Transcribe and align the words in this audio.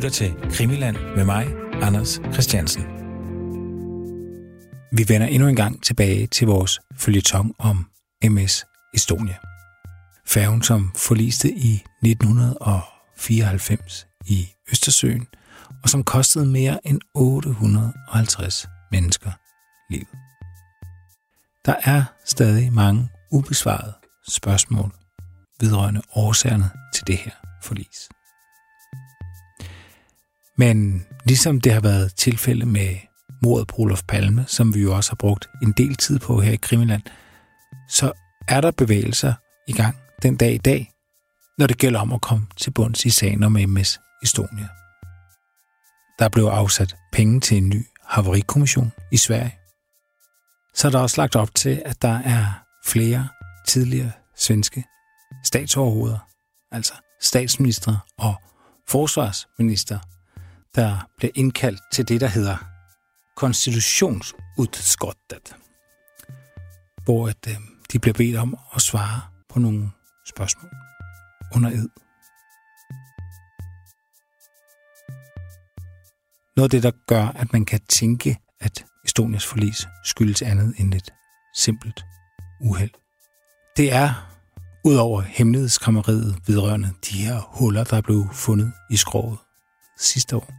lytter 0.00 0.10
til 0.10 0.34
Krimiland 0.50 0.96
med 1.16 1.24
mig, 1.24 1.46
Anders 1.82 2.20
Christiansen. 2.32 2.82
Vi 4.92 5.04
vender 5.08 5.26
endnu 5.26 5.48
en 5.48 5.56
gang 5.56 5.82
tilbage 5.82 6.26
til 6.26 6.46
vores 6.46 6.80
følgetong 6.96 7.54
om 7.58 7.86
MS 8.24 8.64
Estonia. 8.94 9.36
Færgen, 10.26 10.62
som 10.62 10.92
forliste 10.96 11.50
i 11.50 11.82
1994 12.04 14.06
i 14.26 14.48
Østersøen, 14.72 15.26
og 15.82 15.88
som 15.88 16.04
kostede 16.04 16.46
mere 16.46 16.86
end 16.86 17.00
850 17.14 18.68
mennesker 18.92 19.30
livet. 19.90 20.08
Der 21.66 21.74
er 21.84 22.04
stadig 22.26 22.72
mange 22.72 23.08
ubesvarede 23.32 23.92
spørgsmål 24.28 24.92
vedrørende 25.60 26.02
årsagerne 26.14 26.70
til 26.94 27.06
det 27.06 27.16
her 27.16 27.32
forlis. 27.62 28.08
Men 30.60 31.06
ligesom 31.24 31.60
det 31.60 31.72
har 31.72 31.80
været 31.80 32.14
tilfælde 32.14 32.66
med 32.66 32.96
mordet 33.42 33.66
på 33.66 33.76
Olof 33.78 34.02
Palme, 34.08 34.44
som 34.48 34.74
vi 34.74 34.80
jo 34.80 34.96
også 34.96 35.10
har 35.10 35.16
brugt 35.16 35.48
en 35.62 35.72
del 35.72 35.94
tid 35.94 36.18
på 36.18 36.40
her 36.40 36.52
i 36.52 36.56
Krimiland, 36.56 37.02
så 37.88 38.12
er 38.48 38.60
der 38.60 38.70
bevægelser 38.70 39.34
i 39.68 39.72
gang 39.72 39.96
den 40.22 40.36
dag 40.36 40.54
i 40.54 40.58
dag, 40.58 40.92
når 41.58 41.66
det 41.66 41.78
gælder 41.78 42.00
om 42.00 42.12
at 42.12 42.20
komme 42.20 42.46
til 42.56 42.70
bunds 42.70 43.04
i 43.04 43.10
sagen 43.10 43.42
om 43.42 43.52
MS 43.52 44.00
Estonia. 44.22 44.68
Der 46.18 46.28
blev 46.32 46.44
afsat 46.44 46.96
penge 47.12 47.40
til 47.40 47.56
en 47.56 47.68
ny 47.68 47.86
havarikommission 48.04 48.92
i 49.12 49.16
Sverige. 49.16 49.54
Så 50.74 50.88
er 50.88 50.90
der 50.90 50.98
også 50.98 51.20
lagt 51.20 51.36
op 51.36 51.54
til, 51.54 51.82
at 51.84 52.02
der 52.02 52.18
er 52.18 52.64
flere 52.86 53.28
tidligere 53.68 54.12
svenske 54.36 54.84
statsoverhoveder, 55.44 56.18
altså 56.72 56.94
statsminister 57.20 57.96
og 58.18 58.34
forsvarsminister, 58.88 59.98
der 60.74 61.08
blev 61.18 61.30
indkaldt 61.34 61.80
til 61.92 62.08
det, 62.08 62.20
der 62.20 62.26
hedder 62.26 62.56
konstitutionsudskottet, 63.36 65.56
hvor 67.04 67.28
at, 67.28 67.46
øh, 67.48 67.56
de 67.92 67.98
blev 67.98 68.14
bedt 68.14 68.36
om 68.36 68.58
at 68.74 68.82
svare 68.82 69.20
på 69.48 69.58
nogle 69.58 69.90
spørgsmål 70.28 70.70
under 71.54 71.70
ed. 71.70 71.88
Noget 76.56 76.66
af 76.66 76.70
det, 76.70 76.82
der 76.82 76.90
gør, 77.06 77.26
at 77.26 77.52
man 77.52 77.64
kan 77.64 77.80
tænke, 77.88 78.38
at 78.60 78.86
Estonias 79.04 79.46
forlis 79.46 79.88
skyldes 80.04 80.42
andet 80.42 80.74
end 80.78 80.94
et 80.94 81.14
simpelt 81.56 82.04
uheld. 82.60 82.90
Det 83.76 83.92
er, 83.92 84.30
udover 84.84 85.20
hemmelighedskammeriet 85.20 86.38
vedrørende 86.46 86.92
de 87.10 87.24
her 87.24 87.40
huller, 87.40 87.84
der 87.84 88.00
blev 88.00 88.28
fundet 88.32 88.72
i 88.90 88.96
skroget 88.96 89.38
sidste 90.00 90.36
år, 90.36 90.52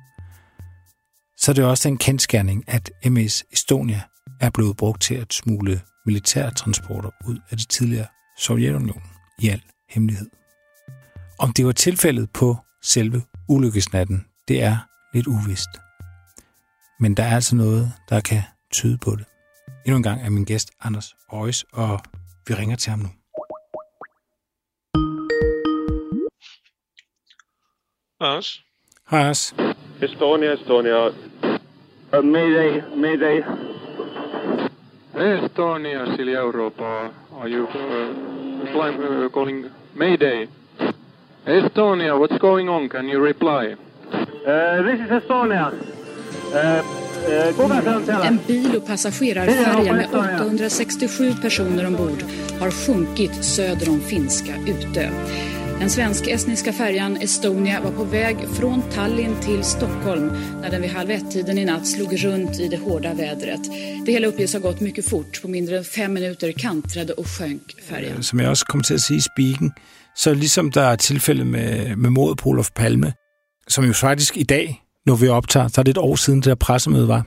så 1.37 1.51
er 1.51 1.53
det 1.53 1.65
også 1.65 1.89
den 1.89 1.97
kendskærning, 1.97 2.63
at 2.67 2.91
MS 3.05 3.43
Estonia 3.51 4.01
er 4.39 4.49
blevet 4.49 4.77
brugt 4.77 5.01
til 5.01 5.15
at 5.15 5.33
smule 5.33 5.81
militærtransporter 6.05 7.09
ud 7.25 7.39
af 7.49 7.57
det 7.57 7.69
tidligere 7.69 8.07
Sovjetunionen 8.37 9.09
i 9.39 9.49
al 9.49 9.61
hemmelighed. 9.89 10.29
Om 11.39 11.53
det 11.53 11.65
var 11.65 11.71
tilfældet 11.71 12.29
på 12.33 12.57
selve 12.83 13.23
ulykkesnatten, 13.49 14.25
det 14.47 14.63
er 14.63 14.77
lidt 15.13 15.27
uvist. 15.27 15.69
Men 16.99 17.17
der 17.17 17.23
er 17.23 17.35
altså 17.35 17.55
noget, 17.55 17.93
der 18.09 18.21
kan 18.21 18.41
tyde 18.71 18.97
på 18.97 19.15
det. 19.15 19.25
Endnu 19.85 19.97
en 19.97 20.03
gang 20.03 20.21
er 20.21 20.29
min 20.29 20.45
gæst 20.45 20.71
Anders 20.79 21.15
Øjes, 21.33 21.65
og 21.73 21.99
vi 22.47 22.53
ringer 22.53 22.75
til 22.75 22.89
ham 22.89 22.99
nu. 22.99 23.09
Anders? 28.19 28.70
Hej 29.11 29.21
Anders. 29.21 29.53
Estonia, 30.01 30.53
Estonia. 30.53 31.07
Uh, 31.07 32.21
mayday, 32.23 32.83
mayday. 32.95 33.43
Estonia, 35.13 36.15
Silja 36.15 36.39
Europa. 36.39 37.09
Are 37.41 37.49
you 37.49 37.67
uh, 37.67 38.71
flying, 38.71 39.03
uh, 39.03 39.29
calling 39.29 39.65
Mayday? 39.93 40.47
Estonia, 41.45 42.19
what's 42.19 42.37
going 42.37 42.69
on? 42.69 42.89
Can 42.89 43.09
you 43.09 43.25
reply? 43.25 43.75
Uh, 44.13 44.83
this 44.83 44.99
is 44.99 45.23
Estonia. 45.23 45.73
Uh, 46.53 46.83
uh. 47.27 48.27
En 48.27 48.39
bil 48.47 48.75
och 48.75 48.87
passagerarfärja 48.87 49.93
med 49.93 50.07
867 50.15 51.33
personer 51.41 51.87
ombord 51.87 52.23
har 52.59 52.71
sjunkit 52.71 53.45
söder 53.45 53.89
om 53.89 53.99
finska 53.99 54.53
Utö. 54.67 55.09
Den 55.81 55.89
svensk-estniska 55.89 56.73
färjan 56.73 57.17
Estonia 57.17 57.81
var 57.81 57.91
på 57.91 58.03
väg 58.03 58.37
från 58.53 58.81
Tallinn 58.81 59.41
till 59.41 59.63
Stockholm 59.63 60.27
när 60.61 60.71
den 60.71 60.81
vid 60.81 60.91
halv 60.91 61.11
ett-tiden 61.11 61.57
i 61.57 61.65
natt 61.65 61.87
slog 61.87 62.23
runt 62.23 62.59
i 62.59 62.67
det 62.67 62.77
hårda 62.77 63.13
vädret. 63.13 63.63
Det 64.05 64.11
hela 64.11 64.27
uppges 64.27 64.53
ha 64.53 64.59
gått 64.59 64.79
mycket 64.79 65.09
fort. 65.09 65.41
På 65.41 65.47
mindre 65.47 65.77
än 65.77 65.83
fem 65.83 66.13
minuter 66.13 66.51
kantrade 66.51 67.13
och 67.13 67.27
sjönk 67.27 67.61
färjan. 67.89 68.23
Som 68.23 68.39
jeg 68.39 68.49
også 68.49 68.65
kom 68.65 68.81
til 68.81 68.93
at 68.93 69.01
sige 69.01 69.17
i 69.17 69.21
speaken, 69.21 69.71
så 70.15 70.33
ligesom 70.33 70.71
der 70.71 70.81
er 70.81 70.95
tilfælde 70.95 71.45
med, 71.45 71.95
med 71.95 72.09
mordet 72.09 72.37
på 72.37 72.49
Olof 72.49 72.71
Palme, 72.75 73.13
som 73.67 73.85
jo 73.85 73.93
faktisk 73.93 74.37
i 74.37 74.43
dag, 74.43 74.81
når 75.05 75.15
vi 75.15 75.27
optager, 75.27 75.67
så 75.67 75.81
er 75.81 75.83
det 75.83 75.91
et 75.91 75.97
år 75.97 76.15
siden, 76.15 76.39
det 76.39 76.45
der 76.45 76.55
pressemøde 76.55 77.07
var. 77.07 77.25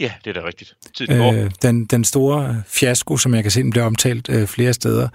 Ja, 0.00 0.12
det 0.24 0.36
er 0.36 0.40
da 0.40 0.46
rigtigt. 0.46 0.76
Tiden 0.96 1.18
går. 1.18 1.32
Øh, 1.32 1.50
den, 1.62 1.84
den 1.84 2.04
store 2.04 2.62
fiasko, 2.66 3.16
som 3.16 3.34
jeg 3.34 3.42
kan 3.42 3.50
se, 3.50 3.62
den 3.62 3.70
bliver 3.70 3.86
omtalt 3.86 4.28
øh, 4.28 4.46
flere 4.46 4.72
steder. 4.72 5.08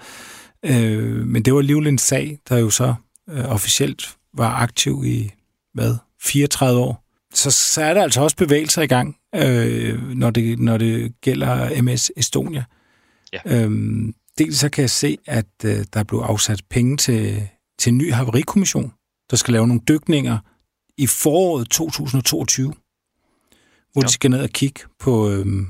Øh, 0.64 1.26
men 1.26 1.42
det 1.42 1.52
var 1.52 1.58
alligevel 1.58 1.86
en 1.86 1.98
sag, 1.98 2.38
der 2.48 2.58
jo 2.58 2.70
så 2.70 2.94
øh, 3.30 3.44
officielt 3.44 4.16
var 4.34 4.50
aktiv 4.54 5.02
i, 5.06 5.32
hvad, 5.74 5.96
34 6.22 6.80
år. 6.80 7.04
Så, 7.34 7.50
så 7.50 7.82
er 7.82 7.94
der 7.94 8.02
altså 8.02 8.20
også 8.20 8.36
bevægelser 8.36 8.82
i 8.82 8.86
gang, 8.86 9.16
øh, 9.34 10.10
når, 10.10 10.30
det, 10.30 10.58
når 10.58 10.78
det 10.78 11.20
gælder 11.20 11.82
MS 11.82 12.10
Estonia. 12.16 12.64
Ja. 13.32 13.40
Øhm, 13.46 14.14
dels 14.38 14.58
så 14.58 14.68
kan 14.68 14.82
jeg 14.82 14.90
se, 14.90 15.18
at 15.26 15.46
øh, 15.64 15.84
der 15.92 16.02
blev 16.02 16.18
afsat 16.18 16.62
penge 16.70 16.96
til, 16.96 17.48
til 17.78 17.90
en 17.90 17.98
ny 17.98 18.12
havarikommission, 18.12 18.92
der 19.30 19.36
skal 19.36 19.52
lave 19.52 19.66
nogle 19.66 19.82
dykninger 19.88 20.38
i 20.98 21.06
foråret 21.06 21.68
2022, 21.70 22.74
hvor 23.92 24.02
ja. 24.02 24.06
De 24.06 24.12
skal 24.12 24.30
ned 24.30 24.40
og 24.42 24.50
kigge 24.50 24.80
på, 25.00 25.30
øhm, 25.30 25.66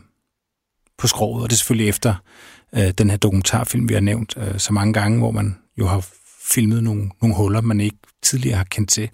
på 0.98 1.06
skroget, 1.06 1.42
og 1.42 1.50
det 1.50 1.54
er 1.54 1.58
selvfølgelig 1.58 1.88
efter 1.88 2.14
øh, 2.76 2.90
den 2.90 3.10
her 3.10 3.16
dokumentarfilm, 3.16 3.88
vi 3.88 3.94
har 3.94 4.00
nævnt 4.00 4.34
øh, 4.36 4.58
så 4.58 4.72
mange 4.72 4.92
gange, 4.92 5.18
hvor 5.18 5.30
man 5.30 5.58
jo 5.78 5.86
har 5.86 6.06
filmet 6.44 6.82
nogle, 6.82 7.10
nogle 7.22 7.36
huller, 7.36 7.60
man 7.60 7.80
ikke 7.80 7.96
tidligere 8.22 8.56
har 8.56 8.64
kendt 8.64 8.90
til. 8.90 9.10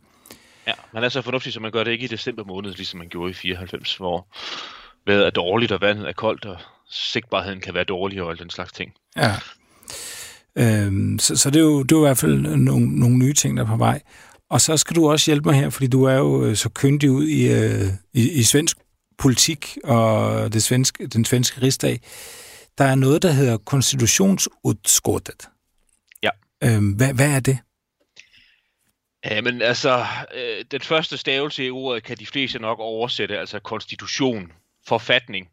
Ja, 0.67 0.73
man 0.95 1.05
er 1.05 1.09
så 1.09 1.23
fornuftig, 1.23 1.53
så 1.53 1.61
man 1.61 1.73
gør 1.73 1.85
det 1.85 1.91
ikke 1.91 2.05
i 2.05 2.09
december 2.09 2.45
måned, 2.45 2.73
ligesom 2.73 2.99
man 2.99 3.09
gjorde 3.09 3.31
i 3.31 3.35
94, 3.35 3.97
hvor 3.97 4.27
vejret 5.07 5.27
er 5.27 5.31
dårligt, 5.31 5.73
og 5.73 5.81
vandet 5.81 6.09
er 6.09 6.13
koldt, 6.13 6.45
og 6.45 6.57
sigtbarheden 6.91 7.61
kan 7.61 7.75
være 7.75 7.85
dårlig 7.85 8.23
og 8.23 8.39
den 8.39 8.51
slags 8.51 8.73
ting. 8.73 8.93
Ja. 9.17 9.35
Øhm, 10.57 11.19
så, 11.19 11.37
så 11.37 11.51
det 11.51 11.57
er 11.57 11.65
jo 11.65 11.83
det 11.83 11.93
er 11.93 11.97
jo 11.97 12.05
i 12.05 12.09
hvert 12.09 12.19
fald 12.19 12.41
nogle, 12.57 12.99
nogle 12.99 13.17
nye 13.17 13.33
ting, 13.33 13.57
der 13.57 13.63
er 13.63 13.67
på 13.67 13.77
vej. 13.77 14.01
Og 14.51 14.61
så 14.61 14.77
skal 14.77 14.97
du 14.97 15.11
også 15.11 15.31
hjælpe 15.31 15.49
mig 15.49 15.61
her, 15.61 15.71
fordi 15.71 15.87
du 15.87 16.05
er 16.05 16.15
jo 16.15 16.45
øh, 16.45 16.57
så 16.57 16.69
kyndig 16.69 17.11
ud 17.11 17.27
i, 17.27 17.53
øh, 17.53 17.87
i, 18.15 18.31
i 18.31 18.43
svensk 18.43 18.77
politik 19.19 19.79
og 19.85 20.53
det 20.53 20.63
svenske, 20.63 21.07
den 21.07 21.25
svenske 21.25 21.63
rigsdag. 21.63 22.01
Der 22.79 22.85
er 22.85 22.95
noget, 22.95 23.23
der 23.23 23.33
hedder 23.33 23.59
konstitutionsudskottet. 23.59 25.49
Ja. 26.23 26.31
Øhm, 26.65 26.93
hvad, 26.93 27.15
hvad 27.15 27.37
er 27.37 27.41
det? 27.41 27.59
Ja, 29.25 29.41
men 29.41 29.63
altså, 29.63 30.07
øh, 30.35 30.65
den 30.71 30.81
første 30.81 31.17
stavelse 31.17 31.67
i 31.67 31.71
ordet 31.71 32.03
kan 32.03 32.17
de 32.17 32.27
fleste 32.27 32.59
nok 32.59 32.79
oversætte, 32.79 33.39
altså 33.39 33.59
konstitution, 33.59 34.53
forfatning, 34.87 35.49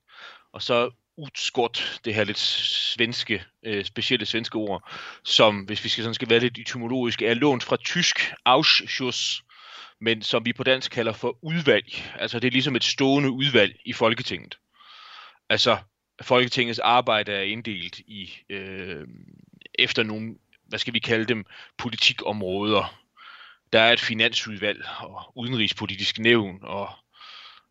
og 0.54 0.62
så 0.62 0.90
utskott, 1.18 2.00
det 2.06 2.16
her 2.16 2.24
lidt 2.24 2.38
svenske, 2.38 3.44
øh, 3.66 3.86
specielle 3.86 4.26
svenske 4.26 4.56
ord, 4.56 4.92
som, 5.24 5.60
hvis 5.60 5.84
vi 5.84 5.90
skal, 5.90 6.04
sådan 6.04 6.14
skal 6.14 6.30
være 6.30 6.40
lidt 6.40 6.58
etymologisk, 6.58 7.22
er 7.22 7.34
lånt 7.34 7.64
fra 7.64 7.78
tysk 7.78 8.34
Ausschuss, 8.46 9.44
men 10.02 10.22
som 10.22 10.46
vi 10.46 10.54
på 10.54 10.64
dansk 10.64 10.92
kalder 10.92 11.14
for 11.14 11.38
udvalg. 11.42 11.86
Altså 12.20 12.40
det 12.40 12.48
er 12.48 12.52
ligesom 12.52 12.76
et 12.76 12.84
stående 12.84 13.32
udvalg 13.32 13.76
i 13.86 13.94
Folketinget. 13.94 14.58
Altså 15.50 15.78
Folketingets 16.22 16.80
arbejde 16.80 17.32
er 17.32 17.42
inddelt 17.42 18.00
i 18.00 18.34
øh, 18.50 19.08
efter 19.76 20.04
nogle, 20.04 20.36
hvad 20.68 20.80
skal 20.80 20.94
vi 20.94 21.00
kalde 21.00 21.26
dem, 21.26 21.46
politikområder. 21.78 23.04
Der 23.74 23.80
er 23.80 23.94
et 23.94 24.00
finansudvalg 24.00 24.86
og 25.00 25.38
udenrigspolitisk 25.38 26.20
nævn 26.20 26.60
og 26.62 26.90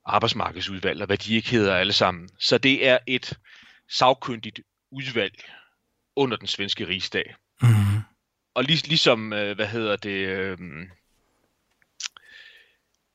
arbejdsmarkedsudvalg 0.05 1.01
og 1.01 1.07
hvad 1.07 1.19
de 1.19 1.35
ikke 1.35 1.51
hedder 1.51 1.77
alle 1.77 1.93
sammen. 1.93 2.29
Så 2.39 2.59
det 2.59 2.89
er 2.89 2.99
et 3.07 3.39
sagkyndigt 3.89 4.61
udvalg 4.91 5.45
under 6.17 6.37
den 6.37 6.47
svenske 6.47 6.89
rigsdag. 6.89 7.35
Mm. 7.63 7.69
Og 8.55 8.65
lig, 8.65 8.89
ligesom, 8.89 9.33
øh, 9.33 9.57
hvad 9.57 9.67
hedder 9.67 9.97
det, 9.97 10.29
øh, 10.29 10.59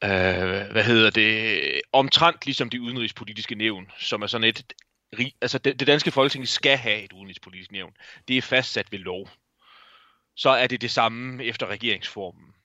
øh, 0.04 0.72
hvad 0.72 0.84
hedder 0.84 1.10
det, 1.10 1.81
omtrent 1.94 2.45
ligesom 2.45 2.69
det 2.69 2.80
udenrigspolitiske 2.80 3.56
nævn, 3.56 3.92
som 4.00 4.22
er 4.22 4.27
sådan 4.27 4.48
et, 4.48 4.74
altså 5.42 5.58
det, 5.58 5.80
det 5.80 5.88
danske 5.88 6.12
folketing 6.12 6.48
skal 6.48 6.78
have 6.78 7.04
et 7.04 7.13
udenrigspolitisk 7.13 7.72
nævn. 7.72 7.94
Det 8.28 8.38
er 8.38 8.42
fastsat 8.42 8.92
ved 8.92 9.00
lov. 9.00 9.30
Så 10.36 10.50
er 10.50 10.68
det 10.68 10.81
det 10.81 10.92
samme 10.92 11.44
efter 11.44 11.68
regeringsformen. 11.68 12.56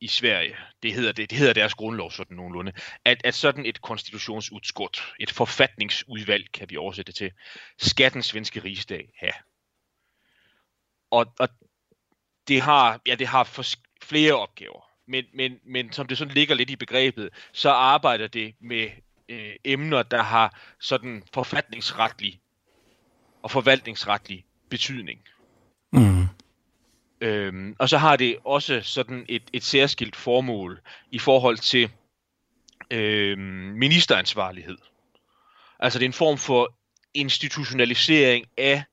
i 0.00 0.08
Sverige, 0.08 0.56
det 0.82 0.92
hedder, 0.94 1.12
det, 1.12 1.30
det 1.30 1.38
hedder 1.38 1.52
deres 1.52 1.74
grundlov 1.74 2.10
sådan 2.10 2.36
nogenlunde, 2.36 2.72
at, 3.04 3.20
at 3.24 3.34
sådan 3.34 3.66
et 3.66 3.80
konstitutionsudskot, 3.80 5.14
et 5.20 5.30
forfatningsudvalg, 5.30 6.52
kan 6.52 6.70
vi 6.70 6.76
oversætte 6.76 7.12
det 7.12 7.18
til, 7.18 7.32
skal 7.78 8.12
den 8.12 8.22
svenske 8.22 8.60
rigsdag 8.60 9.10
have. 9.16 9.32
Og, 11.10 11.26
og 11.38 11.48
det 12.48 12.60
har, 12.60 13.00
ja, 13.06 13.14
det 13.14 13.26
har 13.26 13.44
for, 13.44 13.64
flere 14.02 14.32
opgaver, 14.32 14.90
men, 15.06 15.24
men, 15.34 15.60
men 15.64 15.92
som 15.92 16.06
det 16.06 16.18
sådan 16.18 16.34
ligger 16.34 16.54
lidt 16.54 16.70
i 16.70 16.76
begrebet, 16.76 17.30
så 17.52 17.70
arbejder 17.70 18.26
det 18.26 18.54
med 18.60 18.90
øh, 19.28 19.52
emner, 19.64 20.02
der 20.02 20.22
har 20.22 20.58
sådan 20.80 21.22
forfatningsretlig 21.32 22.40
og 23.42 23.50
forvaltningsretlig 23.50 24.44
betydning. 24.70 25.20
Mm. 25.92 26.26
Øhm, 27.20 27.76
og 27.78 27.88
så 27.88 27.98
har 27.98 28.16
det 28.16 28.36
også 28.44 28.80
sådan 28.82 29.26
et, 29.28 29.42
et 29.52 29.64
særskilt 29.64 30.16
formål 30.16 30.80
i 31.10 31.18
forhold 31.18 31.56
til 31.56 31.90
øhm, 32.90 33.40
ministeransvarlighed. 33.76 34.78
Altså 35.80 35.98
det 35.98 36.04
er 36.04 36.08
en 36.08 36.12
form 36.12 36.38
for 36.38 36.74
institutionalisering 37.14 38.46
af, 38.56 38.84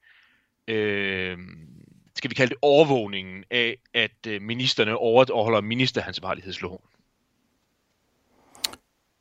øhm, 0.68 1.68
skal 2.16 2.30
vi 2.30 2.36
kalde 2.36 2.50
det 2.50 2.58
overvågningen 2.62 3.44
af, 3.52 3.78
at 3.94 4.28
øh, 4.28 4.42
ministerne 4.42 4.98
overholder 4.98 5.62
ministeransvarlighedsloven. 5.62 6.82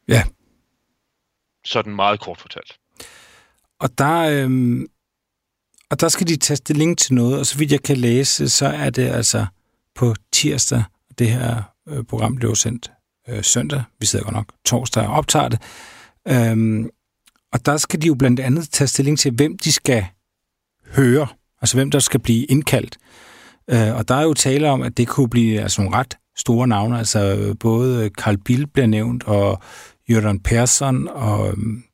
Ja. 0.09 0.23
Sådan 1.65 1.95
meget 1.95 2.21
kort 2.21 2.41
fortalt. 2.41 2.79
Og 3.81 3.99
der, 3.99 4.45
øhm, 4.45 4.87
og 5.91 6.01
der 6.01 6.09
skal 6.09 6.27
de 6.29 6.37
tage 6.37 6.57
stilling 6.57 6.99
til 6.99 7.15
noget, 7.15 7.39
og 7.39 7.47
så 7.47 7.59
vidt 7.59 7.73
jeg 7.73 7.83
kan 7.83 7.97
læse, 7.97 8.49
så 8.49 8.67
er 8.67 8.91
det 8.91 9.09
altså 9.09 9.47
på 9.95 10.15
tirsdag, 10.33 10.85
det 11.19 11.31
her 11.31 11.63
øh, 11.89 12.05
program 12.05 12.37
blev 12.37 12.55
sendt 12.55 12.93
øh, 13.29 13.45
søndag, 13.45 13.83
vi 14.01 14.07
sidder 14.07 14.25
godt 14.25 14.35
nok 14.35 14.53
torsdag 14.65 15.07
og 15.07 15.15
optager 15.15 15.49
det, 15.49 15.63
øhm, 16.29 16.91
og 17.53 17.67
der 17.67 17.77
skal 17.77 18.03
de 18.03 18.07
jo 18.07 18.15
blandt 18.15 18.41
andet 18.41 18.71
tage 18.71 18.89
stilling 18.89 19.19
til, 19.19 19.33
hvem 19.33 19.59
de 19.59 19.73
skal 19.73 20.07
høre, 20.97 21.27
altså 21.61 21.77
hvem 21.77 21.91
der 21.91 21.99
skal 21.99 22.21
blive 22.21 22.45
indkaldt. 22.45 22.99
Øh, 23.71 23.97
og 23.97 24.09
der 24.09 24.15
er 24.15 24.23
jo 24.23 24.35
tale 24.35 24.71
om, 24.71 24.83
at 24.83 24.97
det 24.97 25.09
kunne 25.09 25.29
blive 25.29 25.61
altså 25.61 25.83
nogle 25.83 25.97
ret 25.97 26.17
store 26.37 26.69
navne, 26.69 26.99
altså 26.99 27.55
både 27.61 28.09
Carl 28.09 28.37
Bill 28.37 28.67
bliver 28.67 28.87
nævnt, 28.87 29.25
og 29.25 29.63
Jørgen 30.11 30.41
Persson, 30.41 31.09
og 31.09 31.49
øhm, 31.49 31.85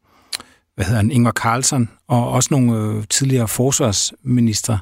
hvad 0.74 0.84
hedder 0.84 1.00
han, 1.00 1.10
Ingvar 1.10 1.32
Carlsson, 1.32 1.90
og 2.06 2.30
også 2.30 2.48
nogle 2.50 2.96
øh, 2.98 3.04
tidligere 3.06 3.48
forsvarsminister, 3.48 4.78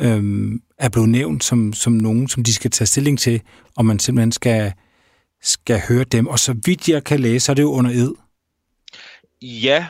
øh, 0.00 0.52
er 0.78 0.88
blevet 0.88 1.08
nævnt 1.08 1.44
som, 1.44 1.72
som 1.72 1.92
nogen, 1.92 2.28
som 2.28 2.44
de 2.44 2.54
skal 2.54 2.70
tage 2.70 2.86
stilling 2.86 3.18
til, 3.18 3.42
om 3.76 3.84
man 3.84 3.98
simpelthen 3.98 4.32
skal, 4.32 4.72
skal 5.42 5.80
høre 5.88 6.04
dem. 6.04 6.26
Og 6.26 6.38
så 6.38 6.56
vidt 6.64 6.88
jeg 6.88 7.04
kan 7.04 7.20
læse, 7.20 7.44
så 7.44 7.52
er 7.52 7.54
det 7.54 7.62
jo 7.62 7.72
under 7.72 7.90
ed. 7.90 8.14
Ja, 9.42 9.86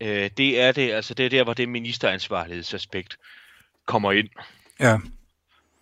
øh, 0.00 0.30
det 0.36 0.60
er 0.60 0.72
det. 0.72 0.92
Altså 0.92 1.14
det 1.14 1.26
er 1.26 1.30
der, 1.30 1.44
hvor 1.44 1.54
det 1.54 1.68
ministeransvarlighedsaspekt 1.68 3.16
kommer 3.86 4.12
ind. 4.12 4.28
Ja. 4.80 4.98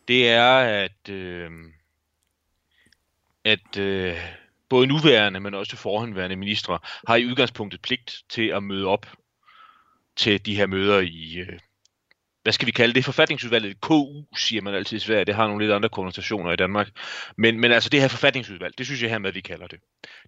Det 0.08 0.28
er, 0.28 0.58
at, 0.58 1.08
øh, 1.08 1.50
at 3.44 3.76
øh, 3.78 4.16
både 4.70 4.86
nuværende, 4.86 5.40
men 5.40 5.54
også 5.54 5.76
forhåndværende 5.76 6.36
ministre, 6.36 6.78
har 7.06 7.16
i 7.16 7.26
udgangspunktet 7.26 7.82
pligt 7.82 8.22
til 8.28 8.48
at 8.48 8.62
møde 8.62 8.86
op 8.86 9.06
til 10.16 10.46
de 10.46 10.56
her 10.56 10.66
møder 10.66 11.00
i, 11.00 11.36
øh, 11.38 11.58
hvad 12.42 12.52
skal 12.52 12.66
vi 12.66 12.72
kalde 12.72 12.94
det, 12.94 13.04
forfatningsudvalget, 13.04 13.80
KU, 13.80 14.24
siger 14.36 14.62
man 14.62 14.74
altid 14.74 14.96
i 14.96 15.00
Sverige, 15.00 15.24
det 15.24 15.34
har 15.34 15.46
nogle 15.46 15.64
lidt 15.64 15.74
andre 15.74 15.88
konnotationer 15.88 16.52
i 16.52 16.56
Danmark, 16.56 16.88
men, 17.36 17.60
men 17.60 17.72
altså 17.72 17.90
det 17.90 18.00
her 18.00 18.08
forfatningsudvalg, 18.08 18.78
det 18.78 18.86
synes 18.86 19.02
jeg 19.02 19.10
hermed, 19.10 19.32
vi 19.32 19.40
kalder 19.40 19.66
det. 19.66 19.80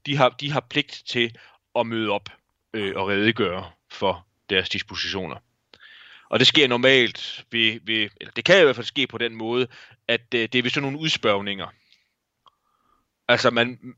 De 0.06 0.16
har, 0.16 0.28
de 0.28 0.52
har 0.52 0.66
pligt 0.70 1.02
til 1.06 1.36
at 1.78 1.86
møde 1.86 2.10
op 2.10 2.28
øh, 2.74 2.96
og 2.96 3.08
redegøre 3.08 3.70
for 3.90 4.26
deres 4.50 4.68
dispositioner. 4.68 5.36
Og 6.30 6.38
det 6.38 6.46
sker 6.46 6.68
normalt 6.68 7.44
ved, 7.50 7.80
ved 7.82 8.08
eller 8.20 8.32
det 8.36 8.44
kan 8.44 8.60
i 8.60 8.64
hvert 8.64 8.76
fald 8.76 8.86
ske 8.86 9.06
på 9.06 9.18
den 9.18 9.34
måde, 9.34 9.66
at 10.08 10.34
øh, 10.34 10.40
det 10.40 10.54
er 10.54 10.62
ved 10.62 10.70
sådan 10.70 10.82
nogle 10.82 10.98
udspørgninger. 10.98 11.66
Altså 13.28 13.50
man, 13.50 13.94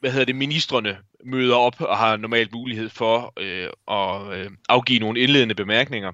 hvad 0.00 0.12
hedder 0.12 0.24
det, 0.24 0.36
ministerne 0.36 0.98
møder 1.24 1.56
op 1.56 1.80
og 1.80 1.98
har 1.98 2.16
normalt 2.16 2.52
mulighed 2.52 2.88
for 2.88 3.32
øh, 3.38 3.70
at 3.90 4.38
øh, 4.38 4.50
afgive 4.68 4.98
nogle 4.98 5.20
indledende 5.20 5.54
bemærkninger. 5.54 6.12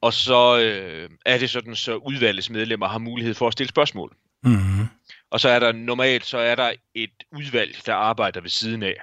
Og 0.00 0.12
så 0.12 0.60
øh, 0.60 1.10
er 1.26 1.38
det 1.38 1.50
sådan, 1.50 1.76
så 1.76 1.96
udvalgets 1.96 2.50
medlemmer 2.50 2.88
har 2.88 2.98
mulighed 2.98 3.34
for 3.34 3.46
at 3.46 3.52
stille 3.52 3.68
spørgsmål. 3.68 4.16
Mm-hmm. 4.42 4.86
Og 5.30 5.40
så 5.40 5.48
er 5.48 5.58
der 5.58 5.72
normalt, 5.72 6.26
så 6.26 6.38
er 6.38 6.54
der 6.54 6.72
et 6.94 7.24
udvalg, 7.32 7.76
der 7.86 7.94
arbejder 7.94 8.40
ved 8.40 8.50
siden 8.50 8.82
af. 8.82 8.96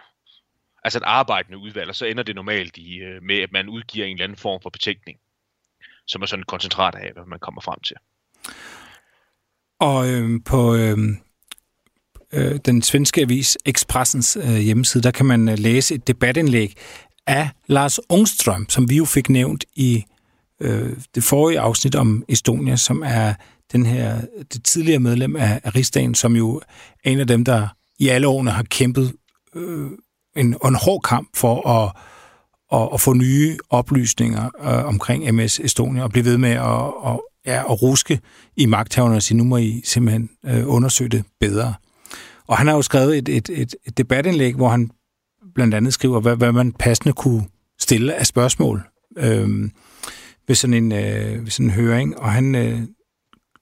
Altså 0.83 1.00
et 1.00 1.03
arbejdende 1.06 1.57
udvalg, 1.57 1.89
og 1.89 1.95
så 1.95 2.06
ender 2.06 2.24
det 2.24 2.35
normalt 2.35 2.77
i, 2.77 2.97
øh, 2.97 3.24
med, 3.24 3.39
at 3.39 3.51
man 3.51 3.69
udgiver 3.69 4.06
en 4.06 4.13
eller 4.13 4.24
anden 4.24 4.38
form 4.38 4.62
for 4.62 4.69
betænkning, 4.69 5.18
som 6.07 6.21
er 6.21 6.25
sådan 6.25 6.42
et 6.42 6.47
koncentrat 6.47 6.95
af, 6.95 7.13
hvad 7.13 7.25
man 7.27 7.39
kommer 7.39 7.62
frem 7.62 7.80
til. 7.80 7.95
Og 9.80 10.09
øh, 10.12 10.39
på, 10.45 10.75
øh, 10.75 10.97
øh, 12.33 12.59
den 12.65 12.81
svenske 12.81 13.21
avis 13.21 13.57
Expressens 13.65 14.37
øh, 14.41 14.55
hjemmeside, 14.57 15.03
der 15.03 15.11
kan 15.11 15.25
man 15.25 15.49
øh, 15.49 15.59
læse 15.59 15.95
et 15.95 16.07
debatindlæg 16.07 16.75
af 17.27 17.49
Lars 17.67 17.99
Ungstrøm, 18.09 18.69
som 18.69 18.89
vi 18.89 18.95
jo 18.95 19.05
fik 19.05 19.29
nævnt 19.29 19.65
i 19.75 20.03
øh, 20.61 20.97
det 21.15 21.23
forrige 21.23 21.59
afsnit 21.59 21.95
om 21.95 22.23
Estonia, 22.27 22.75
som 22.75 23.03
er 23.05 23.33
den 23.71 23.85
her, 23.85 24.21
det 24.53 24.63
tidligere 24.63 24.99
medlem 24.99 25.35
af, 25.35 25.61
af 25.63 25.75
Rigsdagen, 25.75 26.15
som 26.15 26.35
jo 26.35 26.61
er 27.03 27.11
en 27.11 27.19
af 27.19 27.27
dem, 27.27 27.45
der 27.45 27.67
i 27.99 28.07
alle 28.07 28.27
årene 28.27 28.51
har 28.51 28.63
kæmpet 28.63 29.13
øh, 29.55 29.89
en, 30.35 30.55
en 30.65 30.75
hård 30.75 31.01
kamp 31.01 31.29
for 31.35 31.69
at, 31.69 31.91
at, 32.73 32.89
at 32.93 33.01
få 33.01 33.13
nye 33.13 33.57
oplysninger 33.69 34.49
øh, 34.63 34.85
omkring 34.85 35.35
MS 35.35 35.59
Estonia 35.59 36.03
og 36.03 36.09
blive 36.09 36.25
ved 36.25 36.37
med 36.37 36.49
at, 36.49 37.11
at, 37.11 37.19
ja, 37.45 37.71
at 37.71 37.81
ruske 37.81 38.19
i 38.57 38.65
magthaverne 38.65 39.15
og 39.15 39.23
sige, 39.23 39.37
nu 39.37 39.43
må 39.43 39.57
I 39.57 39.81
simpelthen 39.85 40.29
øh, 40.45 40.63
undersøge 40.67 41.09
det 41.09 41.23
bedre. 41.39 41.73
Og 42.49 42.57
han 42.57 42.67
har 42.67 42.75
jo 42.75 42.81
skrevet 42.81 43.17
et, 43.17 43.29
et, 43.29 43.49
et, 43.49 43.75
et 43.87 43.97
debatindlæg, 43.97 44.55
hvor 44.55 44.69
han 44.69 44.91
blandt 45.55 45.73
andet 45.73 45.93
skriver, 45.93 46.19
hvad, 46.19 46.35
hvad 46.35 46.51
man 46.51 46.71
passende 46.71 47.13
kunne 47.13 47.47
stille 47.79 48.15
af 48.15 48.25
spørgsmål 48.25 48.81
øh, 49.17 49.69
ved, 50.47 50.55
sådan 50.55 50.73
en, 50.73 50.91
øh, 50.91 51.43
ved 51.43 51.51
sådan 51.51 51.65
en 51.65 51.71
høring. 51.71 52.19
Og 52.19 52.31
han 52.31 52.55
øh, 52.55 52.79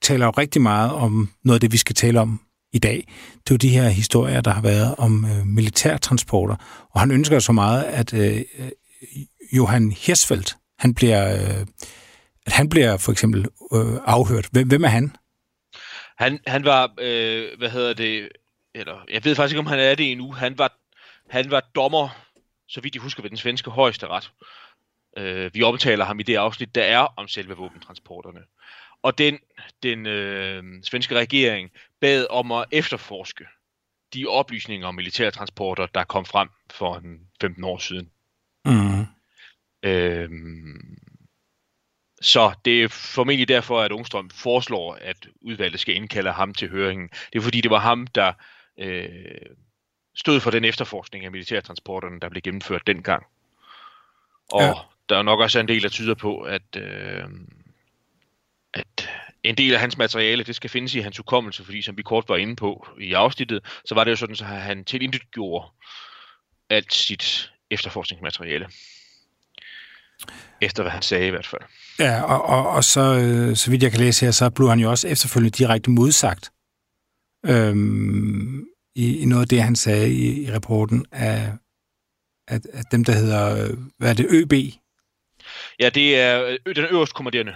taler 0.02 0.26
jo 0.26 0.30
rigtig 0.30 0.62
meget 0.62 0.92
om 0.92 1.28
noget 1.44 1.56
af 1.56 1.60
det, 1.60 1.72
vi 1.72 1.76
skal 1.76 1.94
tale 1.94 2.20
om 2.20 2.40
i 2.72 2.78
dag. 2.78 3.04
Det 3.44 3.50
er 3.50 3.54
jo 3.54 3.56
de 3.56 3.68
her 3.68 3.88
historier, 3.88 4.40
der 4.40 4.50
har 4.50 4.62
været 4.62 4.94
om 4.98 5.24
øh, 5.24 5.46
militærtransporter. 5.46 6.56
Og 6.94 7.00
han 7.00 7.10
ønsker 7.10 7.38
så 7.38 7.52
meget, 7.52 7.82
at 7.82 8.14
øh, 8.14 8.36
øh, 8.58 8.70
Johan 9.52 9.92
Hirsfeldt, 9.92 10.56
han 10.78 10.94
bliver, 10.94 11.34
øh, 11.34 11.66
at 12.46 12.52
han 12.52 12.68
bliver 12.68 12.96
for 12.96 13.12
eksempel 13.12 13.46
øh, 13.74 13.98
afhørt. 14.04 14.48
Hvem, 14.52 14.68
hvem 14.68 14.84
er 14.84 14.88
han? 14.88 15.16
Han, 16.18 16.38
han 16.46 16.64
var, 16.64 16.92
øh, 17.00 17.48
hvad 17.58 17.70
hedder 17.70 17.94
det, 17.94 18.28
eller 18.74 19.04
jeg 19.08 19.24
ved 19.24 19.34
faktisk 19.34 19.54
ikke, 19.54 19.60
om 19.60 19.66
han 19.66 19.78
er 19.78 19.94
det 19.94 20.12
endnu. 20.12 20.32
Han 20.32 20.58
var, 20.58 20.72
han 21.30 21.50
var 21.50 21.60
dommer, 21.60 22.08
så 22.68 22.80
vidt 22.80 22.94
jeg 22.94 23.02
husker, 23.02 23.22
ved 23.22 23.30
den 23.30 23.38
svenske 23.38 23.70
højesteret. 23.70 24.32
Øh, 25.16 25.50
vi 25.54 25.62
omtaler 25.62 26.04
ham 26.04 26.20
i 26.20 26.22
det 26.22 26.36
afsnit, 26.36 26.74
der 26.74 26.82
er 26.82 27.06
om 27.16 27.28
selve 27.28 27.56
våbentransporterne. 27.56 28.40
Og 29.02 29.18
den, 29.18 29.38
den 29.82 30.06
øh, 30.06 30.62
svenske 30.82 31.14
regering 31.14 31.70
bad 32.00 32.26
om 32.30 32.52
at 32.52 32.64
efterforske 32.72 33.44
de 34.14 34.26
oplysninger 34.26 34.86
om 34.86 34.94
militærtransporter, 34.94 35.86
der 35.86 36.04
kom 36.04 36.24
frem 36.24 36.48
for 36.70 36.96
en 36.96 37.20
15 37.40 37.64
år 37.64 37.78
siden. 37.78 38.10
Mm. 38.64 39.06
Øh, 39.82 40.30
så 42.20 42.52
det 42.64 42.82
er 42.82 42.88
formentlig 42.88 43.48
derfor, 43.48 43.80
at 43.80 43.92
Ungstrøm 43.92 44.30
foreslår, 44.30 44.94
at 44.94 45.28
udvalget 45.40 45.80
skal 45.80 45.94
indkalde 45.94 46.32
ham 46.32 46.54
til 46.54 46.68
høringen. 46.68 47.08
Det 47.32 47.38
er 47.38 47.42
fordi, 47.42 47.60
det 47.60 47.70
var 47.70 47.78
ham, 47.78 48.06
der 48.06 48.32
øh, 48.78 49.08
stod 50.16 50.40
for 50.40 50.50
den 50.50 50.64
efterforskning 50.64 51.24
af 51.24 51.30
militærtransporterne, 51.30 52.20
der 52.20 52.28
blev 52.28 52.42
gennemført 52.42 52.86
dengang. 52.86 53.26
Og 54.52 54.62
ja. 54.62 54.72
der 55.08 55.18
er 55.18 55.22
nok 55.22 55.40
også 55.40 55.58
en 55.58 55.68
del, 55.68 55.82
der 55.82 55.88
tyder 55.88 56.14
på, 56.14 56.40
at, 56.40 56.76
øh, 56.76 57.24
at 58.74 59.08
en 59.42 59.54
del 59.54 59.74
af 59.74 59.80
hans 59.80 59.98
materiale, 59.98 60.44
det 60.44 60.56
skal 60.56 60.70
findes 60.70 60.94
i 60.94 61.00
hans 61.00 61.16
hukommelse, 61.16 61.64
fordi 61.64 61.82
som 61.82 61.96
vi 61.96 62.02
kort 62.02 62.24
var 62.28 62.36
inde 62.36 62.56
på 62.56 62.88
i 63.00 63.12
afsnittet, 63.12 63.80
så 63.84 63.94
var 63.94 64.04
det 64.04 64.10
jo 64.10 64.16
sådan, 64.16 64.36
så 64.36 64.44
han 64.44 64.84
gjorde 65.32 65.66
alt 66.70 66.94
sit 66.94 67.52
efterforskningsmateriale. 67.70 68.68
Efter 70.60 70.82
hvad 70.82 70.92
han 70.92 71.02
sagde 71.02 71.26
i 71.26 71.30
hvert 71.30 71.46
fald. 71.46 71.62
Ja, 71.98 72.22
og, 72.22 72.44
og, 72.44 72.70
og 72.70 72.84
så, 72.84 73.00
øh, 73.00 73.56
så 73.56 73.70
vidt 73.70 73.82
jeg 73.82 73.90
kan 73.90 74.00
læse 74.00 74.24
her, 74.24 74.32
så 74.32 74.50
blev 74.50 74.68
han 74.68 74.78
jo 74.78 74.90
også 74.90 75.08
efterfølgende 75.08 75.58
direkte 75.58 75.90
modsagt 75.90 76.50
øhm, 77.46 78.66
i, 78.94 79.18
i 79.18 79.24
noget 79.24 79.42
af 79.42 79.48
det, 79.48 79.62
han 79.62 79.76
sagde 79.76 80.10
i, 80.10 80.42
i 80.42 80.52
rapporten, 80.52 81.06
af, 81.12 81.52
at, 82.48 82.66
at 82.72 82.84
dem, 82.92 83.04
der 83.04 83.12
hedder, 83.12 83.74
hvad 83.98 84.10
er 84.10 84.14
det, 84.14 84.26
ØB? 84.30 84.52
Ja, 85.80 85.88
det 85.88 86.18
er 86.20 86.58
øh, 86.66 86.74
den 86.76 86.84
øverst 86.90 87.14
kommanderende 87.14 87.54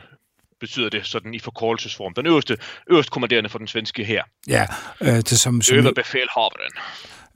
betyder 0.63 0.89
det 0.89 1.07
sådan 1.07 1.35
i 1.35 1.39
forkortelsesform. 1.39 2.15
Den 2.15 2.27
øverste, 2.27 2.57
øverst 2.91 3.11
kommanderende 3.11 3.51
for 3.51 3.59
den 3.59 3.69
svenske 3.69 4.05
her. 4.05 4.23
Ja, 4.49 4.67
øh, 5.01 5.17
det 5.17 5.41
som... 5.41 5.63
som 5.63 5.77
Øverbefälhavaren. 5.77 6.73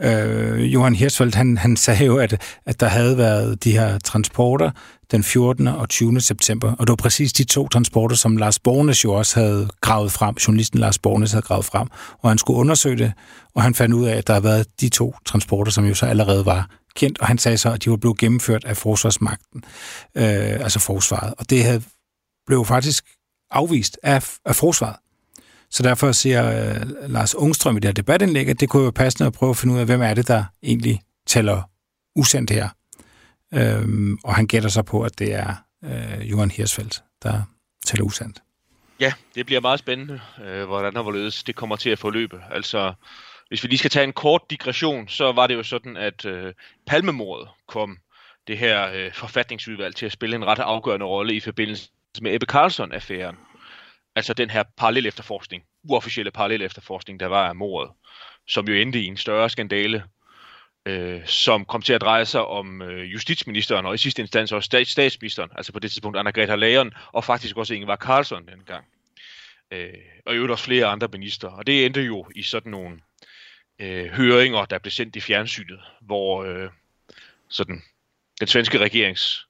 øh, 0.01 0.75
Johan 0.75 0.95
Hirschfeldt, 0.95 1.35
han, 1.35 1.59
han 1.59 1.77
sagde 1.77 2.05
jo, 2.05 2.19
at, 2.19 2.61
at 2.67 2.81
der 2.81 2.87
havde 2.87 3.19
været 3.19 3.65
de 3.65 3.73
her 3.73 3.99
transporter 3.99 4.71
den 5.11 5.23
14. 5.23 5.69
og 5.69 5.89
20. 5.89 6.21
september, 6.21 6.73
og 6.73 6.87
det 6.87 6.89
var 6.89 6.97
præcis 6.97 7.33
de 7.33 7.45
to 7.45 7.69
transporter, 7.69 8.17
som 8.17 8.37
Lars 8.37 8.59
Bornes 8.59 9.05
jo 9.05 9.13
også 9.13 9.41
havde 9.41 9.69
gravet 9.81 10.13
frem, 10.13 10.35
journalisten 10.35 10.81
Lars 10.81 10.99
Bornes 10.99 11.33
havde 11.33 11.43
gravet 11.43 11.65
frem, 11.65 11.89
og 12.23 12.31
han 12.31 12.39
skulle 12.39 12.59
undersøge 12.59 12.97
det, 12.97 13.13
og 13.55 13.63
han 13.63 13.75
fandt 13.75 13.95
ud 13.95 14.07
af, 14.07 14.17
at 14.17 14.27
der 14.27 14.33
havde 14.33 14.45
været 14.45 14.81
de 14.81 14.89
to 14.89 15.15
transporter, 15.27 15.73
som 15.73 15.85
jo 15.85 15.95
så 15.95 16.07
allerede 16.07 16.47
var 16.47 16.71
kendt, 16.97 17.19
og 17.19 17.27
han 17.27 17.39
sagde 17.39 17.59
så, 17.59 17.73
at 17.73 17.85
de 17.85 17.91
var 17.91 17.97
blevet 17.97 18.19
gennemført 18.19 18.65
af 18.65 18.77
forsvarsmagten, 18.77 19.65
øh, 20.17 20.61
altså 20.65 20.79
forsvaret, 20.79 21.35
og 21.39 21.51
det 21.51 21.65
havde, 21.65 21.83
blev 22.47 22.65
faktisk 22.65 23.05
afvist 23.51 23.99
af, 24.03 24.37
af 24.45 24.55
forsvaret. 24.55 24.97
Så 25.71 25.83
derfor 25.83 26.13
siger 26.13 26.71
øh, 26.71 27.11
Lars 27.11 27.35
Ungstrøm 27.35 27.77
i 27.77 27.81
det 27.81 27.89
her 27.89 27.93
debatindlæg, 27.93 28.49
at 28.49 28.61
det 28.61 28.69
kunne 28.69 28.85
jo 28.85 28.91
passende 28.91 29.27
at 29.27 29.33
prøve 29.33 29.51
at 29.51 29.57
finde 29.57 29.75
ud 29.75 29.81
af, 29.81 29.87
hvem 29.87 30.03
er 30.03 30.15
det, 30.15 30.29
der 30.29 30.45
egentlig 30.63 31.03
taler 31.27 31.63
usandt 32.17 32.51
her. 32.51 32.69
Øhm, 33.55 34.19
og 34.25 34.35
han 34.35 34.47
gætter 34.47 34.69
sig 34.69 34.85
på, 34.85 35.03
at 35.03 35.19
det 35.19 35.35
er 35.35 35.55
øh, 35.85 36.31
Johan 36.31 36.51
Hirsfeldt, 36.51 37.03
der 37.23 37.43
taler 37.87 38.05
usandt. 38.05 38.43
Ja, 39.01 39.13
det 39.35 39.47
bliver 39.47 39.61
meget 39.61 39.79
spændende, 39.79 40.21
øh, 40.45 40.65
hvordan 40.65 40.97
og 40.97 41.03
hvorledes 41.03 41.43
det 41.43 41.55
kommer 41.55 41.77
til 41.77 41.91
at 41.91 41.99
forløbe. 41.99 42.43
Altså, 42.51 42.95
hvis 43.49 43.63
vi 43.63 43.69
lige 43.69 43.79
skal 43.79 43.91
tage 43.91 44.05
en 44.05 44.13
kort 44.13 44.43
digression, 44.51 45.09
så 45.09 45.33
var 45.33 45.47
det 45.47 45.55
jo 45.55 45.63
sådan, 45.63 45.97
at 45.97 46.25
øh, 46.25 46.53
palmemordet 46.87 47.49
kom 47.69 47.99
det 48.47 48.59
her 48.59 48.91
øh, 48.93 49.13
forfatningsudvalg 49.13 49.97
til 49.97 50.07
at 50.07 50.13
spille 50.13 50.37
en 50.37 50.45
ret 50.45 50.59
afgørende 50.59 51.07
rolle 51.07 51.35
i 51.35 51.41
forbindelse 51.41 51.89
med 52.21 52.35
Ebbe 52.35 52.47
Carlson-affæren. 52.47 53.37
Altså 54.17 54.35
den 54.35 54.51
her 54.51 54.63
parallel 54.77 55.07
efterforskning, 55.07 55.65
uofficielle 55.85 56.31
parallel 56.31 56.63
efterforskning, 56.63 57.21
der 57.21 57.27
var 57.27 57.49
af 57.49 57.57
mordet, 57.57 57.91
som 58.49 58.69
jo 58.69 58.75
endte 58.75 59.01
i 59.01 59.07
en 59.07 59.17
større 59.17 59.51
skandale, 59.51 60.05
øh, 60.87 61.27
som 61.27 61.65
kom 61.65 61.83
til 61.83 61.93
at 61.93 62.01
dreje 62.01 62.25
sig 62.25 62.47
om 62.47 62.83
øh, 62.83 63.13
justitsministeren 63.13 63.87
og 63.87 63.95
i 63.95 63.99
sidste 63.99 64.23
instans 64.23 64.53
også 64.53 64.67
stats- 64.67 64.91
statsministeren, 64.91 65.51
altså 65.57 65.73
på 65.73 65.79
det 65.79 65.91
tidspunkt 65.91 66.19
Anna-Greta 66.19 66.55
Leijon, 66.55 66.93
og 67.13 67.25
faktisk 67.25 67.57
også 67.57 67.75
Ingvar 67.75 67.97
Carlson 67.97 68.47
dengang. 68.49 68.85
Øh, 69.71 69.95
og 70.27 70.35
i 70.35 70.37
øvrigt 70.37 70.51
også 70.51 70.65
flere 70.65 70.87
andre 70.87 71.09
minister. 71.13 71.49
Og 71.49 71.67
det 71.67 71.87
endte 71.87 72.03
jo 72.03 72.27
i 72.37 72.43
sådan 72.43 72.71
nogle 72.71 72.99
øh, 73.79 74.07
høringer, 74.07 74.65
der 74.65 74.79
blev 74.79 74.91
sendt 74.91 75.17
i 75.17 75.21
fjernsynet, 75.21 75.81
hvor 76.01 76.45
øh, 76.45 76.71
sådan 77.49 77.83
den 78.41 78.49
svenske 78.49 78.79
regerings 78.79 79.47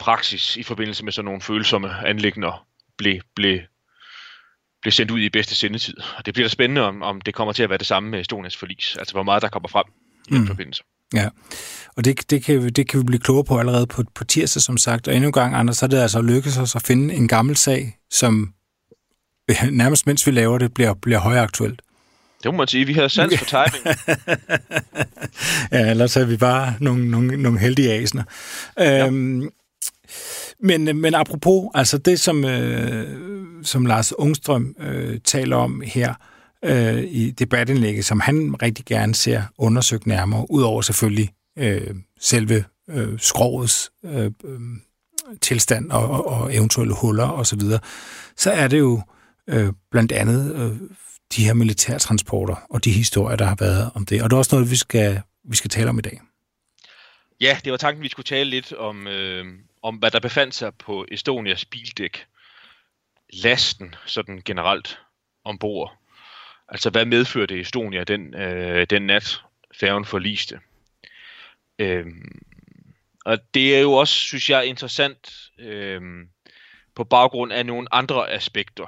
praksis 0.00 0.56
i 0.56 0.62
forbindelse 0.62 1.04
med 1.04 1.12
sådan 1.12 1.24
nogle 1.24 1.40
følsomme 1.40 2.06
anlægner 2.06 2.66
blev, 2.98 3.20
blev, 3.34 3.58
blev 4.82 4.92
sendt 4.92 5.10
ud 5.10 5.20
i 5.20 5.28
bedste 5.28 5.54
sendetid. 5.54 5.94
Og 6.16 6.26
det 6.26 6.34
bliver 6.34 6.48
da 6.48 6.52
spændende, 6.52 6.82
om, 6.82 7.02
om 7.02 7.20
det 7.20 7.34
kommer 7.34 7.52
til 7.52 7.62
at 7.62 7.68
være 7.68 7.78
det 7.78 7.86
samme 7.86 8.10
med 8.10 8.20
Estonias 8.20 8.56
forlis. 8.56 8.96
Altså, 8.98 9.14
hvor 9.14 9.22
meget 9.22 9.42
der 9.42 9.48
kommer 9.48 9.68
frem 9.68 9.84
i 10.28 10.30
den 10.30 10.40
mm. 10.40 10.46
forbindelse. 10.46 10.82
Ja, 11.14 11.28
og 11.96 12.04
det, 12.04 12.30
det, 12.30 12.44
kan, 12.44 12.68
det 12.68 12.88
kan 12.88 13.00
vi 13.00 13.04
blive 13.04 13.20
klogere 13.20 13.44
på 13.44 13.58
allerede 13.58 13.86
på, 13.86 14.04
på 14.14 14.24
tirsdag, 14.24 14.62
som 14.62 14.78
sagt. 14.78 15.08
Og 15.08 15.14
endnu 15.14 15.26
en 15.26 15.32
gang, 15.32 15.54
Anders, 15.54 15.76
så 15.76 15.86
er 15.86 15.88
det 15.88 15.98
altså 15.98 16.22
lykkedes 16.22 16.58
os 16.58 16.76
at 16.76 16.82
finde 16.82 17.14
en 17.14 17.28
gammel 17.28 17.56
sag, 17.56 17.98
som 18.10 18.54
nærmest 19.70 20.06
mens 20.06 20.26
vi 20.26 20.30
laver 20.30 20.58
det, 20.58 20.74
bliver, 20.74 20.94
bliver 20.94 21.18
højaktuelt. 21.18 21.82
Det 22.42 22.52
må 22.52 22.56
man 22.56 22.68
sige. 22.68 22.84
Vi 22.84 22.92
har 22.92 23.08
sans 23.08 23.38
for 23.38 23.44
timing. 23.44 23.96
ja, 25.72 25.90
ellers 25.90 26.16
er 26.16 26.24
vi 26.24 26.36
bare 26.36 26.74
nogle, 26.80 27.10
nogle, 27.10 27.36
nogle 27.36 27.58
heldige 27.58 27.92
asener. 27.92 28.22
Ja. 28.78 29.06
Øhm, 29.06 29.50
men, 30.60 30.88
øh, 30.88 30.96
men 30.96 31.14
apropos, 31.14 31.70
altså 31.74 31.98
det, 31.98 32.20
som, 32.20 32.44
øh, 32.44 33.64
som 33.64 33.86
Lars 33.86 34.12
Ungstrøm 34.12 34.76
øh, 34.80 35.20
taler 35.24 35.56
om 35.56 35.82
her 35.84 36.14
øh, 36.64 37.04
i 37.04 37.30
debatindlægget, 37.30 38.04
som 38.04 38.20
han 38.20 38.62
rigtig 38.62 38.84
gerne 38.84 39.14
ser 39.14 39.42
undersøgt 39.58 40.06
nærmere, 40.06 40.50
udover 40.50 40.82
selvfølgelig 40.82 41.30
øh, 41.58 41.94
selve 42.20 42.64
øh, 42.90 43.18
skrovets 43.18 43.90
øh, 44.04 44.30
øh, 44.44 44.60
tilstand 45.40 45.90
og, 45.90 46.10
og, 46.10 46.26
og 46.26 46.54
eventuelle 46.54 46.94
huller 46.94 47.28
osv., 47.28 47.60
så, 47.60 47.78
så 48.36 48.50
er 48.50 48.68
det 48.68 48.78
jo 48.78 49.02
øh, 49.48 49.72
blandt 49.90 50.12
andet 50.12 50.54
øh, 50.54 50.88
de 51.36 51.44
her 51.44 51.54
militærtransporter 51.54 52.54
og 52.70 52.84
de 52.84 52.90
historier, 52.90 53.36
der 53.36 53.44
har 53.44 53.56
været 53.60 53.90
om 53.94 54.06
det. 54.06 54.22
Og 54.22 54.30
det 54.30 54.36
er 54.36 54.38
også 54.38 54.54
noget, 54.54 54.70
vi 54.70 54.76
skal, 54.76 55.20
vi 55.44 55.56
skal 55.56 55.70
tale 55.70 55.88
om 55.88 55.98
i 55.98 56.02
dag. 56.02 56.20
Ja, 57.40 57.58
det 57.64 57.72
var 57.72 57.78
tanken, 57.78 58.02
vi 58.02 58.08
skulle 58.08 58.24
tale 58.24 58.50
lidt 58.50 58.72
om, 58.72 59.06
øh, 59.06 59.44
om 59.82 59.96
hvad 59.96 60.10
der 60.10 60.20
befandt 60.20 60.54
sig 60.54 60.74
på 60.74 61.06
Estonias 61.10 61.64
bildæk. 61.64 62.26
Lasten 63.32 63.94
sådan 64.06 64.42
generelt 64.44 65.00
ombord. 65.44 65.96
Altså, 66.68 66.90
hvad 66.90 67.04
medførte 67.04 67.60
Estonia 67.60 68.04
den, 68.04 68.34
øh, 68.34 68.86
den 68.90 69.06
nat, 69.06 69.42
færgen 69.74 70.04
forliste? 70.04 70.60
Øh, 71.78 72.06
og 73.24 73.38
det 73.54 73.76
er 73.76 73.80
jo 73.80 73.92
også, 73.92 74.14
synes 74.14 74.50
jeg, 74.50 74.66
interessant 74.66 75.50
øh, 75.58 76.00
på 76.94 77.04
baggrund 77.04 77.52
af 77.52 77.66
nogle 77.66 77.94
andre 77.94 78.30
aspekter. 78.30 78.86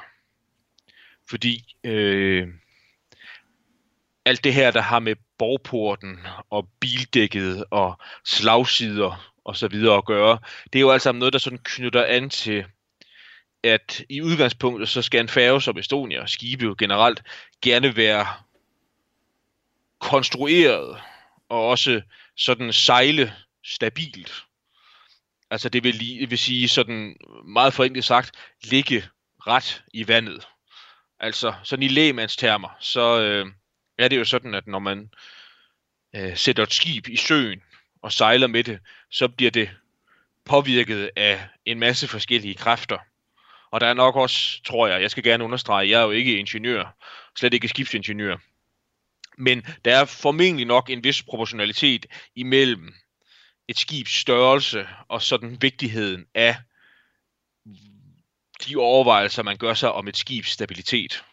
Fordi 1.30 1.76
øh, 1.84 2.48
alt 4.24 4.44
det 4.44 4.54
her, 4.54 4.70
der 4.70 4.80
har 4.80 4.98
med 4.98 5.16
borgporten 5.38 6.18
og 6.50 6.68
bildækket 6.80 7.64
og 7.70 7.98
slagsider 8.24 9.31
og 9.44 9.56
så 9.56 9.68
videre 9.68 9.96
at 9.96 10.04
gøre, 10.04 10.38
det 10.72 10.78
er 10.78 10.80
jo 10.80 10.90
alt 10.90 11.02
sammen 11.02 11.18
noget, 11.18 11.32
der 11.32 11.38
sådan 11.38 11.58
knytter 11.64 12.04
an 12.04 12.30
til, 12.30 12.64
at 13.62 14.04
i 14.08 14.22
udgangspunktet, 14.22 14.88
så 14.88 15.02
skal 15.02 15.20
en 15.20 15.28
færge 15.28 15.62
som 15.62 15.78
Estonia 15.78 16.20
og 16.20 16.28
skibe 16.28 16.64
jo 16.64 16.74
generelt 16.78 17.22
gerne 17.62 17.96
være 17.96 18.26
konstrueret 20.00 21.00
og 21.48 21.68
også 21.68 22.02
sådan 22.36 22.72
sejle 22.72 23.32
stabilt. 23.64 24.44
Altså 25.50 25.68
det 25.68 25.84
vil, 25.84 26.00
det 26.00 26.30
vil 26.30 26.38
sige 26.38 26.68
sådan 26.68 27.16
meget 27.44 27.74
forenklet 27.74 28.04
sagt, 28.04 28.30
ligge 28.62 29.04
ret 29.46 29.82
i 29.92 30.08
vandet. 30.08 30.48
Altså 31.20 31.54
sådan 31.62 31.82
i 31.82 31.88
lægmandstermer, 31.88 32.68
så 32.80 33.20
øh, 33.20 33.46
er 33.98 34.08
det 34.08 34.18
jo 34.18 34.24
sådan, 34.24 34.54
at 34.54 34.66
når 34.66 34.78
man 34.78 35.10
øh, 36.16 36.36
sætter 36.36 36.62
et 36.62 36.72
skib 36.72 37.08
i 37.08 37.16
søen 37.16 37.62
og 38.02 38.12
sejler 38.12 38.46
med 38.46 38.64
det, 38.64 38.80
så 39.10 39.28
bliver 39.28 39.50
det 39.50 39.70
påvirket 40.44 41.10
af 41.16 41.48
en 41.66 41.78
masse 41.78 42.08
forskellige 42.08 42.54
kræfter. 42.54 42.98
Og 43.70 43.80
der 43.80 43.86
er 43.86 43.94
nok 43.94 44.16
også, 44.16 44.62
tror 44.62 44.86
jeg, 44.86 45.02
jeg 45.02 45.10
skal 45.10 45.22
gerne 45.22 45.44
understrege, 45.44 45.88
jeg 45.88 46.00
er 46.00 46.04
jo 46.04 46.10
ikke 46.10 46.38
ingeniør, 46.38 46.96
slet 47.38 47.54
ikke 47.54 47.68
skibsingeniør. 47.68 48.36
Men 49.38 49.66
der 49.84 49.96
er 49.96 50.04
formentlig 50.04 50.66
nok 50.66 50.90
en 50.90 51.04
vis 51.04 51.22
proportionalitet 51.22 52.06
imellem 52.34 52.94
et 53.68 53.78
skibs 53.78 54.14
størrelse 54.16 54.88
og 55.08 55.22
sådan 55.22 55.62
vigtigheden 55.62 56.26
af 56.34 56.56
de 58.66 58.76
overvejelser, 58.76 59.42
man 59.42 59.56
gør 59.56 59.74
sig 59.74 59.92
om 59.92 60.08
et 60.08 60.16
skibs 60.16 60.50
stabilitet. 60.50 61.24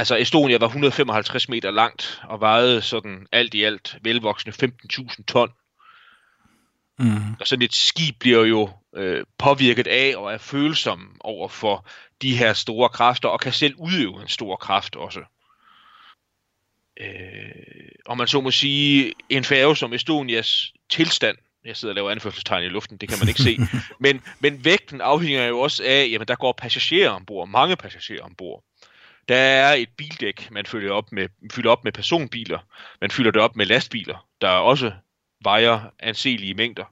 Altså 0.00 0.16
Estonia 0.16 0.58
var 0.58 0.66
155 0.66 1.48
meter 1.48 1.70
langt 1.70 2.20
og 2.22 2.40
vejede 2.40 2.82
sådan 2.82 3.26
alt 3.32 3.54
i 3.54 3.62
alt 3.62 3.98
velvoksne 4.02 4.52
15.000 4.62 5.24
ton. 5.24 5.50
Mm. 6.98 7.34
Og 7.40 7.46
sådan 7.46 7.62
et 7.62 7.74
skib 7.74 8.18
bliver 8.20 8.44
jo 8.44 8.70
øh, 8.96 9.24
påvirket 9.38 9.86
af 9.86 10.14
og 10.16 10.32
er 10.32 10.38
følsom 10.38 11.16
over 11.20 11.48
for 11.48 11.86
de 12.22 12.36
her 12.36 12.52
store 12.52 12.88
kræfter 12.88 13.28
og 13.28 13.40
kan 13.40 13.52
selv 13.52 13.74
udøve 13.78 14.22
en 14.22 14.28
stor 14.28 14.56
kraft 14.56 14.96
også. 14.96 15.20
Øh, 17.00 17.06
og 18.06 18.16
man 18.16 18.28
så 18.28 18.40
må 18.40 18.50
sige, 18.50 19.12
en 19.28 19.44
færge 19.44 19.76
som 19.76 19.92
Estonias 19.92 20.72
tilstand, 20.90 21.36
jeg 21.64 21.76
sidder 21.76 21.92
og 21.92 21.96
laver 21.96 22.10
anførselstegn 22.10 22.64
i 22.64 22.68
luften, 22.68 22.96
det 22.96 23.08
kan 23.08 23.18
man 23.20 23.28
ikke 23.28 23.42
se, 23.42 23.58
men, 24.04 24.22
men 24.40 24.64
vægten 24.64 25.00
afhænger 25.00 25.46
jo 25.46 25.60
også 25.60 25.82
af, 25.86 26.08
jamen 26.10 26.28
der 26.28 26.36
går 26.36 26.52
passagerer 26.52 27.10
ombord, 27.10 27.48
mange 27.48 27.76
passagerer 27.76 28.22
ombord. 28.22 28.64
Der 29.30 29.36
er 29.36 29.74
et 29.74 29.88
bildæk, 29.96 30.50
man 30.50 30.66
fylder 30.66 30.92
op 30.92 31.12
med, 31.12 31.28
fylder 31.52 31.70
op 31.70 31.84
med 31.84 31.92
personbiler, 31.92 32.58
man 33.00 33.10
fylder 33.10 33.30
det 33.30 33.42
op 33.42 33.56
med 33.56 33.66
lastbiler, 33.66 34.26
der 34.40 34.48
også 34.48 34.92
vejer 35.44 35.80
anselige 35.98 36.54
mængder 36.54 36.84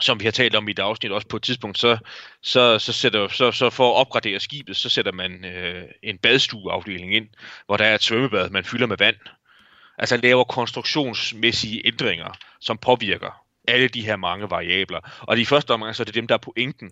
som 0.00 0.20
vi 0.20 0.24
har 0.24 0.32
talt 0.32 0.54
om 0.54 0.68
i 0.68 0.70
et 0.70 0.78
afsnit 0.78 1.12
også 1.12 1.28
på 1.28 1.36
et 1.36 1.42
tidspunkt, 1.42 1.78
så, 1.78 1.98
så, 2.42 2.78
så, 2.78 2.92
sætter, 2.92 3.28
så, 3.28 3.52
så 3.52 3.70
for 3.70 3.90
at 3.90 3.96
opgradere 3.96 4.40
skibet, 4.40 4.76
så 4.76 4.88
sætter 4.88 5.12
man 5.12 5.44
øh, 5.44 5.84
en 6.02 6.18
badstueafdeling 6.18 7.14
ind, 7.14 7.28
hvor 7.66 7.76
der 7.76 7.84
er 7.84 7.94
et 7.94 8.02
svømmebad, 8.02 8.50
man 8.50 8.64
fylder 8.64 8.86
med 8.86 8.96
vand. 8.96 9.16
Altså 9.98 10.16
laver 10.16 10.44
konstruktionsmæssige 10.44 11.86
ændringer, 11.86 12.32
som 12.60 12.78
påvirker 12.78 13.44
alle 13.68 13.88
de 13.88 14.02
her 14.02 14.16
mange 14.16 14.50
variabler. 14.50 15.00
Og 15.20 15.36
de 15.36 15.46
første 15.46 15.70
omgang, 15.70 15.96
så 15.96 16.02
er 16.02 16.04
det 16.04 16.14
dem, 16.14 16.26
der 16.26 16.34
er 16.34 16.38
pointen. 16.38 16.90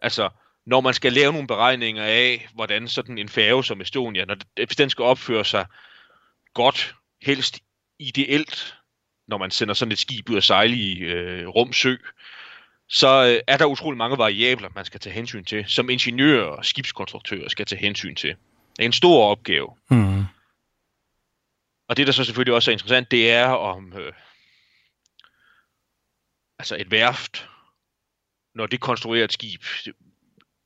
Altså, 0.00 0.28
når 0.66 0.80
man 0.80 0.94
skal 0.94 1.12
lave 1.12 1.32
nogle 1.32 1.46
beregninger 1.46 2.04
af, 2.04 2.48
hvordan 2.54 2.88
sådan 2.88 3.18
en 3.18 3.28
færge 3.28 3.64
som 3.64 3.80
Estonia, 3.80 4.24
når 4.24 4.34
det, 4.34 4.46
hvis 4.56 4.76
den 4.76 4.90
skal 4.90 5.02
opføre 5.02 5.44
sig 5.44 5.66
godt, 6.54 6.94
helst 7.22 7.60
ideelt, 7.98 8.76
når 9.28 9.38
man 9.38 9.50
sender 9.50 9.74
sådan 9.74 9.92
et 9.92 9.98
skib 9.98 10.30
ud 10.30 10.36
at 10.36 10.44
sejle 10.44 10.76
i 10.76 10.98
øh, 10.98 11.48
rumsø, 11.48 11.96
så 12.88 13.24
øh, 13.24 13.40
er 13.46 13.56
der 13.56 13.64
utrolig 13.64 13.98
mange 13.98 14.18
variabler, 14.18 14.68
man 14.74 14.84
skal 14.84 15.00
tage 15.00 15.14
hensyn 15.14 15.44
til, 15.44 15.64
som 15.68 15.90
ingeniører 15.90 16.46
og 16.46 16.64
skibskonstruktører 16.64 17.48
skal 17.48 17.66
tage 17.66 17.80
hensyn 17.80 18.14
til. 18.14 18.30
Det 18.76 18.82
er 18.82 18.86
en 18.86 18.92
stor 18.92 19.24
opgave. 19.24 19.76
Mm. 19.90 20.24
Og 21.88 21.96
det, 21.96 22.06
der 22.06 22.12
så 22.12 22.24
selvfølgelig 22.24 22.54
også 22.54 22.70
er 22.70 22.72
interessant, 22.72 23.10
det 23.10 23.32
er 23.32 23.46
om 23.46 23.92
øh, 23.92 24.12
altså 26.58 26.76
et 26.76 26.90
værft, 26.90 27.48
når 28.54 28.66
det 28.66 28.80
konstruerer 28.80 29.24
et 29.24 29.32
skib, 29.32 29.62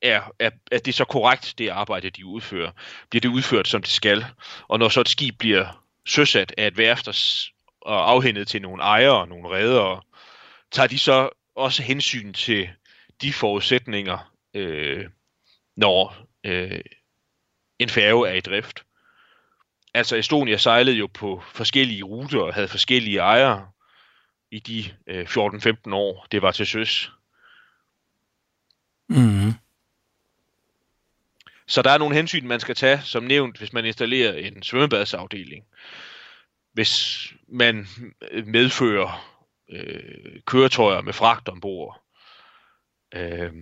er, 0.07 0.23
er, 0.39 0.51
er 0.73 0.79
det 0.79 0.95
så 0.95 1.05
korrekt, 1.05 1.55
det 1.59 1.69
arbejde, 1.69 2.11
de 2.11 2.27
udfører? 2.27 2.71
Bliver 3.11 3.21
det 3.21 3.29
udført, 3.29 3.69
som 3.69 3.83
det 3.83 3.91
skal? 3.91 4.25
Og 4.69 4.79
når 4.79 4.89
så 4.89 5.01
et 5.01 5.09
skib 5.09 5.39
bliver 5.39 5.85
søsat 6.07 6.55
af 6.59 6.67
et 6.67 6.79
værft 6.79 7.09
og 7.81 8.11
afhændet 8.11 8.49
til 8.49 8.63
nogle 8.63 8.83
ejere 8.83 9.21
og 9.21 9.29
nogle 9.29 9.49
redere, 9.49 10.03
tager 10.71 10.87
de 10.87 10.99
så 10.99 11.29
også 11.55 11.83
hensyn 11.83 12.33
til 12.33 12.69
de 13.23 13.33
forudsætninger, 13.33 14.33
øh, 14.55 15.05
når 15.77 16.17
øh, 16.45 16.81
en 17.79 17.89
færge 17.89 18.29
er 18.29 18.33
i 18.33 18.41
drift. 18.41 18.85
Altså 19.95 20.17
Estonia 20.17 20.57
sejlede 20.57 20.97
jo 20.97 21.07
på 21.07 21.43
forskellige 21.53 22.03
ruter 22.03 22.41
og 22.41 22.55
havde 22.55 22.69
forskellige 22.69 23.19
ejere 23.19 23.69
i 24.51 24.59
de 24.59 24.85
øh, 25.07 25.27
14-15 25.27 25.95
år, 25.95 26.27
det 26.33 26.43
var 26.43 26.51
til 26.51 26.67
søs. 26.67 27.13
Mm. 29.09 29.53
Så 31.69 31.83
der 31.83 31.91
er 31.91 31.99
nogle 31.99 32.17
hensyn, 32.17 32.47
man 32.47 32.61
skal 32.61 32.75
tage, 32.75 33.01
som 33.05 33.23
nævnt, 33.23 33.59
hvis 33.59 33.73
man 33.73 33.85
installerer 33.85 34.33
en 34.35 34.63
svømmebadsafdeling. 34.63 35.65
Hvis 36.73 37.27
man 37.49 37.87
medfører 38.47 39.37
øh, 39.71 40.41
køretøjer 40.47 41.01
med 41.01 41.13
fragt 41.13 41.49
ombord. 41.49 42.03
Øh, 43.15 43.53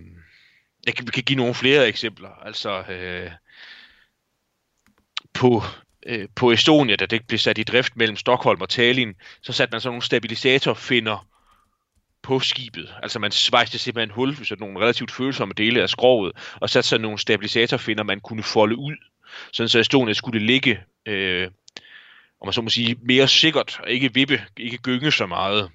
jeg 0.85 0.95
kan, 0.95 1.05
kan 1.05 1.23
give 1.23 1.37
nogle 1.37 1.53
flere 1.53 1.87
eksempler. 1.87 2.29
Altså 2.29 2.81
øh, 2.81 3.31
på, 5.33 5.61
øh, 6.05 6.27
på 6.35 6.51
Estonia, 6.51 6.95
da 6.95 7.05
det 7.05 7.27
blev 7.27 7.37
sat 7.37 7.57
i 7.57 7.63
drift 7.63 7.95
mellem 7.95 8.17
Stockholm 8.17 8.61
og 8.61 8.69
Tallinn, 8.69 9.15
så 9.41 9.53
satte 9.53 9.71
man 9.71 9.81
sådan 9.81 9.91
nogle 9.91 10.03
stabilisatorfinder 10.03 11.27
på 12.25 12.39
skibet. 12.39 12.95
Altså 13.03 13.19
man 13.19 13.31
svejste 13.31 13.77
simpelthen 13.77 14.15
hul 14.15 14.31
i 14.41 14.45
sådan 14.45 14.67
nogle 14.67 14.79
relativt 14.79 15.11
følsomme 15.11 15.53
dele 15.53 15.81
af 15.81 15.89
skroget, 15.89 16.31
og 16.55 16.69
satte 16.69 16.89
sådan 16.89 17.01
nogle 17.01 17.19
stabilisatorfinder, 17.19 18.03
man 18.03 18.19
kunne 18.19 18.43
folde 18.43 18.75
ud, 18.75 18.95
sådan 19.53 19.69
så 19.69 19.79
Estonia 19.79 20.13
skulle 20.13 20.39
ligge, 20.39 20.79
øh, 21.05 21.47
om 22.41 22.47
man 22.47 22.53
så 22.53 22.61
må 22.61 22.69
sige, 22.69 22.95
mere 23.01 23.27
sikkert, 23.27 23.79
og 23.83 23.89
ikke 23.89 24.13
vippe, 24.13 24.45
ikke 24.57 24.77
gynge 24.77 25.11
så 25.11 25.25
meget. 25.25 25.69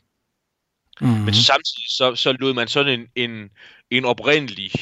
Mm-hmm. 1.00 1.25
Men 1.25 1.35
samtidig 1.35 1.87
så, 1.88 2.14
så 2.14 2.33
lod 2.33 2.54
man 2.54 2.69
sådan 2.69 3.00
en, 3.00 3.30
en, 3.30 3.50
en 3.90 4.04
oprindelig, 4.04 4.73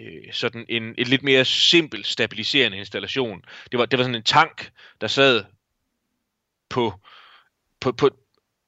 øh, 0.00 0.32
sådan 0.32 0.64
en, 0.68 0.82
en 0.98 1.06
lidt 1.06 1.22
mere 1.22 1.44
simpel 1.44 2.04
stabiliserende 2.04 2.78
installation. 2.78 3.42
Det 3.72 3.78
var, 3.78 3.86
det 3.86 3.98
var 3.98 4.04
sådan 4.04 4.14
en 4.14 4.22
tank, 4.22 4.70
der 5.00 5.06
sad 5.06 5.44
på, 6.68 6.92
på, 7.80 7.92
på 7.92 8.10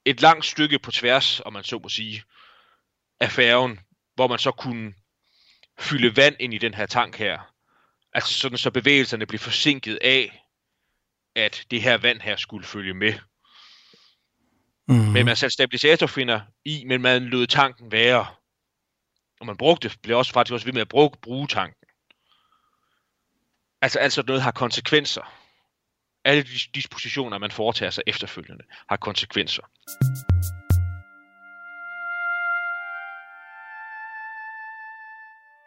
et 0.05 0.23
langt 0.23 0.47
stykke 0.47 0.79
på 0.79 0.91
tværs, 0.91 1.41
om 1.45 1.53
man 1.53 1.65
så 1.65 1.79
må 1.83 1.89
sige, 1.89 2.23
af 3.21 3.31
færgen, 3.31 3.81
hvor 4.15 4.27
man 4.27 4.39
så 4.39 4.51
kunne 4.51 4.95
fylde 5.79 6.17
vand 6.17 6.37
ind 6.41 6.55
i 6.55 6.59
den 6.59 6.75
her 6.75 6.87
tank 6.87 7.17
her. 7.17 7.53
Altså 8.13 8.35
sådan, 8.35 8.59
så 8.59 8.71
bevægelserne 8.71 9.27
blev 9.27 9.39
forsinket 9.39 9.99
af, 10.03 10.43
at 11.37 11.67
det 11.71 11.83
her 11.83 11.99
vand 11.99 12.21
her 12.21 12.37
skulle 12.37 12.67
følge 12.67 12.95
med. 12.95 13.13
Mm. 14.89 14.95
Men 14.95 15.27
man 15.27 15.37
satte 15.37 15.55
stabilisatorfinder 15.55 16.41
i, 16.65 16.85
men 16.87 17.03
man 17.03 17.25
lod 17.25 17.47
tanken 17.47 17.93
være. 17.93 18.27
Og 19.41 19.47
man 19.47 19.57
brugte, 19.57 19.91
blev 20.03 20.19
også 20.19 20.33
faktisk 20.33 20.53
også 20.53 20.67
ved 20.67 20.73
med 20.73 20.81
at 20.81 20.89
bruge, 20.89 21.11
bruge 21.23 21.47
tanken. 21.47 21.89
Altså, 23.83 23.99
altså 23.99 24.23
noget 24.27 24.43
har 24.43 24.51
konsekvenser. 24.51 25.33
Alle 26.25 26.43
de 26.43 26.59
dispositioner, 26.75 27.39
man 27.39 27.51
foretager 27.51 27.91
sig 27.91 28.03
efterfølgende, 28.07 28.65
har 28.89 28.97
konsekvenser. 28.97 29.63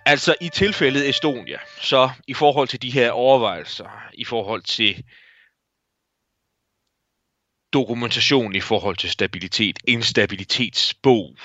Altså 0.09 0.35
i 0.41 0.49
tilfældet 0.49 1.09
Estonia, 1.09 1.59
så 1.81 2.09
i 2.27 2.33
forhold 2.33 2.67
til 2.67 2.81
de 2.81 2.91
her 2.91 3.11
overvejelser, 3.11 4.09
i 4.13 4.25
forhold 4.25 4.61
til 4.61 5.03
dokumentation 7.73 8.55
i 8.55 8.59
forhold 8.59 8.97
til 8.97 9.09
stabilitet, 9.09 9.79
instabilitetsbog, 9.87 11.37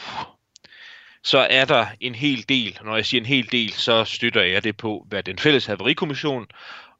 så 1.22 1.38
er 1.50 1.64
der 1.64 1.86
en 2.00 2.14
hel 2.14 2.48
del, 2.48 2.78
når 2.84 2.96
jeg 2.96 3.06
siger 3.06 3.20
en 3.20 3.26
hel 3.26 3.52
del, 3.52 3.72
så 3.72 4.04
støtter 4.04 4.42
jeg 4.42 4.64
det 4.64 4.76
på, 4.76 5.06
hvad 5.08 5.22
den 5.22 5.38
fælles 5.38 5.66
haverikommission 5.66 6.46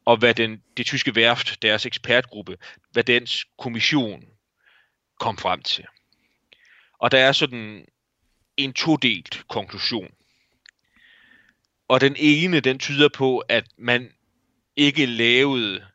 og 0.05 0.17
hvad 0.17 0.33
den, 0.33 0.63
det 0.77 0.85
tyske 0.85 1.15
værft, 1.15 1.61
deres 1.61 1.85
ekspertgruppe, 1.85 2.57
hvad 2.91 3.03
dens 3.03 3.45
kommission 3.57 4.23
kom 5.19 5.37
frem 5.37 5.61
til. 5.61 5.85
Og 6.99 7.11
der 7.11 7.17
er 7.17 7.31
sådan 7.31 7.85
en 8.57 8.73
todelt 8.73 9.43
konklusion. 9.47 10.11
Og 11.87 12.01
den 12.01 12.15
ene, 12.19 12.59
den 12.59 12.79
tyder 12.79 13.09
på, 13.09 13.39
at 13.39 13.67
man 13.77 14.11
ikke 14.75 15.05
lavede 15.05 15.85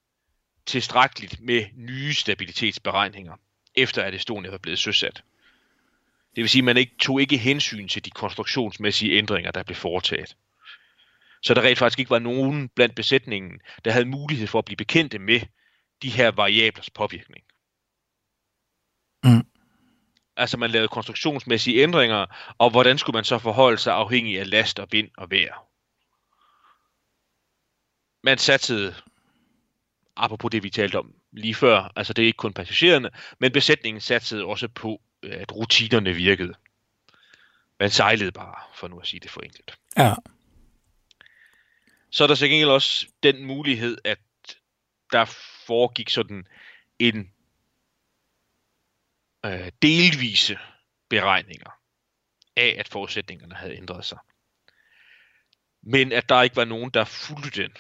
tilstrækkeligt 0.67 1.41
med 1.41 1.67
nye 1.75 2.15
stabilitetsberegninger, 2.15 3.37
efter 3.75 4.03
at 4.03 4.15
Estonia 4.15 4.51
var 4.51 4.59
blevet 4.59 4.79
søsat. 4.79 5.23
Det 6.37 6.43
vil 6.43 6.49
sige, 6.49 6.61
at 6.61 6.65
man 6.65 6.77
ikke 6.77 6.97
tog 7.01 7.21
ikke 7.21 7.37
hensyn 7.37 7.89
til 7.89 8.05
de 8.05 8.11
konstruktionsmæssige 8.11 9.19
ændringer, 9.19 9.51
der 9.51 9.63
blev 9.63 9.77
foretaget. 9.77 10.37
Så 11.43 11.55
der 11.55 11.63
rent 11.63 11.79
faktisk 11.79 11.99
ikke 11.99 12.11
var 12.11 12.19
nogen 12.19 12.69
blandt 12.69 12.95
besætningen, 12.95 13.61
der 13.85 13.91
havde 13.91 14.05
mulighed 14.05 14.47
for 14.47 14.59
at 14.59 14.65
blive 14.65 14.77
bekendte 14.77 15.19
med 15.19 15.41
de 16.03 16.11
her 16.11 16.31
variablers 16.31 16.91
påvirkning. 16.91 17.45
Mm. 19.25 19.47
Altså 20.37 20.57
man 20.57 20.71
lavede 20.71 20.89
konstruktionsmæssige 20.89 21.83
ændringer, 21.83 22.27
og 22.59 22.71
hvordan 22.71 22.99
skulle 22.99 23.15
man 23.15 23.25
så 23.25 23.39
forholde 23.39 23.79
sig 23.79 23.95
afhængig 23.95 24.41
af 24.41 24.51
last 24.51 24.79
og 24.79 24.89
vind 24.91 25.11
og 25.17 25.31
vejr? 25.31 25.70
Man 28.23 28.39
satsede 28.39 28.95
apropos 30.17 30.51
det, 30.51 30.63
vi 30.63 30.71
talte 30.71 30.99
om 30.99 31.15
lige 31.33 31.55
før, 31.55 31.93
altså 31.97 32.13
det 32.13 32.23
er 32.23 32.27
ikke 32.27 32.37
kun 32.37 32.53
passagererne, 32.53 33.11
men 33.39 33.53
besætningen 33.53 34.01
satsede 34.01 34.45
også 34.45 34.69
på, 34.69 35.01
at 35.23 35.53
rutinerne 35.53 36.15
virkede. 36.15 36.55
Man 37.81 37.91
sejlede 37.91 38.33
bare, 38.33 38.55
for 38.75 38.89
nu 38.89 38.99
at 38.99 39.07
sige 39.07 39.21
det 39.21 39.31
forenklet. 39.31 39.79
Ja. 39.97 40.15
Så 42.11 42.25
er 42.25 42.29
der 42.29 42.49
gengæld 42.49 42.69
også 42.69 43.07
den 43.23 43.45
mulighed, 43.45 43.99
at 44.05 44.19
der 45.13 45.25
foregik 45.67 46.11
sådan 46.11 46.47
en 46.99 47.33
øh, 49.47 49.73
delvise 49.83 50.59
beregninger 51.09 51.71
af, 52.57 52.77
at 52.79 52.89
forudsætningerne 52.89 53.55
havde 53.55 53.77
ændret 53.77 54.05
sig. 54.05 54.19
Men 55.83 56.13
at 56.13 56.29
der 56.29 56.43
ikke 56.43 56.57
var 56.57 56.65
nogen, 56.65 56.91
der 56.91 57.05
fulgte 57.05 57.63
den 57.63 57.73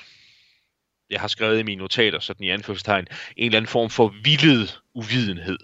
jeg 1.11 1.20
har 1.20 1.29
skrevet 1.29 1.59
i 1.59 1.62
mine 1.62 1.79
notater, 1.79 2.20
sådan 2.20 2.46
i 2.46 2.51
anførselstegn, 2.51 3.07
en 3.37 3.46
eller 3.46 3.57
anden 3.57 3.68
form 3.68 3.90
for 3.90 4.14
vildet 4.25 4.81
uvidenhed. 4.94 5.59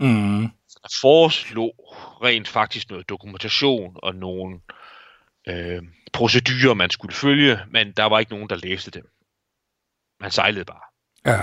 Mm. 0.00 0.42
Der 0.82 0.88
foreslog 1.00 1.74
rent 2.22 2.48
faktisk 2.48 2.90
noget 2.90 3.08
dokumentation 3.08 3.96
og 4.02 4.14
nogle 4.14 4.60
øh, 5.48 5.82
procedurer, 6.12 6.74
man 6.74 6.90
skulle 6.90 7.14
følge, 7.14 7.60
men 7.70 7.92
der 7.92 8.04
var 8.04 8.18
ikke 8.18 8.32
nogen, 8.32 8.48
der 8.48 8.56
læste 8.56 8.90
dem. 8.90 9.08
Man 10.20 10.30
sejlede 10.30 10.64
bare. 10.64 10.82
Ja. 11.26 11.42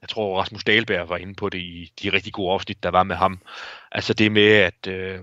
Jeg 0.00 0.08
tror, 0.08 0.40
Rasmus 0.40 0.64
Dahlberg 0.64 1.08
var 1.08 1.16
inde 1.16 1.34
på 1.34 1.48
det 1.48 1.58
i 1.58 1.92
de 2.02 2.12
rigtig 2.12 2.32
gode 2.32 2.52
afsnit, 2.52 2.82
der 2.82 2.88
var 2.88 3.02
med 3.02 3.16
ham. 3.16 3.40
Altså 3.92 4.14
det 4.14 4.32
med, 4.32 4.52
at, 4.52 4.86
øh, 4.86 5.20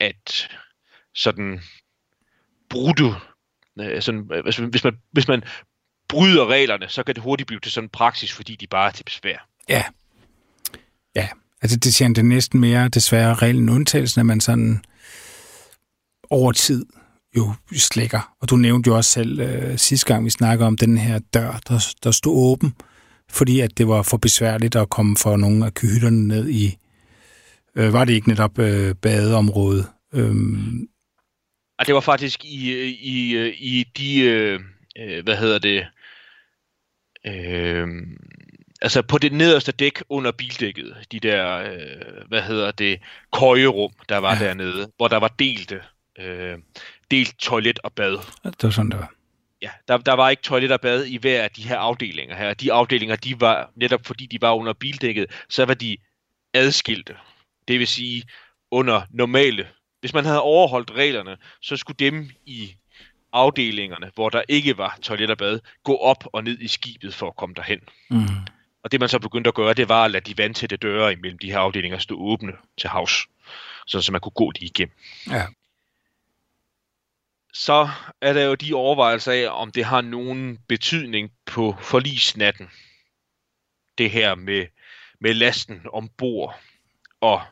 at 0.00 0.48
sådan 1.14 1.62
brudte 2.70 3.14
Øh, 3.80 4.02
sådan, 4.02 4.30
øh, 4.32 4.42
hvis, 4.44 4.56
hvis, 4.56 4.84
man, 4.84 4.94
hvis 5.12 5.28
man 5.28 5.42
bryder 6.08 6.46
reglerne, 6.46 6.88
så 6.88 7.02
kan 7.02 7.14
det 7.14 7.22
hurtigt 7.22 7.46
blive 7.46 7.60
til 7.60 7.72
sådan 7.72 7.84
en 7.84 7.90
praksis, 7.92 8.32
fordi 8.32 8.56
de 8.56 8.66
bare 8.66 8.88
er 8.88 8.92
til 8.92 9.04
besvær. 9.04 9.48
Ja. 9.68 9.82
Ja, 11.16 11.28
altså 11.62 11.76
det 11.76 11.94
siger 11.94 12.12
det 12.12 12.24
næsten 12.24 12.60
mere 12.60 12.88
desværre 12.88 13.34
reglen 13.34 13.68
undtagelsen, 13.68 14.20
at 14.20 14.26
man 14.26 14.40
sådan 14.40 14.84
over 16.30 16.52
tid 16.52 16.86
jo 17.36 17.52
slækker. 17.76 18.34
Og 18.40 18.50
du 18.50 18.56
nævnte 18.56 18.88
jo 18.88 18.96
også 18.96 19.10
selv 19.10 19.40
øh, 19.40 19.78
sidste 19.78 20.06
gang, 20.06 20.24
vi 20.24 20.30
snakkede 20.30 20.66
om 20.66 20.76
den 20.76 20.98
her 20.98 21.18
dør, 21.18 21.60
der, 21.68 21.94
der 22.04 22.10
stod 22.10 22.36
åben, 22.36 22.74
fordi 23.30 23.60
at 23.60 23.78
det 23.78 23.88
var 23.88 24.02
for 24.02 24.16
besværligt 24.16 24.76
at 24.76 24.90
komme 24.90 25.16
for 25.16 25.36
nogle 25.36 25.66
af 25.66 25.74
kyhytterne 25.74 26.28
ned 26.28 26.48
i, 26.48 26.76
øh, 27.76 27.92
var 27.92 28.04
det 28.04 28.12
ikke 28.12 28.28
netop 28.28 28.58
øh, 28.58 28.94
badeområdet? 28.94 29.86
Øhm, 30.14 30.88
og 31.82 31.86
det 31.86 31.94
var 31.94 32.00
faktisk 32.00 32.44
i, 32.44 32.86
i, 32.88 33.48
i 33.50 33.84
de, 33.96 34.20
øh, 34.20 34.60
hvad 35.24 35.36
hedder 35.36 35.58
det, 35.58 35.86
øh, 37.26 37.88
altså 38.82 39.02
på 39.02 39.18
det 39.18 39.32
nederste 39.32 39.72
dæk 39.72 40.02
under 40.08 40.32
bildækket, 40.32 40.96
de 41.12 41.20
der, 41.20 41.56
øh, 41.56 42.28
hvad 42.28 42.42
hedder 42.42 42.70
det, 42.70 43.00
køjerum, 43.32 43.92
der 44.08 44.18
var 44.18 44.34
ja. 44.34 44.44
dernede, 44.44 44.92
hvor 44.96 45.08
der 45.08 45.16
var 45.16 45.28
delte, 45.28 45.80
øh, 46.18 46.58
delt 47.10 47.38
toilet 47.38 47.78
og 47.78 47.92
bad. 47.92 48.18
Det 48.44 48.62
var 48.62 48.70
sådan, 48.70 48.90
det 48.90 48.98
var. 48.98 49.12
Ja, 49.62 49.70
der, 49.88 49.96
der 49.98 50.12
var 50.12 50.30
ikke 50.30 50.42
toilet 50.42 50.72
og 50.72 50.80
bad 50.80 51.04
i 51.04 51.16
hver 51.16 51.42
af 51.42 51.50
de 51.50 51.62
her 51.62 51.78
afdelinger 51.78 52.36
her. 52.36 52.54
De 52.54 52.72
afdelinger, 52.72 53.16
de 53.16 53.40
var, 53.40 53.70
netop 53.76 54.06
fordi 54.06 54.26
de 54.26 54.40
var 54.40 54.54
under 54.54 54.72
bildækket, 54.72 55.26
så 55.48 55.64
var 55.64 55.74
de 55.74 55.96
adskilte. 56.54 57.16
Det 57.68 57.78
vil 57.78 57.86
sige, 57.86 58.22
under 58.70 59.02
normale, 59.10 59.68
hvis 60.02 60.14
man 60.14 60.24
havde 60.24 60.42
overholdt 60.42 60.90
reglerne, 60.90 61.36
så 61.60 61.76
skulle 61.76 61.96
dem 61.96 62.30
i 62.46 62.74
afdelingerne, 63.32 64.10
hvor 64.14 64.28
der 64.28 64.42
ikke 64.48 64.78
var 64.78 64.98
toilet 65.02 65.30
og 65.30 65.38
bad, 65.38 65.60
gå 65.84 65.96
op 65.96 66.24
og 66.32 66.44
ned 66.44 66.58
i 66.58 66.68
skibet 66.68 67.14
for 67.14 67.26
at 67.26 67.36
komme 67.36 67.54
derhen. 67.54 67.80
Mm. 68.10 68.18
Og 68.82 68.92
det 68.92 69.00
man 69.00 69.08
så 69.08 69.18
begyndte 69.18 69.48
at 69.48 69.54
gøre, 69.54 69.74
det 69.74 69.88
var 69.88 70.04
at 70.04 70.10
lade 70.10 70.34
de 70.34 70.42
vandtætte 70.42 70.76
døre 70.76 71.12
imellem 71.12 71.38
de 71.38 71.50
her 71.50 71.58
afdelinger 71.58 71.98
stå 71.98 72.16
åbne 72.18 72.52
til 72.78 72.90
havs, 72.90 73.26
så, 73.86 74.08
man 74.12 74.20
kunne 74.20 74.32
gå 74.32 74.52
de 74.52 74.64
igennem. 74.64 74.96
Ja. 75.30 75.46
Så 77.52 77.88
er 78.20 78.32
der 78.32 78.42
jo 78.42 78.54
de 78.54 78.74
overvejelser 78.74 79.32
af, 79.32 79.60
om 79.60 79.72
det 79.72 79.84
har 79.84 80.00
nogen 80.00 80.58
betydning 80.68 81.32
på 81.46 81.76
forlisnatten. 81.80 82.70
Det 83.98 84.10
her 84.10 84.34
med, 84.34 84.66
med 85.20 85.34
lasten 85.34 85.86
ombord, 85.92 86.60
og 87.20 87.42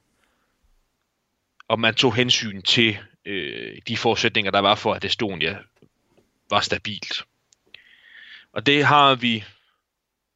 om 1.71 1.81
man 1.81 1.95
tog 1.95 2.15
hensyn 2.15 2.63
til 2.63 2.99
øh, 3.25 3.79
de 3.89 3.97
forudsætninger, 3.97 4.51
der 4.51 4.59
var 4.59 4.75
for, 4.75 4.95
at 4.95 5.05
Estonia 5.05 5.59
var 6.51 6.61
stabilt. 6.61 7.25
Og 8.53 8.67
det 8.67 8.85
har 8.85 9.15
vi, 9.15 9.45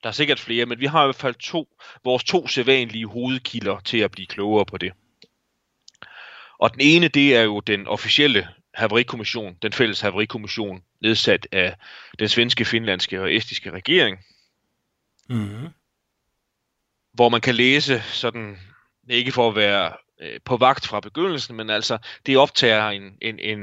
der 0.03 0.09
er 0.09 0.12
sikkert 0.12 0.40
flere, 0.40 0.66
men 0.66 0.81
vi 0.81 0.87
har 0.87 1.03
i 1.03 1.07
hvert 1.07 1.16
fald 1.16 1.35
to, 1.35 1.68
vores 2.05 2.25
to 2.25 2.49
sædvanlige 2.49 3.07
hovedkilder 3.07 3.81
til 3.81 3.99
at 3.99 4.11
blive 4.11 4.27
klogere 4.27 4.66
på 4.66 4.79
det. 4.79 4.92
Og 6.59 6.73
den 6.73 6.81
ene, 6.81 7.09
det 7.09 7.37
er 7.37 7.42
jo 7.42 7.61
den 7.61 7.87
officielle 7.87 8.49
haverikommission, 8.75 9.57
den 9.62 9.73
fælles 9.73 10.01
haverikommission, 10.01 10.83
nedsat 11.01 11.49
af 11.53 11.77
den 12.18 12.29
svenske, 12.29 12.64
finlandske 12.64 13.20
og 13.20 13.35
estiske 13.35 13.70
regering, 13.70 14.18
Mm. 15.29 15.68
hvor 17.12 17.29
man 17.29 17.40
kan 17.40 17.55
læse 17.55 18.03
sådan, 18.03 18.59
ikke 19.09 19.33
for 19.33 19.49
at 19.49 19.57
være 19.57 19.92
øh, 20.20 20.40
på 20.44 20.57
vagt 20.57 20.87
fra 20.87 21.00
begyndelsen, 21.00 21.57
men 21.57 21.70
altså, 21.70 21.98
det 22.27 22.37
optager 22.37 22.88
en, 22.88 23.18
en, 23.22 23.38
en, 23.38 23.59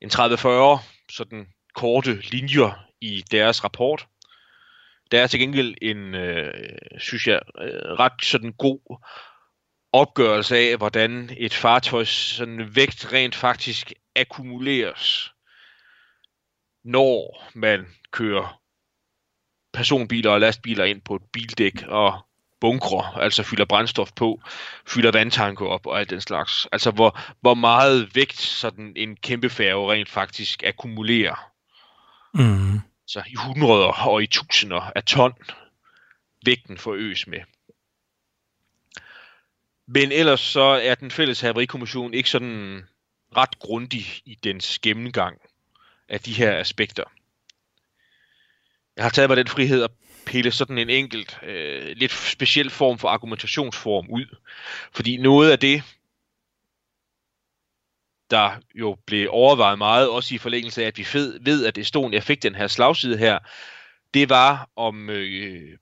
en 0.00 0.10
30-40 0.10 0.80
sådan 1.10 1.46
korte 1.74 2.20
linjer 2.20 2.86
i 3.00 3.24
deres 3.30 3.64
rapport. 3.64 4.06
Der 5.10 5.22
er 5.22 5.26
til 5.26 5.40
gengæld 5.40 5.74
en, 5.82 6.14
øh, 6.14 6.78
synes 6.98 7.26
jeg, 7.26 7.40
øh, 7.60 7.92
ret 7.98 8.24
sådan 8.24 8.52
god 8.52 9.02
opgørelse 9.92 10.56
af, 10.56 10.76
hvordan 10.76 11.30
et 11.36 11.54
fartøjs 11.54 12.08
sådan 12.08 12.76
vægt 12.76 13.12
rent 13.12 13.34
faktisk 13.34 13.92
akkumuleres, 14.16 15.32
når 16.84 17.44
man 17.54 17.86
kører 18.10 18.60
personbiler 19.72 20.30
og 20.30 20.40
lastbiler 20.40 20.84
ind 20.84 21.02
på 21.02 21.16
et 21.16 21.22
bildæk 21.32 21.82
og 21.88 22.25
bunkrer, 22.60 23.18
altså 23.18 23.42
fylder 23.42 23.64
brændstof 23.64 24.12
på, 24.12 24.42
fylder 24.86 25.10
vandtanke 25.10 25.66
op 25.66 25.86
og 25.86 26.00
alt 26.00 26.10
den 26.10 26.20
slags. 26.20 26.68
Altså 26.72 26.90
hvor, 26.90 27.18
hvor 27.40 27.54
meget 27.54 28.14
vægt 28.14 28.38
sådan 28.38 28.92
en 28.96 29.16
kæmpe 29.16 29.50
færge 29.50 29.92
rent 29.92 30.08
faktisk 30.08 30.62
akkumulerer. 30.62 31.52
Mm. 32.34 32.80
Så 33.06 33.22
i 33.26 33.34
hundreder 33.34 34.06
og 34.08 34.22
i 34.22 34.26
tusinder 34.26 34.92
af 34.96 35.02
ton 35.04 35.32
vægten 36.46 36.78
forøges 36.78 37.26
med. 37.26 37.40
Men 39.86 40.12
ellers 40.12 40.40
så 40.40 40.60
er 40.62 40.94
den 40.94 41.10
fælles 41.10 41.40
haverikommission 41.40 42.14
ikke 42.14 42.30
sådan 42.30 42.84
ret 43.36 43.58
grundig 43.58 44.06
i 44.24 44.38
dens 44.44 44.78
gennemgang 44.78 45.38
af 46.08 46.20
de 46.20 46.32
her 46.32 46.58
aspekter. 46.58 47.04
Jeg 48.96 49.04
har 49.04 49.10
taget 49.10 49.30
mig 49.30 49.36
den 49.36 49.46
frihed 49.46 49.82
at 49.82 49.90
pille 50.26 50.50
sådan 50.50 50.78
en 50.78 50.90
enkelt, 50.90 51.38
øh, 51.42 51.96
lidt 51.96 52.12
speciel 52.12 52.70
form 52.70 52.98
for 52.98 53.08
argumentationsform 53.08 54.06
ud. 54.10 54.36
Fordi 54.92 55.16
noget 55.16 55.50
af 55.50 55.58
det, 55.58 55.82
der 58.30 58.60
jo 58.74 58.96
blev 59.06 59.28
overvejet 59.30 59.78
meget, 59.78 60.08
også 60.08 60.34
i 60.34 60.38
forlængelse 60.38 60.82
af, 60.82 60.86
at 60.86 60.98
vi 60.98 61.04
fed, 61.04 61.38
ved, 61.40 61.66
at 61.66 61.78
Estonia 61.78 62.18
fik 62.18 62.42
den 62.42 62.54
her 62.54 62.66
slagside 62.66 63.18
her, 63.18 63.38
det 64.14 64.28
var 64.28 64.68
om 64.76 65.10
øh, 65.10 65.78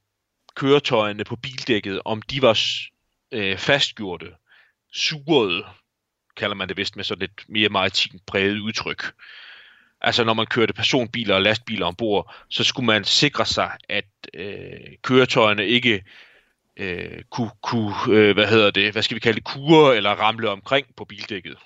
køretøjerne 0.55 1.25
på 1.25 1.37
bildækket, 1.37 2.01
om 2.05 2.23
de 2.23 2.43
var 2.43 2.61
øh, 3.33 3.59
fastgjorte, 3.59 4.27
surede, 4.93 5.65
kalder 6.37 6.55
man 6.55 6.69
det 6.69 6.77
vist 6.77 6.97
med 6.97 7.05
sådan 7.05 7.21
lidt 7.21 7.49
mere 7.49 7.69
maritimt 7.69 8.27
præget 8.27 8.61
udtryk. 8.61 9.13
Altså 10.07 10.25
når 10.25 10.35
man 10.35 10.47
kørte 10.47 10.73
personbiler 10.73 11.35
og 11.35 11.43
lastbiler 11.43 11.87
ombord, 11.87 12.35
så 12.51 12.65
skulle 12.65 12.87
man 12.87 13.05
sikre 13.05 13.47
sig, 13.47 13.71
at 13.89 14.05
øh, 14.35 14.81
køretøjerne 15.03 15.67
ikke 15.67 16.05
øh, 16.77 17.23
kunne, 17.31 17.51
kunne 17.63 17.95
øh, 18.09 18.35
hvad 18.35 18.47
hedder 18.47 18.71
det, 18.71 18.93
hvad 18.93 19.03
skal 19.03 19.15
vi 19.15 19.21
kalde 19.21 19.37
det, 19.37 19.45
kure 19.45 19.97
eller 19.97 20.11
ramle 20.11 20.51
omkring 20.51 20.87
på 20.97 21.05
bildækket. 21.05 21.57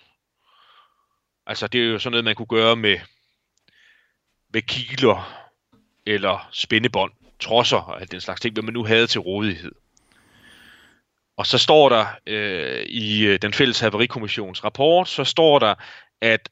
Altså 1.46 1.66
det 1.66 1.80
er 1.80 1.84
jo 1.84 1.98
sådan 1.98 2.10
noget, 2.10 2.24
man 2.24 2.34
kunne 2.34 2.46
gøre 2.46 2.76
med, 2.76 2.98
med 4.52 4.62
kiler 4.62 5.48
eller 6.06 6.48
spændebånd, 6.52 7.12
trosser 7.40 7.76
og 7.76 8.00
alt 8.00 8.12
den 8.12 8.20
slags 8.20 8.40
ting, 8.40 8.52
hvad 8.52 8.62
man 8.62 8.74
nu 8.74 8.84
havde 8.84 9.06
til 9.06 9.20
rådighed. 9.20 9.72
Og 11.36 11.46
så 11.46 11.58
står 11.58 11.88
der 11.88 12.06
øh, 12.26 12.82
i 12.82 13.26
øh, 13.26 13.38
den 13.42 13.52
fælles 13.52 13.80
haverikommissions 13.80 14.64
rapport, 14.64 15.08
så 15.08 15.24
står 15.24 15.58
der, 15.58 15.74
at 16.20 16.48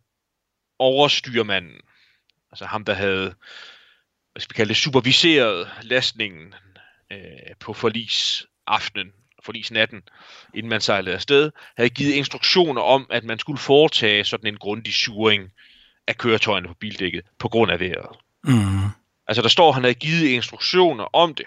overstyrmanden, 0.79 1.81
altså 2.53 2.67
ham, 2.67 2.85
der 2.85 2.95
havde 2.95 3.35
hvad 4.37 4.41
skal 4.41 4.55
vi 4.55 4.57
kalde 4.57 4.69
det, 4.69 4.77
superviseret 4.77 5.71
lastningen 5.83 6.55
øh, 7.13 7.57
på 7.61 7.73
forlis 7.73 8.47
aftenen, 8.67 9.13
forlis 9.45 9.71
natten, 9.71 10.03
inden 10.55 10.71
man 10.71 10.81
sejlede 10.81 11.15
afsted, 11.15 11.51
havde 11.77 11.91
givet 11.91 12.13
instruktioner 12.13 12.83
om, 12.83 13.07
at 13.11 13.25
man 13.25 13.39
skulle 13.39 13.59
foretage 13.59 14.25
sådan 14.25 14.47
en 14.47 14.57
grundig 14.57 14.95
suring 14.95 15.51
af 16.07 16.19
køretøjerne 16.19 16.69
på 16.69 16.75
bildækket 16.75 17.25
på 17.39 17.49
grund 17.49 17.71
af 17.71 17.81
vejret. 17.81 18.17
Mm. 18.45 18.91
Altså 19.29 19.43
der 19.43 19.49
står, 19.49 19.69
at 19.69 19.75
han 19.75 19.85
havde 19.85 19.95
givet 19.95 20.29
instruktioner 20.29 21.05
om 21.05 21.35
det. 21.35 21.47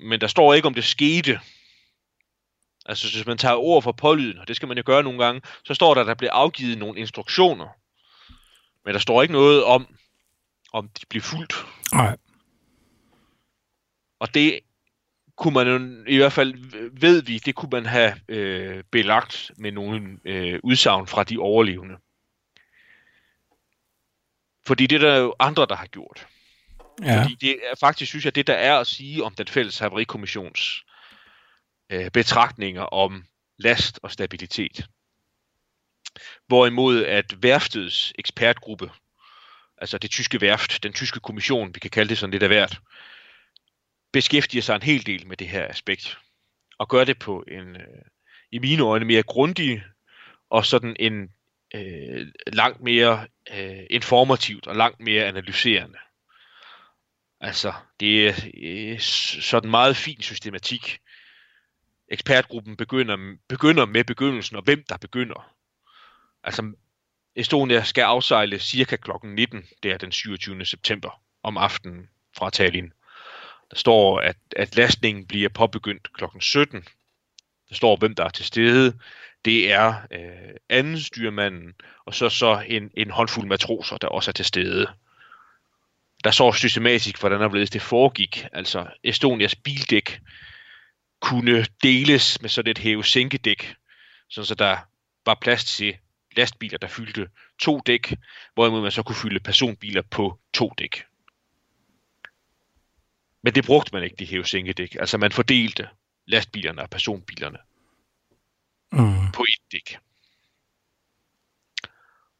Men 0.00 0.20
der 0.20 0.26
står 0.26 0.54
ikke, 0.54 0.68
om 0.68 0.74
det 0.74 0.84
skete. 0.84 1.40
Altså 2.88 3.12
hvis 3.14 3.26
man 3.26 3.38
tager 3.38 3.54
ord 3.54 3.82
for 3.82 3.92
pålyden, 3.92 4.38
og 4.38 4.48
det 4.48 4.56
skal 4.56 4.68
man 4.68 4.76
jo 4.76 4.82
gøre 4.86 5.02
nogle 5.02 5.24
gange, 5.24 5.42
så 5.64 5.74
står 5.74 5.94
der, 5.94 6.00
at 6.00 6.06
der 6.06 6.14
blev 6.14 6.30
afgivet 6.32 6.78
nogle 6.78 7.00
instruktioner. 7.00 7.68
Men 8.84 8.94
der 8.94 9.00
står 9.00 9.22
ikke 9.22 9.32
noget 9.32 9.64
om, 9.64 9.96
om 10.72 10.88
de 10.88 11.06
blev 11.08 11.22
fuldt. 11.22 11.66
Nej. 11.92 12.16
Og 14.18 14.34
det 14.34 14.60
kunne 15.36 15.54
man 15.54 15.68
jo, 15.68 16.04
i 16.06 16.16
hvert 16.16 16.32
fald 16.32 16.54
ved 17.00 17.22
vi, 17.22 17.38
det 17.38 17.54
kunne 17.54 17.70
man 17.72 17.86
have 17.86 18.14
øh, 18.28 18.84
belagt 18.90 19.50
med 19.56 19.72
nogle 19.72 20.18
øh, 20.24 20.60
udsagn 20.62 21.06
fra 21.06 21.24
de 21.24 21.38
overlevende. 21.38 21.96
Fordi 24.66 24.86
det 24.86 25.00
der 25.00 25.08
er 25.08 25.14
der 25.14 25.20
jo 25.20 25.34
andre, 25.38 25.66
der 25.66 25.76
har 25.76 25.86
gjort. 25.86 26.26
Ja. 27.02 27.22
Fordi 27.22 27.34
det 27.34 27.50
er 27.50 27.76
faktisk, 27.80 28.08
synes 28.08 28.24
jeg, 28.24 28.34
det 28.34 28.46
der 28.46 28.54
er 28.54 28.78
at 28.78 28.86
sige 28.86 29.24
om 29.24 29.34
den 29.34 29.46
fælles 29.46 29.78
haverikommissions 29.78 30.84
øh, 31.90 32.10
betragtninger 32.10 32.82
om 32.82 33.24
last 33.58 34.00
og 34.02 34.12
stabilitet. 34.12 34.86
Hvorimod 36.46 37.04
at 37.04 37.42
værftets 37.42 38.12
ekspertgruppe, 38.18 38.90
altså 39.78 39.98
det 39.98 40.10
tyske 40.10 40.40
værft, 40.40 40.82
den 40.82 40.92
tyske 40.92 41.20
kommission, 41.20 41.74
vi 41.74 41.80
kan 41.80 41.90
kalde 41.90 42.08
det 42.08 42.18
sådan 42.18 42.30
lidt 42.30 42.42
af 42.42 42.48
hvert, 42.48 42.80
beskæftiger 44.12 44.62
sig 44.62 44.74
en 44.74 44.82
hel 44.82 45.06
del 45.06 45.26
med 45.26 45.36
det 45.36 45.48
her 45.48 45.68
aspekt. 45.68 46.18
Og 46.78 46.88
gør 46.88 47.04
det 47.04 47.18
på 47.18 47.44
en, 47.48 47.76
øh, 47.76 48.04
i 48.52 48.58
mine 48.58 48.82
øjne, 48.82 49.04
mere 49.04 49.22
grundig 49.22 49.84
og 50.50 50.66
sådan 50.66 50.96
en 50.98 51.30
øh, 51.74 52.26
langt 52.46 52.80
mere 52.80 53.26
øh, 53.54 53.86
informativt 53.90 54.66
og 54.66 54.76
langt 54.76 55.00
mere 55.00 55.24
analyserende. 55.24 55.98
Altså, 57.40 57.72
det 58.00 58.28
er 58.28 58.34
øh, 58.54 58.98
sådan 59.40 59.70
meget 59.70 59.96
fin 59.96 60.22
systematik. 60.22 61.00
Ekspertgruppen 62.10 62.76
begynder, 62.76 63.36
begynder 63.48 63.86
med 63.86 64.04
begyndelsen, 64.04 64.56
og 64.56 64.62
hvem 64.62 64.84
der 64.88 64.96
begynder. 64.96 65.54
Altså, 66.44 66.72
Estonia 67.36 67.84
skal 67.84 68.02
afsejle 68.02 68.58
cirka 68.58 68.96
kl. 68.96 69.10
19, 69.24 69.64
det 69.82 69.90
er 69.90 69.98
den 69.98 70.12
27. 70.12 70.64
september 70.64 71.20
om 71.42 71.56
aftenen 71.56 72.08
fra 72.36 72.50
Tallinn. 72.50 72.92
Der 73.70 73.76
står, 73.76 74.20
at, 74.20 74.36
at 74.56 74.76
lastningen 74.76 75.26
bliver 75.26 75.48
påbegyndt 75.48 76.12
kl. 76.12 76.24
17. 76.40 76.84
Der 77.68 77.74
står, 77.74 77.96
hvem 77.96 78.14
der 78.14 78.24
er 78.24 78.28
til 78.28 78.44
stede. 78.44 78.98
Det 79.44 79.72
er 79.72 79.94
øh, 80.10 80.54
anden 80.68 81.00
styrmanden, 81.00 81.74
og 82.04 82.14
så 82.14 82.28
så 82.28 82.64
en, 82.66 82.90
en 82.96 83.10
håndfuld 83.10 83.46
matroser, 83.46 83.96
der 83.96 84.08
også 84.08 84.30
er 84.30 84.32
til 84.32 84.44
stede. 84.44 84.86
der 86.24 86.30
står 86.30 86.52
systematisk, 86.52 87.20
hvordan 87.20 87.40
der 87.40 87.48
det 87.70 87.82
foregik. 87.82 88.46
Altså 88.52 88.86
Estonias 89.04 89.54
bildæk 89.54 90.20
kunne 91.20 91.66
deles 91.82 92.42
med 92.42 92.50
sådan 92.50 92.70
et 92.70 92.78
hæve-sænkedæk, 92.78 93.74
så 94.28 94.54
der 94.58 94.78
var 95.26 95.38
plads 95.40 95.64
til 95.64 95.96
lastbiler, 96.36 96.78
der 96.78 96.88
fyldte 96.88 97.28
to 97.58 97.80
dæk, 97.86 98.14
hvorimod 98.54 98.82
man 98.82 98.90
så 98.90 99.02
kunne 99.02 99.16
fylde 99.16 99.40
personbiler 99.40 100.02
på 100.02 100.38
to 100.52 100.72
dæk. 100.78 101.04
Men 103.42 103.54
det 103.54 103.64
brugte 103.64 103.94
man 103.94 104.04
ikke, 104.04 104.16
de 104.16 104.26
hæve-sænkedæk. 104.26 104.94
Altså 104.94 105.18
man 105.18 105.32
fordelte 105.32 105.88
lastbilerne 106.26 106.82
og 106.82 106.90
personbilerne 106.90 107.58
mm. 108.92 109.32
på 109.32 109.42
et 109.42 109.72
dæk. 109.72 109.98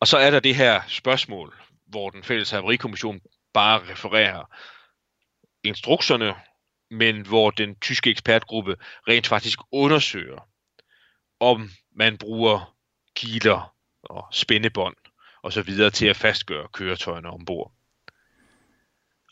Og 0.00 0.06
så 0.06 0.18
er 0.18 0.30
der 0.30 0.40
det 0.40 0.56
her 0.56 0.82
spørgsmål, 0.88 1.54
hvor 1.86 2.10
den 2.10 2.24
fælles 2.24 2.50
haverikommission 2.50 3.20
bare 3.52 3.90
refererer 3.90 4.44
instrukserne, 5.62 6.34
men 6.90 7.26
hvor 7.26 7.50
den 7.50 7.76
tyske 7.80 8.10
ekspertgruppe 8.10 8.76
rent 9.08 9.26
faktisk 9.26 9.58
undersøger, 9.72 10.48
om 11.40 11.70
man 11.94 12.18
bruger 12.18 12.76
kiler 13.16 13.74
og 14.02 14.26
spændebånd 14.32 14.96
og 15.42 15.52
så 15.52 15.62
videre 15.62 15.90
til 15.90 16.06
at 16.06 16.16
fastgøre 16.16 16.68
køretøjerne 16.72 17.30
ombord. 17.30 17.72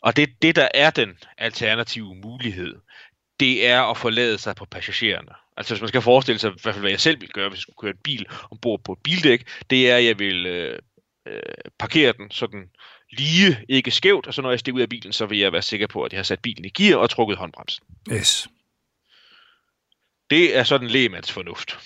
Og 0.01 0.15
det, 0.15 0.41
det, 0.41 0.55
der 0.55 0.67
er 0.73 0.89
den 0.89 1.17
alternative 1.37 2.15
mulighed, 2.15 2.75
det 3.39 3.67
er 3.67 3.81
at 3.81 3.97
forlade 3.97 4.37
sig 4.37 4.55
på 4.55 4.65
passagererne. 4.65 5.31
Altså 5.57 5.73
hvis 5.73 5.81
man 5.81 5.87
skal 5.87 6.01
forestille 6.01 6.39
sig, 6.39 6.49
i 6.49 6.53
hvert 6.63 6.75
fald 6.75 6.83
hvad 6.83 6.91
jeg 6.91 6.99
selv 6.99 7.21
vil 7.21 7.29
gøre, 7.29 7.49
hvis 7.49 7.57
jeg 7.57 7.61
skulle 7.61 7.77
køre 7.77 7.91
en 7.91 8.03
bil 8.03 8.25
ombord 8.51 8.83
på 8.83 8.91
et 8.91 8.99
bildæk, 9.03 9.47
det 9.69 9.91
er, 9.91 9.97
at 9.97 10.05
jeg 10.05 10.19
vil 10.19 10.45
øh, 10.45 10.79
øh, 11.25 11.41
parkere 11.79 12.13
den 12.13 12.31
sådan 12.31 12.69
lige, 13.11 13.65
ikke 13.69 13.91
skævt, 13.91 14.27
og 14.27 14.33
så 14.33 14.41
når 14.41 14.49
jeg 14.49 14.59
stiger 14.59 14.75
ud 14.75 14.81
af 14.81 14.89
bilen, 14.89 15.13
så 15.13 15.25
vil 15.25 15.37
jeg 15.37 15.51
være 15.51 15.61
sikker 15.61 15.87
på, 15.87 16.03
at 16.03 16.13
jeg 16.13 16.17
har 16.17 16.23
sat 16.23 16.39
bilen 16.39 16.65
i 16.65 16.69
gear 16.69 16.97
og 16.97 17.09
trukket 17.09 17.37
håndbremsen. 17.37 17.85
Yes. 18.11 18.47
Det 20.29 20.57
er 20.57 20.63
sådan 20.63 20.87
lægemands 20.87 21.31
fornuft. 21.31 21.79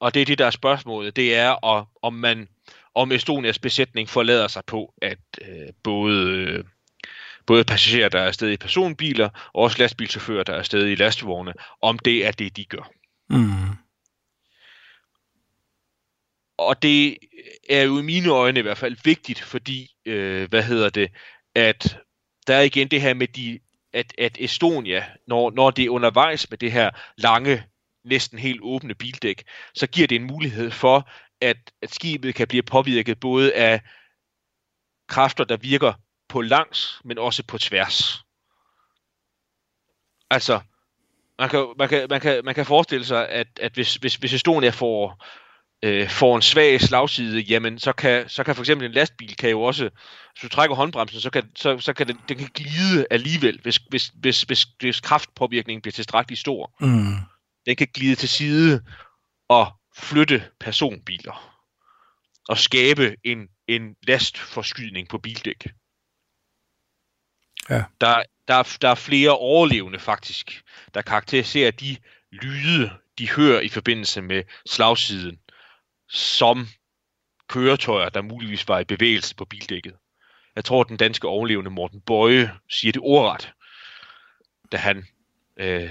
Og 0.00 0.14
det 0.14 0.22
er 0.22 0.26
det, 0.26 0.38
der 0.38 0.46
er 0.46 0.50
spørgsmålet. 0.50 1.16
Det 1.16 1.34
er, 1.34 1.50
om 2.02 2.14
man 2.14 2.48
om 2.94 3.12
Estonias 3.12 3.58
besætning 3.58 4.08
forlader 4.08 4.48
sig 4.48 4.64
på, 4.64 4.94
at 5.02 5.18
øh, 5.42 5.72
både, 5.82 6.30
øh, 6.30 6.64
både 7.46 7.64
passagerer, 7.64 8.08
der 8.08 8.20
er 8.20 8.26
afsted 8.26 8.50
i 8.50 8.56
personbiler, 8.56 9.28
og 9.54 9.62
også 9.62 9.78
lastbilchauffører, 9.78 10.44
der 10.44 10.52
er 10.52 10.58
afsted 10.58 10.88
i 10.88 10.94
lastvogne, 10.94 11.52
om 11.82 11.98
det 11.98 12.26
er 12.26 12.30
det, 12.30 12.56
de 12.56 12.64
gør. 12.64 12.90
Mm. 13.30 13.76
Og 16.58 16.82
det 16.82 17.18
er 17.68 17.82
jo 17.82 17.98
i 17.98 18.02
mine 18.02 18.30
øjne 18.30 18.58
i 18.58 18.62
hvert 18.62 18.78
fald 18.78 18.96
vigtigt, 19.04 19.40
fordi, 19.40 19.90
øh, 20.06 20.48
hvad 20.48 20.62
hedder 20.62 20.90
det, 20.90 21.10
at 21.54 21.98
der 22.46 22.54
er 22.56 22.60
igen 22.60 22.88
det 22.88 23.00
her 23.00 23.14
med 23.14 23.28
de, 23.28 23.60
at, 23.92 24.14
at 24.18 24.36
Estonia, 24.40 25.06
når, 25.26 25.50
når 25.50 25.70
det 25.70 25.84
er 25.84 25.90
undervejs 25.90 26.50
med 26.50 26.58
det 26.58 26.72
her 26.72 26.90
lange, 27.16 27.64
næsten 28.04 28.38
helt 28.38 28.60
åbne 28.62 28.94
bildæk, 28.94 29.44
så 29.74 29.86
giver 29.86 30.06
det 30.06 30.16
en 30.16 30.26
mulighed 30.26 30.70
for, 30.70 31.10
at, 31.40 31.56
at 31.82 31.94
skibet 31.94 32.34
kan 32.34 32.48
blive 32.48 32.62
påvirket 32.62 33.20
både 33.20 33.54
af 33.54 33.80
kræfter, 35.08 35.44
der 35.44 35.56
virker 35.56 35.92
på 36.28 36.40
langs, 36.40 37.00
men 37.04 37.18
også 37.18 37.42
på 37.42 37.58
tværs. 37.58 38.24
Altså, 40.30 40.60
man 41.38 41.48
kan, 41.48 41.74
man 41.78 41.88
kan, 41.88 42.06
man 42.10 42.20
kan, 42.20 42.44
man 42.44 42.54
kan 42.54 42.66
forestille 42.66 43.06
sig, 43.06 43.28
at, 43.28 43.46
at 43.60 43.72
hvis, 43.72 43.94
hvis, 43.94 44.16
hvis 44.16 44.32
Estonia 44.32 44.70
får, 44.70 45.24
øh, 45.82 46.08
får 46.08 46.36
en 46.36 46.42
svag 46.42 46.80
slagside, 46.80 47.40
jamen 47.40 47.78
så 47.78 47.92
kan, 47.92 48.28
så 48.28 48.44
kan 48.44 48.54
for 48.54 48.62
eksempel 48.62 48.86
en 48.86 48.92
lastbil 48.92 49.36
kan 49.36 49.50
jo 49.50 49.62
også, 49.62 49.82
hvis 49.82 50.42
du 50.42 50.48
trækker 50.48 50.76
håndbremsen, 50.76 51.20
så 51.20 51.30
kan, 51.30 51.50
så, 51.56 51.78
så 51.78 51.92
kan 51.92 52.08
den, 52.08 52.18
den 52.28 52.36
kan 52.36 52.50
glide 52.54 53.06
alligevel, 53.10 53.60
hvis, 53.62 53.76
hvis, 53.76 54.12
hvis, 54.14 54.42
hvis, 54.42 54.66
hvis 54.80 55.00
kraftpåvirkningen 55.00 55.82
bliver 55.82 55.92
tilstrækkeligt 55.92 56.40
stor. 56.40 56.74
Mm. 56.80 57.16
Den 57.66 57.76
kan 57.76 57.88
glide 57.94 58.14
til 58.14 58.28
side 58.28 58.84
og 59.48 59.72
flytte 59.96 60.44
personbiler 60.60 61.56
og 62.48 62.58
skabe 62.58 63.16
en, 63.24 63.48
en 63.68 63.96
lastforskydning 64.02 65.08
på 65.08 65.18
bildæk. 65.18 65.66
Ja. 67.70 67.84
Der, 68.00 68.22
der, 68.48 68.76
der 68.82 68.88
er 68.88 68.94
flere 68.94 69.30
overlevende 69.30 69.98
faktisk, 69.98 70.62
der 70.94 71.02
karakteriserer 71.02 71.70
de 71.70 71.96
lyde, 72.32 72.90
de 73.18 73.30
hører 73.30 73.60
i 73.60 73.68
forbindelse 73.68 74.22
med 74.22 74.42
slagsiden, 74.66 75.38
som 76.08 76.66
køretøjer, 77.48 78.08
der 78.08 78.22
muligvis 78.22 78.68
var 78.68 78.78
i 78.78 78.84
bevægelse 78.84 79.34
på 79.34 79.44
bildækket. 79.44 79.94
Jeg 80.56 80.64
tror, 80.64 80.80
at 80.80 80.88
den 80.88 80.96
danske 80.96 81.28
overlevende 81.28 81.70
Morten 81.70 82.00
Bøje 82.00 82.52
siger 82.68 82.92
det 82.92 83.02
ordret, 83.04 83.52
da 84.72 84.76
han 84.76 85.06
øh, 85.56 85.90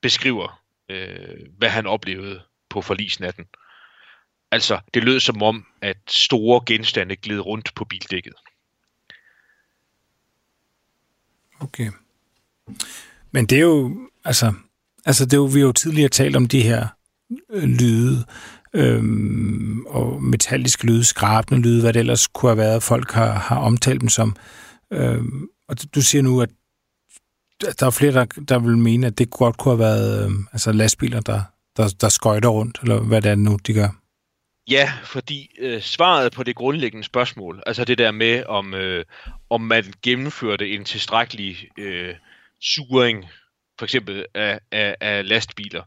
beskriver, 0.00 0.62
øh, 0.88 1.38
hvad 1.58 1.68
han 1.68 1.86
oplevede 1.86 2.42
på 2.68 2.82
forlisnatten. 2.82 3.44
Altså, 4.50 4.80
det 4.94 5.04
lød 5.04 5.20
som 5.20 5.42
om, 5.42 5.66
at 5.80 5.98
store 6.08 6.62
genstande 6.66 7.16
gled 7.16 7.40
rundt 7.40 7.74
på 7.74 7.84
bildækket. 7.84 8.34
Okay. 11.60 11.90
Men 13.30 13.46
det 13.46 13.58
er 13.58 13.62
jo, 13.62 14.10
altså, 14.24 14.54
altså 15.04 15.24
det 15.24 15.32
er 15.32 15.36
jo, 15.36 15.44
vi 15.44 15.60
har 15.60 15.66
jo 15.66 15.72
tidligere 15.72 16.08
talt 16.08 16.36
om 16.36 16.48
de 16.48 16.62
her 16.62 16.88
lyde, 17.50 18.24
øhm, 18.74 19.86
og 19.86 20.22
metalliske 20.22 20.86
lyde, 20.86 21.04
skrabende 21.04 21.62
lyde, 21.62 21.82
hvad 21.82 21.92
det 21.92 22.00
ellers 22.00 22.26
kunne 22.26 22.50
have 22.50 22.58
været, 22.58 22.82
folk 22.82 23.10
har, 23.10 23.32
har 23.32 23.56
omtalt 23.56 24.00
dem 24.00 24.08
som. 24.08 24.36
Øhm, 24.92 25.48
og 25.68 25.76
du 25.94 26.02
siger 26.02 26.22
nu, 26.22 26.40
at 26.40 26.50
der 27.80 27.86
er 27.86 27.90
flere, 27.90 28.12
der, 28.12 28.24
der 28.24 28.58
vil 28.58 28.78
mene, 28.78 29.06
at 29.06 29.18
det 29.18 29.30
godt 29.30 29.58
kunne 29.58 29.72
have 29.72 29.78
været 29.78 30.24
øhm, 30.24 30.46
altså 30.52 30.72
lastbiler, 30.72 31.20
der, 31.20 31.42
der, 31.76 31.94
der 32.00 32.08
skøjter 32.08 32.48
rundt, 32.48 32.78
eller 32.82 33.00
hvad 33.00 33.22
det 33.22 33.30
er 33.30 33.34
nu, 33.34 33.58
de 33.66 33.72
gør. 33.72 33.88
Ja, 34.70 34.92
fordi 35.04 35.50
øh, 35.58 35.80
svaret 35.80 36.32
på 36.32 36.42
det 36.42 36.56
grundlæggende 36.56 37.04
spørgsmål, 37.04 37.62
altså 37.66 37.84
det 37.84 37.98
der 37.98 38.10
med, 38.10 38.44
om, 38.44 38.74
øh, 38.74 39.04
om 39.50 39.60
man 39.60 39.84
gennemførte 40.02 40.70
en 40.70 40.84
tilstrækkelig 40.84 41.56
øh, 41.78 42.14
suring, 42.60 43.24
for 43.78 43.84
eksempel 43.84 44.26
af, 44.34 44.60
af, 44.72 44.96
af 45.00 45.28
lastbiler, 45.28 45.82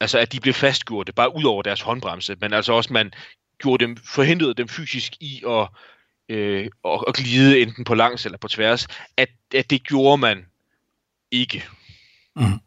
altså 0.00 0.18
at 0.18 0.32
de 0.32 0.40
blev 0.40 0.54
fastgjorte, 0.54 1.12
bare 1.12 1.36
ud 1.36 1.44
over 1.44 1.62
deres 1.62 1.80
håndbremse, 1.80 2.36
men 2.40 2.52
altså 2.52 2.72
også 2.72 2.92
man 2.92 3.12
gjorde 3.58 3.86
dem, 3.86 3.96
forhindrede 3.96 4.54
dem 4.54 4.68
fysisk 4.68 5.16
i 5.20 5.42
at, 5.48 5.68
øh, 6.28 6.70
at, 6.84 7.04
at 7.08 7.14
glide 7.14 7.62
enten 7.62 7.84
på 7.84 7.94
langs 7.94 8.24
eller 8.24 8.38
på 8.38 8.48
tværs, 8.48 8.86
at, 9.16 9.28
at 9.54 9.70
det 9.70 9.82
gjorde 9.82 10.18
man 10.18 10.46
ikke. 11.30 11.64
Mm. 12.36 12.60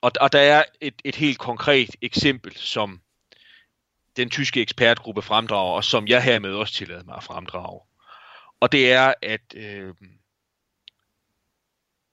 Og, 0.00 0.12
og 0.20 0.32
der 0.32 0.40
er 0.40 0.64
et, 0.80 0.94
et 1.04 1.16
helt 1.16 1.38
konkret 1.38 1.96
eksempel, 2.02 2.56
som 2.56 3.00
den 4.16 4.30
tyske 4.30 4.60
ekspertgruppe 4.60 5.22
fremdrager, 5.22 5.72
og 5.72 5.84
som 5.84 6.06
jeg 6.06 6.22
hermed 6.22 6.52
også 6.52 6.74
tillader 6.74 7.04
mig 7.04 7.16
at 7.16 7.22
fremdrage. 7.22 7.80
Og 8.60 8.72
det 8.72 8.92
er, 8.92 9.14
at 9.22 9.54
øh, 9.54 9.94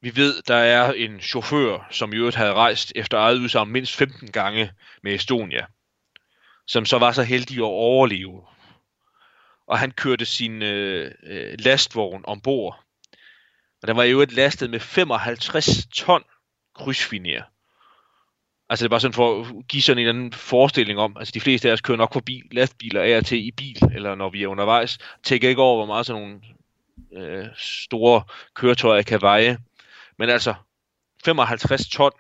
vi 0.06 0.16
ved, 0.16 0.42
der 0.48 0.56
er 0.56 0.94
en 0.94 1.20
chauffør, 1.20 1.88
som 1.92 2.14
i 2.14 2.16
øvrigt 2.16 2.36
havde 2.36 2.54
rejst 2.54 2.94
efter 2.96 3.18
eget 3.18 3.38
udsagn 3.38 3.72
mindst 3.72 3.96
15 3.96 4.32
gange 4.32 4.72
med 5.04 5.14
Estonia, 5.14 5.66
som 6.68 6.86
så 6.86 6.98
var 6.98 7.12
så 7.12 7.24
heldig 7.24 7.58
at 7.58 7.64
overleve. 7.64 8.42
Og 9.68 9.80
han 9.80 9.92
kørte 9.92 10.26
sin 10.26 10.62
øh, 10.62 11.12
øh 11.24 11.56
lastvogn 11.60 12.24
ombord. 12.28 12.84
Og 13.82 13.88
den 13.88 13.98
var 13.98 14.04
i 14.04 14.12
øvrigt 14.12 14.34
lastet 14.34 14.70
med 14.70 14.80
55 14.80 15.86
ton 15.94 16.24
krydsfiner. 16.76 17.44
Altså 18.70 18.84
det 18.84 18.88
er 18.88 18.94
bare 18.94 19.00
sådan 19.00 19.14
for 19.14 19.42
at 19.42 19.68
give 19.68 19.82
sådan 19.82 19.98
en 19.98 20.08
eller 20.08 20.20
anden 20.20 20.34
forestilling 20.34 21.00
om, 21.00 21.18
altså 21.18 21.32
de 21.32 21.42
fleste 21.42 21.70
af 21.70 21.74
os 21.74 21.82
kører 21.82 21.98
nok 21.98 22.14
forbi 22.14 22.42
lastbiler 22.52 23.02
af 23.02 23.18
og 23.18 23.26
til 23.26 23.48
i 23.48 23.52
bil, 23.52 23.78
eller 23.96 24.16
når 24.16 24.30
vi 24.30 24.44
er 24.44 24.48
undervejs, 24.48 24.98
tænker 25.24 25.50
ikke 25.50 25.62
over, 25.62 25.76
hvor 25.76 25.86
meget 25.86 26.06
sådan 26.06 26.22
nogle 26.22 26.42
øh, 27.14 27.48
store 27.58 28.24
køretøjer 28.54 29.02
kan 29.02 29.22
veje. 29.22 29.58
Men 30.18 30.30
altså 30.30 30.56
55 31.26 31.90
ton, 31.90 32.12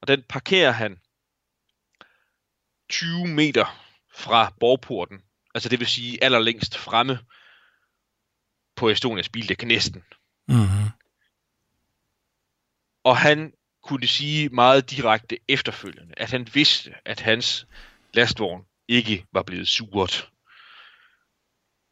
og 0.00 0.08
den 0.08 0.22
parkerer 0.28 0.70
han 0.70 1.00
20 2.88 3.26
meter 3.26 3.84
fra 4.14 4.52
borgporten, 4.60 5.22
altså 5.54 5.68
det 5.68 5.80
vil 5.80 5.86
sige 5.86 6.24
allerlængst 6.24 6.76
fremme 6.76 7.18
på 8.76 8.88
Estonias 8.88 9.28
bil, 9.28 9.48
det 9.48 9.58
kan 9.58 9.68
næsten. 9.68 10.04
Mm-hmm. 10.48 10.90
Og 13.04 13.16
han 13.16 13.52
kunne 13.82 14.06
sige 14.06 14.48
meget 14.48 14.90
direkte 14.90 15.38
efterfølgende, 15.48 16.14
at 16.16 16.30
han 16.30 16.48
vidste, 16.54 16.94
at 17.04 17.20
hans 17.20 17.66
lastvogn 18.14 18.66
ikke 18.88 19.26
var 19.32 19.42
blevet 19.42 19.68
suret. 19.68 20.28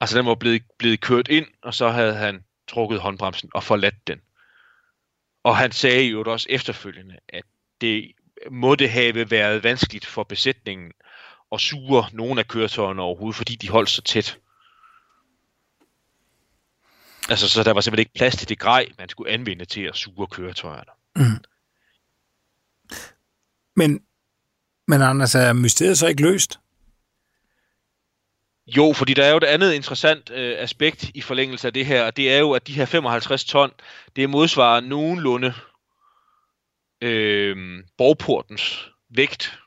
Altså 0.00 0.18
den 0.18 0.26
var 0.26 0.34
blevet, 0.34 0.62
blevet 0.78 1.00
kørt 1.00 1.28
ind, 1.28 1.46
og 1.62 1.74
så 1.74 1.88
havde 1.88 2.14
han 2.14 2.44
trukket 2.68 3.00
håndbremsen 3.00 3.50
og 3.54 3.62
forladt 3.62 4.06
den. 4.06 4.20
Og 5.46 5.56
han 5.56 5.72
sagde 5.72 6.04
jo 6.04 6.22
også 6.26 6.46
efterfølgende, 6.50 7.18
at 7.28 7.44
det 7.80 8.12
måtte 8.50 8.88
have 8.88 9.30
været 9.30 9.64
vanskeligt 9.64 10.06
for 10.06 10.22
besætningen 10.22 10.92
at 11.52 11.60
sure 11.60 12.08
nogle 12.12 12.40
af 12.40 12.48
køretøjerne 12.48 13.02
overhovedet, 13.02 13.36
fordi 13.36 13.56
de 13.56 13.68
holdt 13.68 13.90
så 13.90 14.02
tæt. 14.02 14.38
Altså, 17.28 17.48
så 17.48 17.62
der 17.62 17.72
var 17.72 17.80
simpelthen 17.80 18.00
ikke 18.00 18.14
plads 18.14 18.36
til 18.36 18.48
det 18.48 18.58
grej, 18.58 18.86
man 18.98 19.08
skulle 19.08 19.30
anvende 19.30 19.64
til 19.64 19.80
at 19.80 19.96
suge 19.96 20.26
køretøjerne. 20.26 20.90
Mm. 21.16 21.44
Men, 23.76 24.00
men 24.86 25.02
Anders, 25.02 25.34
er 25.34 25.52
mysteriet 25.52 25.98
så 25.98 26.06
ikke 26.06 26.22
løst? 26.22 26.58
Jo, 28.66 28.92
fordi 28.92 29.14
der 29.14 29.24
er 29.24 29.30
jo 29.30 29.36
et 29.36 29.44
andet 29.44 29.72
interessant 29.72 30.30
øh, 30.30 30.56
aspekt 30.58 31.10
i 31.14 31.20
forlængelse 31.20 31.66
af 31.66 31.72
det 31.72 31.86
her, 31.86 32.04
og 32.06 32.16
det 32.16 32.32
er 32.32 32.38
jo, 32.38 32.52
at 32.52 32.66
de 32.66 32.72
her 32.72 32.84
55 32.84 33.44
ton, 33.44 33.72
det 34.16 34.30
modsvarer 34.30 34.80
nogenlunde 34.80 35.54
øh, 37.00 37.84
borgportens 37.98 38.90
vægt. 39.08 39.58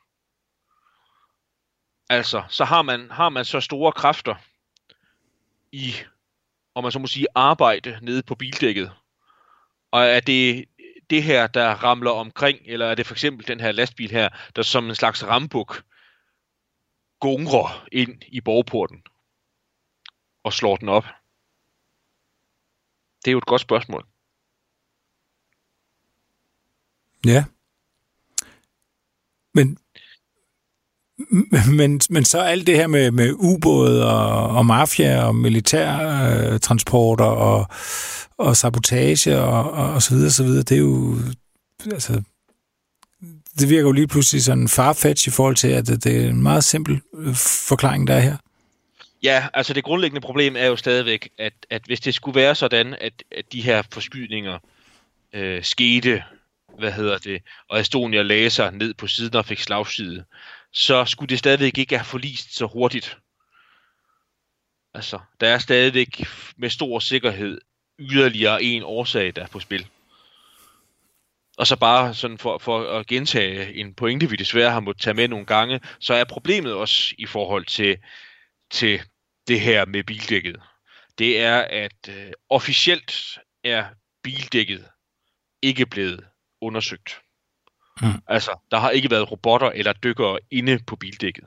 Altså, 2.09 2.43
så 2.49 2.65
har 2.65 2.81
man, 2.81 3.11
har 3.11 3.29
man 3.29 3.45
så 3.45 3.59
store 3.59 3.91
kræfter 3.91 4.35
i, 5.71 5.93
om 6.75 6.83
man 6.83 6.91
så 6.91 6.99
må 6.99 7.07
sige, 7.07 7.27
arbejde 7.35 7.99
nede 8.01 8.23
på 8.23 8.35
bildækket, 8.35 8.91
og 9.91 10.05
er 10.05 10.19
det 10.19 10.65
det 11.09 11.23
her, 11.23 11.47
der 11.47 11.69
ramler 11.69 12.11
omkring, 12.11 12.59
eller 12.65 12.85
er 12.85 12.95
det 12.95 13.05
for 13.05 13.13
eksempel 13.13 13.47
den 13.47 13.59
her 13.59 13.71
lastbil 13.71 14.11
her, 14.11 14.29
der 14.55 14.61
som 14.61 14.89
en 14.89 14.95
slags 14.95 15.27
rambuk 15.27 15.83
gungrer 17.19 17.87
ind 17.91 18.21
i 18.27 18.41
borgporten 18.41 19.03
og 20.43 20.53
slår 20.53 20.75
den 20.75 20.89
op? 20.89 21.03
Det 23.25 23.27
er 23.27 23.31
jo 23.31 23.37
et 23.37 23.45
godt 23.45 23.61
spørgsmål. 23.61 24.05
Ja. 27.25 27.45
Men, 29.53 29.77
men, 31.79 32.01
men 32.09 32.25
så 32.25 32.39
alt 32.41 32.67
det 32.67 32.75
her 32.75 32.87
med, 32.87 33.11
med 33.11 33.33
ubåde 33.33 34.11
og, 34.11 34.47
og 34.57 34.65
mafia 34.65 35.23
og 35.23 35.35
militærtransporter 35.35 37.31
øh, 37.31 37.41
og, 37.41 37.67
og 38.37 38.57
sabotage 38.57 39.39
og, 39.41 39.71
og, 39.71 39.93
og 39.93 40.01
så 40.01 40.15
videre, 40.15 40.31
så 40.31 40.43
videre, 40.43 40.63
det 40.63 40.75
er 40.75 40.79
jo, 40.79 41.15
altså, 41.85 42.23
det 43.59 43.69
virker 43.69 43.81
jo 43.81 43.91
lige 43.91 44.07
pludselig 44.07 44.43
sådan 44.43 44.67
farfetch 44.67 45.27
i 45.27 45.31
forhold 45.31 45.55
til, 45.55 45.67
at 45.67 45.87
det, 45.87 46.03
det 46.03 46.25
er 46.25 46.29
en 46.29 46.43
meget 46.43 46.63
simpel 46.63 47.01
øh, 47.13 47.35
forklaring, 47.67 48.07
der 48.07 48.13
er 48.13 48.19
her. 48.19 48.37
Ja, 49.23 49.47
altså 49.53 49.73
det 49.73 49.83
grundlæggende 49.83 50.21
problem 50.21 50.55
er 50.55 50.65
jo 50.65 50.75
stadigvæk, 50.75 51.29
at, 51.37 51.53
at 51.69 51.81
hvis 51.85 51.99
det 51.99 52.15
skulle 52.15 52.35
være 52.35 52.55
sådan, 52.55 52.95
at, 53.01 53.23
at 53.31 53.53
de 53.53 53.61
her 53.61 53.81
forskydninger 53.91 54.59
øh, 55.33 55.63
skete, 55.63 56.23
hvad 56.79 56.91
hedder 56.91 57.17
det, 57.17 57.41
og 57.69 57.79
Estonia 57.79 58.21
lagde 58.21 58.49
sig 58.49 58.71
ned 58.71 58.93
på 58.93 59.07
siden 59.07 59.35
og 59.35 59.45
fik 59.45 59.59
slagside, 59.59 60.23
så 60.71 61.05
skulle 61.05 61.29
det 61.29 61.39
stadigvæk 61.39 61.77
ikke 61.77 61.97
have 61.97 62.05
forlist 62.05 62.55
så 62.55 62.65
hurtigt. 62.65 63.17
Altså, 64.93 65.19
der 65.39 65.47
er 65.47 65.57
stadigvæk 65.57 66.27
med 66.57 66.69
stor 66.69 66.99
sikkerhed 66.99 67.61
yderligere 67.99 68.63
en 68.63 68.83
årsag, 68.83 69.35
der 69.35 69.43
er 69.43 69.47
på 69.47 69.59
spil. 69.59 69.87
Og 71.59 71.67
så 71.67 71.75
bare 71.75 72.13
sådan 72.13 72.37
for, 72.37 72.57
for 72.57 72.99
at 72.99 73.07
gentage 73.07 73.73
en 73.73 73.93
pointe, 73.93 74.29
vi 74.29 74.35
desværre 74.35 74.71
har 74.71 74.79
måttet 74.79 75.03
tage 75.03 75.13
med 75.13 75.27
nogle 75.27 75.45
gange, 75.45 75.79
så 75.99 76.13
er 76.13 76.23
problemet 76.23 76.73
også 76.73 77.15
i 77.17 77.25
forhold 77.25 77.65
til, 77.65 77.97
til 78.71 79.01
det 79.47 79.61
her 79.61 79.85
med 79.85 80.03
bildækket. 80.03 80.61
Det 81.17 81.39
er, 81.41 81.61
at 81.61 82.09
øh, 82.09 82.31
officielt 82.49 83.39
er 83.63 83.85
bildækket 84.23 84.85
ikke 85.61 85.85
blevet 85.85 86.25
undersøgt. 86.61 87.21
Mm. 88.01 88.07
Altså, 88.27 88.59
der 88.71 88.77
har 88.77 88.89
ikke 88.89 89.11
været 89.11 89.31
robotter 89.31 89.69
eller 89.69 89.93
dykkere 89.93 90.39
inde 90.51 90.79
på 90.87 90.95
bildækket 90.95 91.45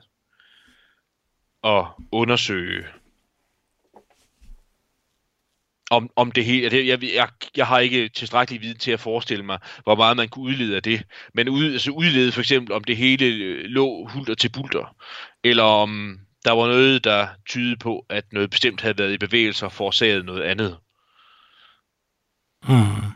og 1.61 2.01
undersøge 2.11 2.85
om, 5.95 6.09
om 6.15 6.31
det 6.31 6.45
hele. 6.45 6.87
Jeg, 6.87 7.03
jeg, 7.03 7.27
jeg 7.57 7.67
har 7.67 7.79
ikke 7.79 8.09
tilstrækkelig 8.09 8.61
viden 8.61 8.77
til 8.77 8.91
at 8.91 8.99
forestille 8.99 9.45
mig, 9.45 9.59
hvor 9.83 9.95
meget 9.95 10.17
man 10.17 10.29
kunne 10.29 10.45
udlede 10.45 10.75
af 10.75 10.83
det. 10.83 11.03
Men 11.33 11.49
ud, 11.49 11.73
altså 11.73 11.91
udlede 11.91 12.31
for 12.31 12.39
eksempel, 12.41 12.73
om 12.73 12.83
det 12.83 12.97
hele 12.97 13.25
øh, 13.25 13.65
lå 13.65 14.07
hulter 14.07 14.35
til 14.35 14.49
bulter, 14.49 14.95
eller 15.43 15.63
om 15.63 16.19
der 16.45 16.51
var 16.51 16.67
noget, 16.67 17.03
der 17.03 17.27
tydede 17.49 17.77
på, 17.77 18.05
at 18.09 18.33
noget 18.33 18.49
bestemt 18.49 18.81
havde 18.81 18.97
været 18.97 19.13
i 19.13 19.17
bevægelse 19.17 19.65
og 19.65 19.71
forårsaget 19.71 20.25
noget 20.25 20.43
andet. 20.43 20.77
Mm. 22.67 23.13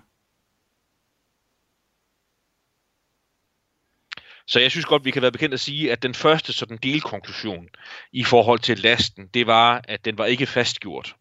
Så 4.47 4.59
jeg 4.59 4.71
synes 4.71 4.85
godt, 4.85 5.05
vi 5.05 5.11
kan 5.11 5.21
være 5.21 5.31
bekendt 5.31 5.53
at 5.53 5.59
sige, 5.59 5.91
at 5.91 6.03
den 6.03 6.13
første 6.13 6.53
sådan 6.53 6.77
delkonklusion 6.77 7.67
i 8.11 8.23
forhold 8.23 8.59
til 8.59 8.79
lasten, 8.79 9.27
det 9.33 9.47
var, 9.47 9.81
at 9.87 10.05
den 10.05 10.17
var 10.17 10.25
ikke 10.25 10.45
fastgjort. 10.45 11.15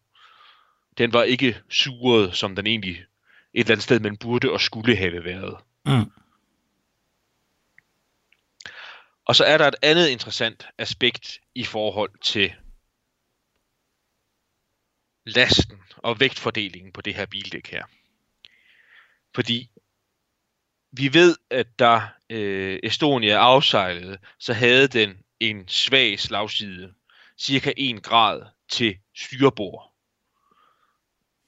Den 0.97 1.13
var 1.13 1.23
ikke 1.23 1.61
suret, 1.69 2.35
som 2.35 2.55
den 2.55 2.67
egentlig 2.67 3.05
et 3.53 3.59
eller 3.59 3.71
andet 3.71 3.83
sted, 3.83 3.99
man 3.99 4.17
burde 4.17 4.51
og 4.51 4.61
skulle 4.61 4.95
have 4.95 5.23
været. 5.23 5.57
Mm. 5.85 6.11
Og 9.25 9.35
så 9.35 9.43
er 9.43 9.57
der 9.57 9.67
et 9.67 9.75
andet 9.81 10.07
interessant 10.07 10.67
aspekt 10.77 11.39
i 11.55 11.63
forhold 11.63 12.11
til 12.21 12.53
lasten 15.25 15.81
og 15.97 16.19
vægtfordelingen 16.19 16.91
på 16.91 17.01
det 17.01 17.13
her 17.13 17.25
bildæk 17.25 17.67
her. 17.67 17.85
Fordi 19.35 19.69
vi 20.91 21.13
ved, 21.13 21.37
at 21.49 21.79
da 21.79 22.01
øh, 22.29 22.79
Estonia 22.83 23.35
afsejlede, 23.35 24.17
så 24.39 24.53
havde 24.53 24.87
den 24.87 25.17
en 25.39 25.67
svag 25.67 26.19
slagside, 26.19 26.93
cirka 27.37 27.73
1 27.77 28.03
grad 28.03 28.41
til 28.69 28.97
styrbord. 29.15 29.96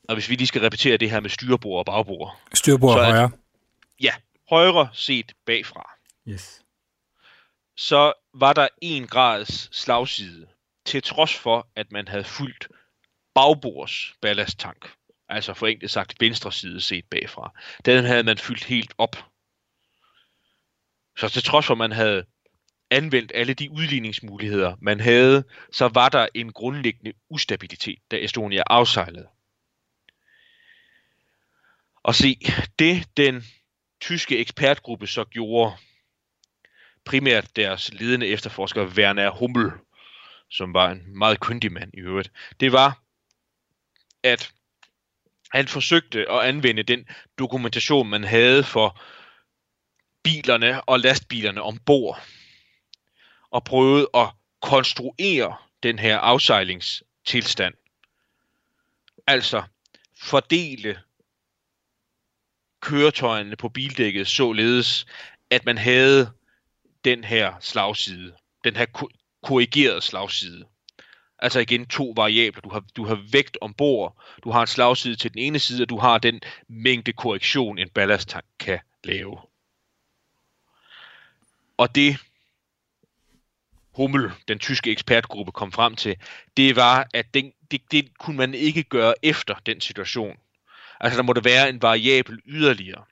Og 0.09 0.15
hvis 0.15 0.29
vi 0.29 0.35
lige 0.35 0.47
skal 0.47 0.61
repetere 0.61 0.97
det 0.97 1.11
her 1.11 1.19
med 1.19 1.29
styrbord 1.29 1.79
og 1.79 1.85
bagbord. 1.85 2.39
Styrbord 2.53 2.97
er, 2.97 3.03
højre. 3.03 3.31
Ja, 4.01 4.13
højre 4.49 4.89
set 4.93 5.31
bagfra. 5.45 5.89
Yes. 6.27 6.61
Så 7.77 8.13
var 8.33 8.53
der 8.53 8.67
1 8.81 9.09
grads 9.09 9.77
slagside, 9.77 10.47
til 10.85 11.01
trods 11.03 11.35
for, 11.35 11.67
at 11.75 11.91
man 11.91 12.07
havde 12.07 12.23
fyldt 12.23 12.67
bagbords 13.35 14.13
ballasttank. 14.21 14.91
Altså 15.29 15.53
forenklet 15.53 15.91
sagt 15.91 16.15
venstre 16.19 16.51
side 16.51 16.81
set 16.81 17.05
bagfra. 17.11 17.51
Den 17.85 18.05
havde 18.05 18.23
man 18.23 18.37
fyldt 18.37 18.63
helt 18.63 18.93
op. 18.97 19.15
Så 21.17 21.29
til 21.29 21.43
trods 21.43 21.65
for, 21.65 21.73
at 21.73 21.77
man 21.77 21.91
havde 21.91 22.25
anvendt 22.91 23.31
alle 23.35 23.53
de 23.53 23.71
udligningsmuligheder, 23.71 24.75
man 24.81 24.99
havde, 24.99 25.43
så 25.71 25.87
var 25.87 26.09
der 26.09 26.27
en 26.33 26.53
grundlæggende 26.53 27.13
ustabilitet, 27.29 27.99
da 28.11 28.17
Estonia 28.23 28.63
afsejlede. 28.67 29.27
Og 32.03 32.15
se, 32.15 32.39
det 32.79 33.17
den 33.17 33.43
tyske 34.01 34.37
ekspertgruppe 34.37 35.07
så 35.07 35.23
gjorde, 35.23 35.77
primært 37.05 37.55
deres 37.55 37.93
ledende 37.93 38.27
efterforsker 38.27 38.85
Werner 38.85 39.29
Hummel, 39.29 39.71
som 40.49 40.73
var 40.73 40.91
en 40.91 41.17
meget 41.17 41.39
kyndig 41.39 41.71
mand 41.71 41.91
i 41.93 41.99
øvrigt, 41.99 42.31
det 42.59 42.71
var, 42.71 43.03
at 44.23 44.51
han 45.51 45.67
forsøgte 45.67 46.31
at 46.31 46.39
anvende 46.39 46.83
den 46.83 47.07
dokumentation, 47.39 48.09
man 48.09 48.23
havde 48.23 48.63
for 48.63 49.01
bilerne 50.23 50.81
og 50.81 50.99
lastbilerne 50.99 51.61
ombord, 51.61 52.21
og 53.51 53.63
prøvede 53.63 54.07
at 54.13 54.29
konstruere 54.61 55.55
den 55.83 55.99
her 55.99 56.17
afsejlingstilstand. 56.17 57.73
Altså 59.27 59.63
fordele 60.21 61.01
køretøjerne 62.81 63.55
på 63.55 63.69
bildækket 63.69 64.27
således, 64.27 65.05
at 65.49 65.65
man 65.65 65.77
havde 65.77 66.31
den 67.05 67.23
her 67.23 67.53
slagside, 67.59 68.33
den 68.63 68.75
her 68.75 68.85
korrigerede 69.43 70.01
slagside. 70.01 70.65
Altså 71.39 71.59
igen 71.59 71.85
to 71.85 72.13
variabler. 72.15 72.61
Du 72.61 72.69
har, 72.69 72.83
du 72.95 73.05
har 73.05 73.25
vægt 73.31 73.57
ombord, 73.61 74.23
du 74.43 74.51
har 74.51 74.61
en 74.61 74.67
slagside 74.67 75.15
til 75.15 75.33
den 75.33 75.39
ene 75.39 75.59
side, 75.59 75.81
og 75.81 75.89
du 75.89 75.97
har 75.97 76.17
den 76.17 76.41
mængde 76.67 77.13
korrektion, 77.13 77.77
en 77.77 77.89
ballasttank 77.89 78.45
kan 78.59 78.79
lave. 79.03 79.37
Og 81.77 81.95
det 81.95 82.17
Hummel, 83.99 84.31
den 84.47 84.59
tyske 84.59 84.91
ekspertgruppe, 84.91 85.51
kom 85.51 85.71
frem 85.71 85.95
til, 85.95 86.15
det 86.57 86.75
var, 86.75 87.07
at 87.13 87.33
den, 87.33 87.53
det, 87.71 87.81
det 87.91 88.17
kunne 88.17 88.37
man 88.37 88.53
ikke 88.53 88.83
gøre 88.83 89.13
efter 89.23 89.55
den 89.65 89.81
situation. 89.81 90.37
Altså 90.99 91.17
der 91.17 91.23
måtte 91.23 91.43
være 91.43 91.69
en 91.69 91.81
variabel 91.81 92.39
yderligere. 92.45 93.05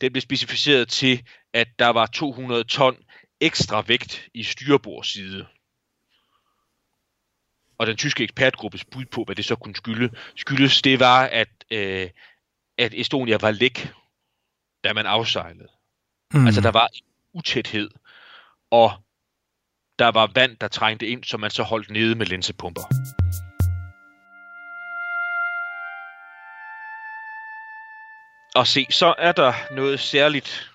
Den 0.00 0.12
blev 0.12 0.20
specificeret 0.20 0.88
til, 0.88 1.22
at 1.52 1.68
der 1.78 1.88
var 1.88 2.06
200 2.06 2.64
ton 2.64 2.96
ekstra 3.40 3.84
vægt 3.86 4.28
i 4.34 4.42
styrbords 4.42 5.12
side. 5.12 5.46
Og 7.78 7.86
den 7.86 7.96
tyske 7.96 8.24
ekspertgruppes 8.24 8.84
bud 8.84 9.04
på, 9.04 9.24
hvad 9.24 9.36
det 9.36 9.44
så 9.44 9.56
kunne 9.56 9.76
skylde, 9.76 10.10
skyldes, 10.36 10.82
det 10.82 11.00
var, 11.00 11.22
at, 11.24 11.48
øh, 11.70 12.10
at 12.78 12.94
Estonia 12.94 13.38
var 13.40 13.50
læk, 13.50 13.92
da 14.84 14.92
man 14.92 15.06
afsejlede. 15.06 15.68
Mm. 16.34 16.46
Altså 16.46 16.60
der 16.60 16.70
var 16.70 16.88
utæthed, 17.32 17.90
og 18.70 18.92
der 19.98 20.08
var 20.08 20.30
vand, 20.34 20.56
der 20.56 20.68
trængte 20.68 21.06
ind, 21.06 21.24
som 21.24 21.40
man 21.40 21.50
så 21.50 21.62
holdt 21.62 21.90
nede 21.90 22.14
med 22.14 22.26
linsepumper. 22.26 22.82
Og 28.58 28.66
se, 28.66 28.86
så 28.90 29.14
er 29.18 29.32
der 29.32 29.74
noget 29.74 30.00
særligt 30.00 30.70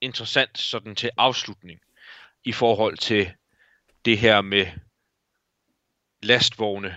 interessant 0.00 0.58
sådan 0.58 0.94
til 0.96 1.10
afslutning 1.16 1.80
i 2.44 2.52
forhold 2.52 2.96
til 2.96 3.32
det 4.04 4.18
her 4.18 4.40
med 4.40 4.66
lastvogne, 6.22 6.96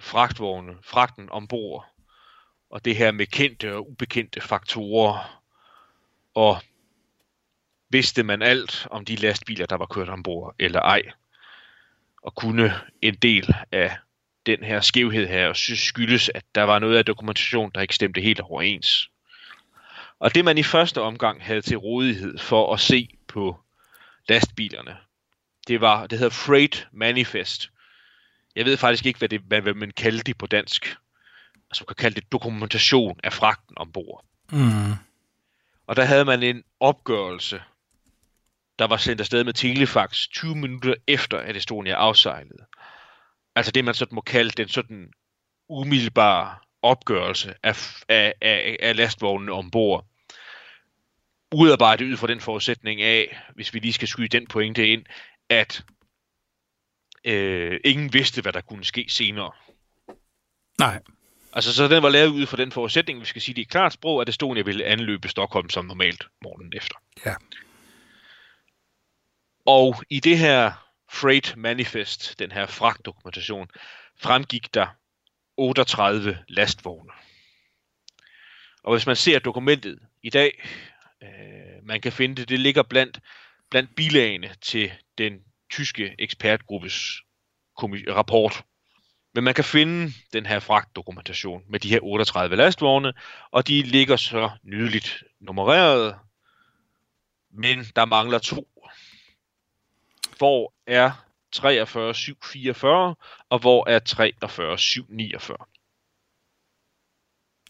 fragtvogne, 0.00 0.76
fragten 0.82 1.30
ombord, 1.30 1.86
og 2.70 2.84
det 2.84 2.96
her 2.96 3.10
med 3.10 3.26
kendte 3.26 3.74
og 3.74 3.90
ubekendte 3.90 4.40
faktorer, 4.40 5.42
og 6.34 6.58
vidste 7.90 8.22
man 8.22 8.42
alt 8.42 8.86
om 8.90 9.04
de 9.04 9.16
lastbiler, 9.16 9.66
der 9.66 9.76
var 9.76 9.86
kørt 9.86 10.08
ombord, 10.08 10.54
eller 10.58 10.80
ej, 10.80 11.02
og 12.22 12.34
kunne 12.34 12.74
en 13.02 13.14
del 13.14 13.54
af 13.72 13.96
den 14.46 14.64
her 14.64 14.80
skævhed 14.80 15.26
her 15.26 15.52
skyldes, 15.52 16.28
at 16.34 16.44
der 16.54 16.62
var 16.62 16.78
noget 16.78 16.96
af 16.98 17.04
dokumentation, 17.04 17.70
der 17.74 17.80
ikke 17.80 17.94
stemte 17.94 18.20
helt 18.20 18.40
overens. 18.40 19.10
Og 20.20 20.34
det 20.34 20.44
man 20.44 20.58
i 20.58 20.62
første 20.62 21.00
omgang 21.00 21.44
havde 21.44 21.62
til 21.62 21.76
rådighed 21.76 22.38
for 22.38 22.74
at 22.74 22.80
se 22.80 23.08
på 23.28 23.60
lastbilerne, 24.28 24.96
det 25.68 25.80
var, 25.80 26.06
det 26.06 26.18
hedder 26.18 26.34
Freight 26.34 26.88
Manifest. 26.92 27.70
Jeg 28.56 28.64
ved 28.64 28.76
faktisk 28.76 29.06
ikke, 29.06 29.18
hvad, 29.18 29.28
det, 29.28 29.40
hvad, 29.40 29.74
man 29.74 29.90
kalder 29.90 30.22
det 30.22 30.38
på 30.38 30.46
dansk. 30.46 30.96
Altså 31.70 31.82
man 31.82 31.94
kan 31.94 32.02
kalde 32.02 32.20
det 32.20 32.32
dokumentation 32.32 33.20
af 33.24 33.32
fragten 33.32 33.78
ombord. 33.78 34.24
Mm. 34.52 34.92
Og 35.86 35.96
der 35.96 36.04
havde 36.04 36.24
man 36.24 36.42
en 36.42 36.64
opgørelse, 36.80 37.62
der 38.78 38.86
var 38.86 38.96
sendt 38.96 39.20
afsted 39.20 39.44
med 39.44 39.52
telefax 39.52 40.28
20 40.28 40.56
minutter 40.56 40.94
efter, 41.06 41.38
at 41.38 41.56
Estonia 41.56 41.94
afsejlede. 41.94 42.64
Altså 43.54 43.72
det, 43.72 43.84
man 43.84 43.94
sådan 43.94 44.14
må 44.14 44.20
kalde 44.20 44.50
den 44.50 44.68
sådan 44.68 45.12
umiddelbare 45.68 46.56
opgørelse 46.82 47.54
af, 47.62 47.76
af, 48.08 48.34
af, 48.40 48.76
af 48.80 48.96
lastvognen 48.96 49.48
ombord. 49.48 50.06
Udarbejdet 51.52 52.04
ud 52.04 52.16
fra 52.16 52.26
den 52.26 52.40
forudsætning 52.40 53.02
af, 53.02 53.38
hvis 53.54 53.74
vi 53.74 53.78
lige 53.78 53.92
skal 53.92 54.08
skyde 54.08 54.28
den 54.28 54.46
pointe 54.46 54.88
ind, 54.88 55.04
at 55.48 55.84
øh, 57.24 57.80
ingen 57.84 58.12
vidste, 58.12 58.42
hvad 58.42 58.52
der 58.52 58.60
kunne 58.60 58.84
ske 58.84 59.06
senere. 59.08 59.52
Nej. 60.78 61.00
Altså, 61.52 61.74
så 61.74 61.88
den 61.88 62.02
var 62.02 62.08
lavet 62.08 62.28
ud 62.28 62.46
fra 62.46 62.56
den 62.56 62.72
forudsætning, 62.72 63.20
vi 63.20 63.24
skal 63.24 63.42
sige 63.42 63.54
det 63.54 63.60
i 63.60 63.64
klart 63.64 63.92
sprog, 63.92 64.20
at 64.20 64.28
Estonia 64.28 64.62
ville 64.62 64.84
anløbe 64.84 65.28
Stockholm 65.28 65.70
som 65.70 65.84
normalt 65.84 66.26
morgenen 66.42 66.72
efter. 66.76 66.96
Ja. 67.26 67.34
Og 69.66 70.02
i 70.10 70.20
det 70.20 70.38
her 70.38 70.72
Freight 71.12 71.56
Manifest, 71.56 72.38
den 72.38 72.52
her 72.52 72.66
fragtdokumentation, 72.66 73.68
fremgik 74.20 74.74
der 74.74 74.86
38 75.58 76.38
lastvogne. 76.48 77.10
Og 78.82 78.94
hvis 78.94 79.06
man 79.06 79.16
ser 79.16 79.38
dokumentet 79.38 79.98
i 80.22 80.30
dag, 80.30 80.64
øh, 81.22 81.28
man 81.82 82.00
kan 82.00 82.12
finde 82.12 82.36
det, 82.36 82.48
det 82.48 82.60
ligger 82.60 82.82
blandt, 82.82 83.20
blandt 83.70 83.94
bilagene 83.96 84.54
til 84.62 84.92
den 85.18 85.40
tyske 85.70 86.14
ekspertgruppes 86.18 87.22
rapport. 88.08 88.64
Men 89.34 89.44
man 89.44 89.54
kan 89.54 89.64
finde 89.64 90.12
den 90.32 90.46
her 90.46 90.60
fragtdokumentation 90.60 91.62
med 91.68 91.80
de 91.80 91.88
her 91.88 92.00
38 92.02 92.56
lastvogne, 92.56 93.12
og 93.50 93.68
de 93.68 93.82
ligger 93.82 94.16
så 94.16 94.50
nydeligt 94.62 95.24
nummereret, 95.40 96.18
men 97.50 97.84
der 97.96 98.04
mangler 98.04 98.38
to. 98.38 98.68
Hvor 100.38 100.74
er 100.86 101.27
43744, 101.52 103.14
og 103.50 103.58
hvor 103.58 103.88
er 103.88 103.98
43749? 103.98 105.56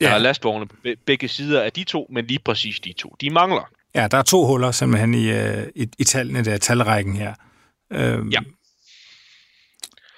Ja. 0.00 0.06
Der 0.06 0.12
er 0.12 0.18
lastvogne 0.18 0.66
på 0.66 0.76
begge 1.06 1.28
sider 1.28 1.62
af 1.62 1.72
de 1.72 1.84
to, 1.84 2.06
men 2.10 2.26
lige 2.26 2.38
præcis 2.38 2.80
de 2.80 2.92
to, 2.92 3.16
de 3.20 3.30
mangler. 3.30 3.70
Ja, 3.94 4.08
der 4.10 4.18
er 4.18 4.22
to 4.22 4.46
huller 4.46 4.70
simpelthen 4.70 5.14
i, 5.14 5.30
øh, 5.30 5.66
i, 5.74 5.88
i 5.98 6.04
tallene 6.04 6.44
der, 6.44 6.56
talrækken 6.56 7.16
her. 7.16 7.34
Øhm, 7.92 8.28
ja. 8.28 8.40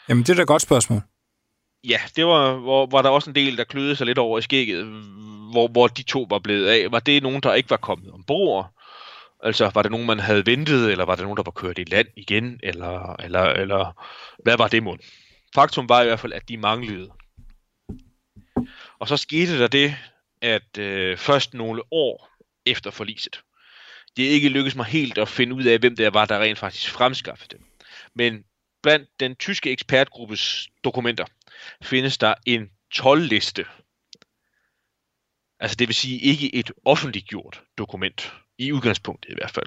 Jamen, 0.08 0.22
det 0.22 0.30
er 0.30 0.34
da 0.34 0.42
et 0.42 0.48
godt 0.48 0.62
spørgsmål. 0.62 1.02
Ja, 1.84 2.00
det 2.16 2.26
var, 2.26 2.54
hvor, 2.54 2.86
var 2.86 3.02
der 3.02 3.08
også 3.08 3.30
en 3.30 3.34
del, 3.34 3.56
der 3.56 3.64
kløede 3.64 3.96
sig 3.96 4.06
lidt 4.06 4.18
over 4.18 4.38
i 4.38 4.42
skægget, 4.42 4.84
hvor, 5.52 5.68
hvor 5.68 5.86
de 5.86 6.02
to 6.02 6.26
var 6.30 6.38
blevet 6.38 6.66
af. 6.66 6.92
Var 6.92 6.98
det 6.98 7.22
nogen, 7.22 7.40
der 7.40 7.54
ikke 7.54 7.70
var 7.70 7.76
kommet 7.76 8.12
ombord? 8.12 8.72
Altså, 9.42 9.70
var 9.74 9.82
det 9.82 9.90
nogen, 9.90 10.06
man 10.06 10.20
havde 10.20 10.46
ventet, 10.46 10.90
eller 10.90 11.04
var 11.04 11.14
det 11.14 11.22
nogen, 11.22 11.36
der 11.36 11.42
var 11.42 11.50
kørt 11.50 11.78
i 11.78 11.84
land 11.84 12.08
igen, 12.16 12.60
eller, 12.62 13.16
eller, 13.20 13.42
eller 13.42 14.04
hvad 14.42 14.56
var 14.56 14.68
det 14.68 14.82
mod? 14.82 14.98
Faktum 15.54 15.88
var 15.88 16.02
i 16.02 16.06
hvert 16.06 16.20
fald, 16.20 16.32
at 16.32 16.48
de 16.48 16.56
manglede. 16.56 17.10
Og 18.98 19.08
så 19.08 19.16
skete 19.16 19.58
der 19.58 19.68
det, 19.68 19.96
at 20.42 20.78
øh, 20.78 21.16
først 21.16 21.54
nogle 21.54 21.82
år 21.90 22.30
efter 22.66 22.90
forliset, 22.90 23.42
det 24.16 24.22
ikke 24.22 24.48
lykkedes 24.48 24.76
mig 24.76 24.86
helt 24.86 25.18
at 25.18 25.28
finde 25.28 25.54
ud 25.54 25.64
af, 25.64 25.78
hvem 25.78 25.96
der 25.96 26.10
var, 26.10 26.24
der 26.24 26.40
rent 26.40 26.58
faktisk 26.58 26.90
fremskaffede 26.90 27.56
dem. 27.56 27.64
Men 28.14 28.44
blandt 28.82 29.20
den 29.20 29.36
tyske 29.36 29.70
ekspertgruppes 29.70 30.68
dokumenter 30.84 31.24
findes 31.82 32.18
der 32.18 32.34
en 32.46 32.70
12-liste. 32.94 33.64
Altså 35.60 35.76
det 35.76 35.88
vil 35.88 35.94
sige 35.94 36.20
ikke 36.20 36.54
et 36.54 36.72
offentliggjort 36.84 37.62
dokument, 37.78 38.34
i 38.60 38.72
udgangspunktet 38.72 39.30
i 39.30 39.34
hvert 39.34 39.50
fald. 39.50 39.66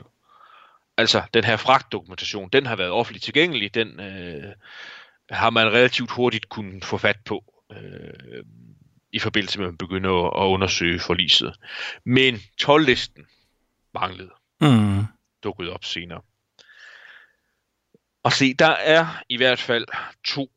Altså 0.97 1.21
den 1.33 1.43
her 1.43 1.57
fragtdokumentation, 1.57 2.49
den 2.49 2.65
har 2.65 2.75
været 2.75 2.91
offentligt 2.91 3.23
tilgængelig, 3.23 3.73
den 3.73 3.99
øh, 3.99 4.53
har 5.29 5.49
man 5.49 5.67
relativt 5.67 6.11
hurtigt 6.11 6.49
kunnet 6.49 6.85
få 6.85 6.97
fat 6.97 7.19
på. 7.25 7.43
Øh, 7.71 8.43
i 9.13 9.19
forbindelse 9.19 9.59
med, 9.59 9.67
at 9.67 9.71
man 9.71 9.77
begynder 9.77 10.43
at 10.43 10.47
undersøge 10.47 10.99
forliset. 10.99 11.55
Men 12.03 12.35
12-listen 12.35 13.27
manglede. 13.93 14.31
Mm. 14.61 15.05
Dukket 15.43 15.69
op 15.69 15.85
senere. 15.85 16.21
Og 18.23 18.33
se, 18.33 18.53
der 18.53 18.71
er 18.71 19.23
i 19.29 19.37
hvert 19.37 19.59
fald 19.59 19.85
to 20.23 20.51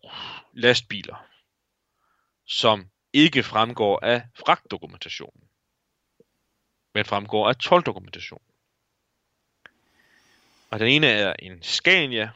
lastbiler, 0.53 1.27
som 2.47 2.87
ikke 3.13 3.43
fremgår 3.43 4.01
af 4.03 4.23
fragtdokumentationen, 4.35 5.43
men 6.97 7.05
fremgår 7.05 7.49
af 7.49 7.57
12 7.57 7.83
dokumentation. 7.83 8.43
Og 10.71 10.81
den 10.81 10.89
ene 10.89 11.07
er 11.07 11.35
en 11.39 11.63
Scania 11.63 12.31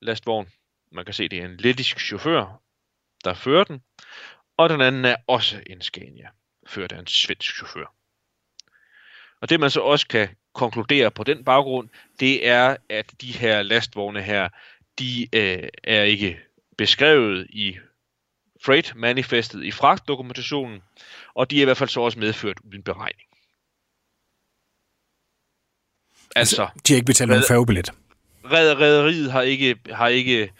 lastvogn. 0.00 0.48
Man 0.92 1.04
kan 1.04 1.14
se, 1.14 1.28
det 1.28 1.38
er 1.38 1.44
en 1.44 1.56
lettisk 1.56 2.00
chauffør, 2.00 2.62
der 3.24 3.34
fører 3.34 3.64
den 3.64 3.82
og 4.56 4.70
den 4.70 4.80
anden 4.80 5.04
er 5.04 5.16
også 5.26 5.62
en 5.66 5.80
Scania, 5.80 6.28
ført 6.66 6.92
af 6.92 6.98
en 6.98 7.06
svensk 7.06 7.56
chauffør. 7.56 7.94
Og 9.40 9.50
det 9.50 9.60
man 9.60 9.70
så 9.70 9.80
også 9.80 10.06
kan 10.08 10.28
konkludere 10.54 11.10
på 11.10 11.24
den 11.24 11.44
baggrund, 11.44 11.88
det 12.20 12.48
er, 12.48 12.76
at 12.88 13.14
de 13.20 13.32
her 13.32 13.62
lastvogne 13.62 14.22
her, 14.22 14.48
de 14.98 15.28
øh, 15.32 15.68
er 15.84 16.02
ikke 16.02 16.40
beskrevet 16.78 17.46
i 17.50 17.78
freight 18.64 18.94
manifestet 18.94 19.64
i 19.64 19.70
fragtdokumentationen, 19.70 20.82
og 21.34 21.50
de 21.50 21.56
er 21.56 21.62
i 21.62 21.64
hvert 21.64 21.76
fald 21.76 21.88
så 21.88 22.00
også 22.00 22.18
medført 22.18 22.58
uden 22.64 22.82
beregning. 22.82 23.35
Altså, 26.36 26.62
altså 26.62 26.80
de 26.86 26.92
har 26.92 26.96
ikke 26.96 27.06
betalt 27.06 27.28
nogen 27.28 27.44
færgebillet. 27.48 27.90
Rederiet 28.44 29.32
har 29.32 29.42
ikke, 29.42 29.76
har 29.90 30.08
ikke 30.08 30.52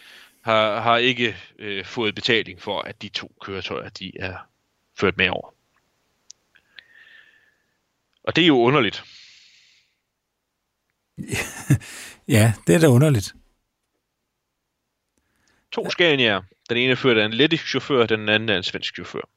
har, 0.43 0.81
har 0.81 0.97
ikke 0.97 1.37
øh, 1.59 1.85
fået 1.85 2.15
betaling 2.15 2.63
for, 2.63 2.81
at 2.81 3.03
de 3.03 3.09
to 3.09 3.33
køretøjer 3.41 3.89
de 3.89 4.13
er 4.19 4.37
ført 4.99 5.17
med 5.17 5.29
over. 5.29 5.55
Og 8.25 8.37
det 8.37 8.43
er 8.43 8.47
jo 8.47 8.59
underligt. 8.59 9.05
ja, 12.37 12.53
det 12.67 12.75
er 12.75 12.79
da 12.79 12.87
underligt. 12.87 13.35
To 15.73 15.91
Scania. 15.91 16.41
Den 16.69 16.77
ene 16.77 16.97
ført 16.97 17.19
af 17.19 17.25
en 17.25 17.33
lettisk 17.33 17.67
chauffør, 17.69 18.07
den 18.07 18.29
anden 18.29 18.49
er 18.49 18.57
en 18.57 18.63
svensk 18.63 18.95
chauffør 18.95 19.29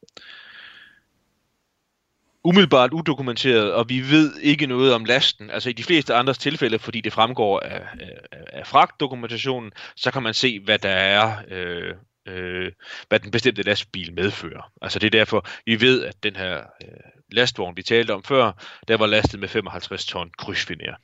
umiddelbart 2.50 2.94
udokumenteret, 2.94 3.74
og 3.74 3.90
vi 3.90 4.00
ved 4.00 4.38
ikke 4.42 4.66
noget 4.66 4.94
om 4.94 5.06
lasten. 5.06 5.50
Altså 5.50 5.70
i 5.70 5.74
de 5.74 5.84
fleste 5.84 6.14
andres 6.14 6.38
tilfælde, 6.38 6.80
fordi 6.80 7.02
det 7.02 7.14
fremgår 7.14 7.60
af, 7.60 7.82
af, 8.00 8.20
af 8.54 8.68
fragtdokumentationen, 8.68 9.72
så 9.96 10.12
kan 10.12 10.24
man 10.24 10.34
se, 10.34 10.60
hvad 10.60 10.80
der 10.80 10.90
er, 10.90 11.38
øh, 11.48 11.96
øh, 12.28 12.72
hvad 13.08 13.20
den 13.20 13.32
bestemte 13.32 13.62
lastbil 13.64 14.14
medfører. 14.14 14.72
Altså 14.82 15.00
det 15.00 15.06
er 15.08 15.20
derfor, 15.20 15.48
vi 15.66 15.82
ved, 15.82 16.06
at 16.06 16.24
den 16.24 16.36
her 16.36 16.58
øh, 16.58 16.90
lastvogn, 17.32 17.78
vi 17.78 17.84
talte 17.84 18.14
om 18.14 18.24
før, 18.24 18.52
der 18.88 18.98
var 18.98 19.08
lastet 19.08 19.40
med 19.40 19.48
55 19.48 20.06
ton 20.06 20.32
krydsfiner. 20.38 20.96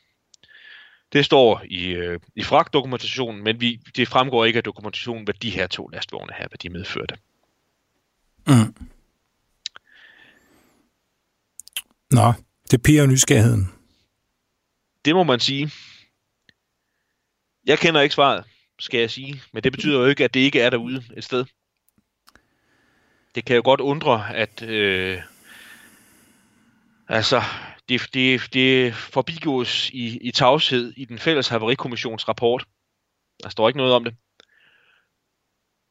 Det 1.14 1.26
står 1.26 1.62
i, 1.66 1.88
øh, 1.88 2.20
i 2.36 2.44
fragtdokumentationen, 2.44 3.44
men 3.44 3.62
vi, 3.62 3.80
det 3.96 4.08
fremgår 4.08 4.46
ikke 4.46 4.58
af 4.58 4.64
dokumentationen, 4.64 5.24
hvad 5.24 5.34
de 5.34 5.50
her 5.50 5.68
to 5.68 5.88
lastvogne 5.88 6.34
her, 6.38 6.48
hvad 6.48 6.58
de 6.58 6.70
medførte. 6.70 7.16
Mm. 8.48 8.88
Nå, 12.12 12.34
det 12.72 12.84
piger 12.84 13.06
nysgerrigheden. 13.06 13.72
Det 15.06 15.16
må 15.16 15.24
man 15.24 15.40
sige. 15.40 15.72
Jeg 17.66 17.80
kender 17.80 18.02
ikke 18.02 18.16
svaret, 18.16 18.44
skal 18.80 19.00
jeg 19.00 19.12
sige. 19.12 19.42
Men 19.54 19.64
det 19.64 19.72
betyder 19.72 20.00
jo 20.00 20.06
ikke, 20.06 20.24
at 20.24 20.34
det 20.34 20.40
ikke 20.40 20.62
er 20.62 20.70
derude 20.70 21.04
et 21.18 21.24
sted. 21.24 21.46
Det 23.36 23.46
kan 23.46 23.56
jo 23.56 23.62
godt 23.66 23.80
undre, 23.80 24.36
at, 24.36 24.62
øh, 24.62 25.22
Altså, 27.08 27.42
det, 27.90 28.10
det, 28.14 28.54
det 28.54 28.96
forbigås 28.96 29.90
i, 29.90 30.18
i 30.18 30.32
tavshed 30.32 30.94
i 30.98 31.06
den 31.06 31.20
fælles 31.20 31.48
haverikommissions 31.48 32.28
rapport. 32.28 32.66
Der 33.44 33.50
står 33.50 33.68
ikke 33.68 33.78
noget 33.78 33.94
om 33.94 34.04
det. 34.04 34.16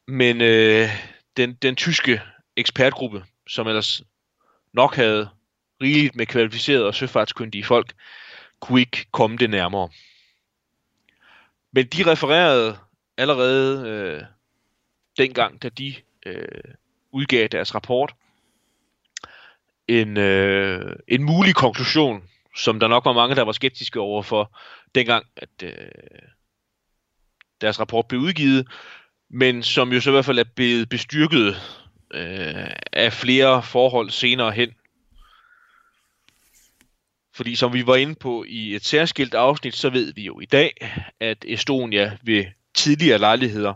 Men 0.07 0.41
øh, 0.41 0.89
den, 1.37 1.53
den 1.53 1.75
tyske 1.75 2.21
ekspertgruppe, 2.55 3.25
som 3.47 3.67
ellers 3.67 4.03
nok 4.73 4.95
havde 4.95 5.29
rigeligt 5.81 6.15
med 6.15 6.25
kvalificerede 6.25 6.87
og 6.87 6.95
søfartskyndige 6.95 7.63
folk, 7.63 7.93
kunne 8.59 8.79
ikke 8.79 9.05
komme 9.11 9.37
det 9.37 9.49
nærmere. 9.49 9.89
Men 11.71 11.85
de 11.85 12.11
refererede 12.11 12.77
allerede 13.17 13.89
øh, 13.89 14.23
dengang, 15.17 15.63
da 15.63 15.69
de 15.69 15.95
øh, 16.25 16.73
udgav 17.11 17.47
deres 17.47 17.75
rapport, 17.75 18.13
en, 19.87 20.17
øh, 20.17 20.95
en 21.07 21.23
mulig 21.23 21.55
konklusion, 21.55 22.23
som 22.55 22.79
der 22.79 22.87
nok 22.87 23.05
var 23.05 23.13
mange, 23.13 23.35
der 23.35 23.41
var 23.41 23.51
skeptiske 23.51 23.99
over 23.99 24.21
for, 24.21 24.57
dengang, 24.95 25.25
at 25.37 25.49
øh, 25.63 25.71
deres 27.61 27.79
rapport 27.79 28.07
blev 28.07 28.21
udgivet, 28.21 28.67
men 29.29 29.63
som 29.63 29.93
jo 29.93 30.01
så 30.01 30.09
i 30.09 30.11
hvert 30.11 30.25
fald 30.25 30.39
er 30.39 30.53
blevet 30.55 30.89
bestyrket 30.89 31.47
øh, 32.13 32.69
af 32.93 33.13
flere 33.13 33.63
forhold 33.63 34.09
senere 34.09 34.51
hen. 34.51 34.69
Fordi 37.35 37.55
som 37.55 37.73
vi 37.73 37.87
var 37.87 37.95
inde 37.95 38.15
på 38.15 38.45
i 38.47 38.75
et 38.75 38.85
særskilt 38.85 39.33
afsnit, 39.33 39.75
så 39.75 39.89
ved 39.89 40.13
vi 40.13 40.25
jo 40.25 40.39
i 40.39 40.45
dag, 40.45 40.91
at 41.19 41.45
Estonia 41.47 42.17
ved 42.23 42.45
tidligere 42.73 43.17
lejligheder 43.17 43.73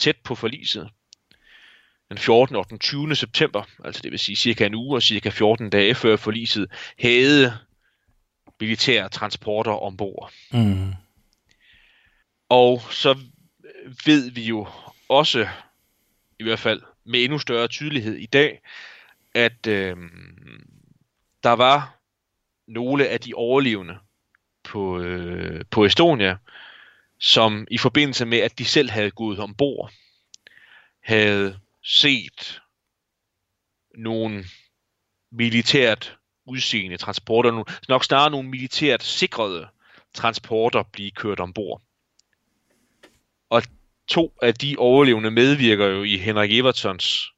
tæt 0.00 0.16
på 0.16 0.34
forliset, 0.34 0.90
den 2.08 2.18
14. 2.18 2.56
og 2.56 2.70
den 2.70 2.78
20. 2.78 3.16
september, 3.16 3.62
altså 3.84 4.02
det 4.02 4.10
vil 4.10 4.18
sige 4.18 4.36
cirka 4.36 4.66
en 4.66 4.74
uge 4.74 4.96
og 4.96 5.02
cirka 5.02 5.28
14 5.28 5.70
dage 5.70 5.94
før 5.94 6.16
forliset, 6.16 6.66
havde 7.00 7.58
militære 8.60 9.08
transporter 9.08 9.72
ombord. 9.72 10.32
Mm. 10.52 10.92
Og 12.48 12.82
så 12.90 13.18
ved 14.06 14.30
vi 14.30 14.42
jo 14.42 14.68
også, 15.08 15.48
i 16.38 16.42
hvert 16.42 16.58
fald 16.58 16.82
med 17.04 17.24
endnu 17.24 17.38
større 17.38 17.68
tydelighed 17.68 18.14
i 18.14 18.26
dag, 18.26 18.60
at 19.34 19.66
øh, 19.66 19.96
der 21.42 21.52
var 21.52 22.03
nogle 22.66 23.08
af 23.08 23.20
de 23.20 23.34
overlevende 23.34 23.98
på, 24.64 25.00
øh, 25.00 25.64
på 25.70 25.84
Estonia, 25.84 26.36
som 27.18 27.66
i 27.70 27.78
forbindelse 27.78 28.24
med, 28.26 28.38
at 28.38 28.58
de 28.58 28.64
selv 28.64 28.90
havde 28.90 29.10
gået 29.10 29.38
ombord, 29.38 29.92
havde 31.02 31.58
set 31.82 32.62
nogle 33.94 34.44
militært 35.32 36.18
udseende 36.46 36.96
transporter, 36.96 37.64
nok 37.88 38.04
snarere 38.04 38.30
nogle 38.30 38.48
militært 38.48 39.02
sikrede 39.02 39.68
transporter 40.14 40.82
blive 40.82 41.10
kørt 41.10 41.40
ombord. 41.40 41.82
Og 43.50 43.62
to 44.08 44.34
af 44.42 44.54
de 44.54 44.76
overlevende 44.78 45.30
medvirker 45.30 45.86
jo 45.86 46.02
i 46.02 46.16
Henrik 46.16 46.52
Evertsons 46.52 47.30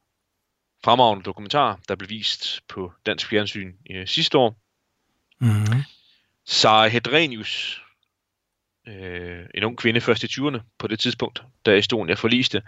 fremragende 0.84 1.24
dokumentar, 1.24 1.80
der 1.88 1.96
blev 1.96 2.10
vist 2.10 2.60
på 2.68 2.92
Dansk 3.06 3.28
Fjernsyn 3.28 3.72
øh, 3.90 4.06
sidste 4.06 4.38
år. 4.38 4.65
Mm-hmm. 5.40 5.82
Sara 6.46 6.88
Hedrenius, 6.88 7.82
øh, 8.88 9.46
en 9.54 9.64
ung 9.64 9.78
kvinde 9.78 10.00
først 10.00 10.24
i 10.24 10.26
20'erne 10.26 10.58
på 10.78 10.86
det 10.86 10.98
tidspunkt, 10.98 11.42
da 11.66 11.76
Estonia 11.76 12.14
forliste, 12.14 12.62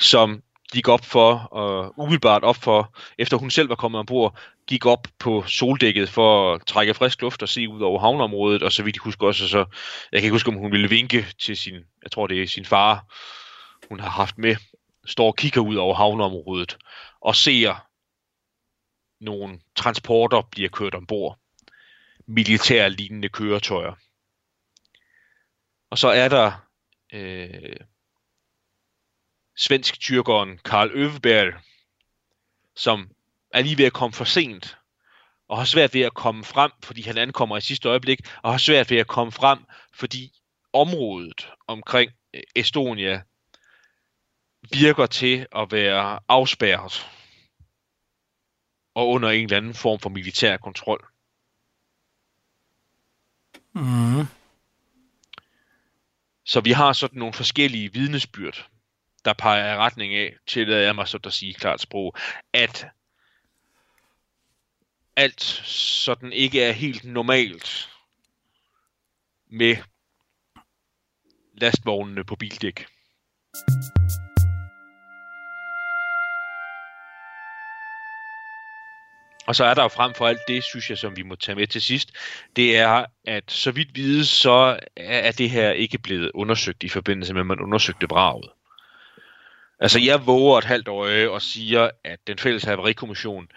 som 0.00 0.42
gik 0.72 0.88
op 0.88 1.04
for, 1.04 1.34
og 1.34 1.94
umiddelbart 1.98 2.42
op 2.42 2.56
for, 2.56 2.96
efter 3.18 3.36
hun 3.36 3.50
selv 3.50 3.68
var 3.68 3.74
kommet 3.74 3.98
ombord, 3.98 4.38
gik 4.66 4.86
op 4.86 5.08
på 5.18 5.44
soldækket 5.46 6.08
for 6.08 6.54
at 6.54 6.66
trække 6.66 6.94
frisk 6.94 7.22
luft 7.22 7.42
og 7.42 7.48
se 7.48 7.68
ud 7.68 7.80
over 7.80 8.00
havneområdet, 8.00 8.62
og 8.62 8.72
så 8.72 8.82
vidt 8.82 8.96
jeg 8.96 9.02
husker 9.02 9.26
også, 9.26 9.48
så, 9.48 9.58
jeg 10.12 10.20
kan 10.20 10.22
ikke 10.22 10.34
huske, 10.34 10.48
om 10.48 10.56
hun 10.56 10.72
ville 10.72 10.88
vinke 10.88 11.26
til 11.40 11.56
sin, 11.56 11.74
jeg 12.02 12.10
tror 12.12 12.26
det 12.26 12.42
er 12.42 12.46
sin 12.46 12.64
far, 12.64 13.04
hun 13.88 14.00
har 14.00 14.10
haft 14.10 14.38
med, 14.38 14.56
står 15.06 15.26
og 15.26 15.36
kigger 15.36 15.60
ud 15.60 15.76
over 15.76 15.94
havneområdet, 15.94 16.76
og 17.20 17.36
ser 17.36 17.86
nogle 19.20 19.60
transporter 19.76 20.42
bliver 20.50 20.68
kørt 20.68 20.94
ombord 20.94 21.41
militærlignende 22.26 23.28
køretøjer. 23.28 23.94
Og 25.90 25.98
så 25.98 26.08
er 26.08 26.28
der 26.28 26.68
øh, 27.12 27.76
svensk-tyrkeren 29.56 30.58
Karl 30.58 30.90
Øveberg, 30.94 31.54
som 32.76 33.10
er 33.50 33.62
lige 33.62 33.78
ved 33.78 33.84
at 33.84 33.92
komme 33.92 34.12
for 34.12 34.24
sent, 34.24 34.78
og 35.48 35.58
har 35.58 35.64
svært 35.64 35.94
ved 35.94 36.00
at 36.00 36.14
komme 36.14 36.44
frem, 36.44 36.70
fordi 36.82 37.02
han 37.02 37.18
ankommer 37.18 37.56
i 37.56 37.60
sidste 37.60 37.88
øjeblik, 37.88 38.18
og 38.42 38.50
har 38.50 38.58
svært 38.58 38.90
ved 38.90 38.98
at 38.98 39.06
komme 39.06 39.32
frem, 39.32 39.58
fordi 39.94 40.32
området 40.72 41.52
omkring 41.66 42.12
øh, 42.34 42.42
Estonia 42.56 43.22
virker 44.72 45.06
til 45.06 45.46
at 45.56 45.72
være 45.72 46.20
afspærret 46.28 47.08
og 48.94 49.08
under 49.08 49.30
en 49.30 49.44
eller 49.44 49.56
anden 49.56 49.74
form 49.74 49.98
for 49.98 50.10
militær 50.10 50.56
kontrol. 50.56 51.11
Mm. 53.72 54.26
Så 56.44 56.60
vi 56.60 56.72
har 56.72 56.92
sådan 56.92 57.18
nogle 57.18 57.34
forskellige 57.34 57.92
vidnesbyrd 57.92 58.68
der 59.24 59.32
peger 59.32 59.74
i 59.74 59.76
retning 59.76 60.14
af, 60.14 60.36
til 60.46 60.68
jeg 60.68 60.94
mig 60.94 61.08
så 61.08 61.18
at 61.24 61.32
sige 61.32 61.54
klart 61.54 61.80
sprog, 61.80 62.16
at 62.52 62.86
alt 65.16 65.42
sådan 65.64 66.32
ikke 66.32 66.62
er 66.62 66.72
helt 66.72 67.04
normalt 67.04 67.90
med 69.46 69.76
lastvognene 71.54 72.24
på 72.24 72.36
bildæk. 72.36 72.86
Og 79.52 79.56
så 79.56 79.64
er 79.64 79.74
der 79.74 79.82
jo 79.82 79.88
frem 79.88 80.14
for 80.14 80.28
alt 80.28 80.40
det, 80.48 80.64
synes 80.64 80.90
jeg, 80.90 80.98
som 80.98 81.16
vi 81.16 81.22
må 81.22 81.34
tage 81.34 81.56
med 81.56 81.66
til 81.66 81.82
sidst, 81.82 82.12
det 82.56 82.76
er, 82.76 83.04
at 83.24 83.44
så 83.48 83.70
vidt 83.70 83.94
vides, 83.94 84.28
så 84.28 84.80
er 84.96 85.32
det 85.32 85.50
her 85.50 85.70
ikke 85.70 85.98
blevet 85.98 86.30
undersøgt 86.34 86.82
i 86.82 86.88
forbindelse 86.88 87.32
med, 87.34 87.40
at 87.40 87.46
man 87.46 87.60
undersøgte 87.60 88.08
braget. 88.08 88.50
Altså, 89.80 90.00
jeg 90.00 90.26
våger 90.26 90.58
et 90.58 90.64
halvt 90.64 90.88
øje 90.88 91.28
og 91.28 91.42
siger, 91.42 91.90
at 92.04 92.18
den 92.26 92.38
fælles 92.38 92.64
haverikommission 92.64 93.48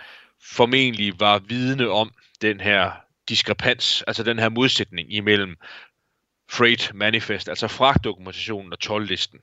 formentlig 0.41 1.19
var 1.19 1.39
vidne 1.39 1.89
om 1.89 2.13
den 2.41 2.59
her 2.59 2.91
diskrepans, 3.29 4.03
altså 4.07 4.23
den 4.23 4.39
her 4.39 4.49
modsætning 4.49 5.13
imellem 5.13 5.55
Freight 6.49 6.91
Manifest, 6.93 7.49
altså 7.49 7.67
fragtdokumentationen 7.67 8.73
og 8.73 8.79
tolvlisten. 8.79 9.39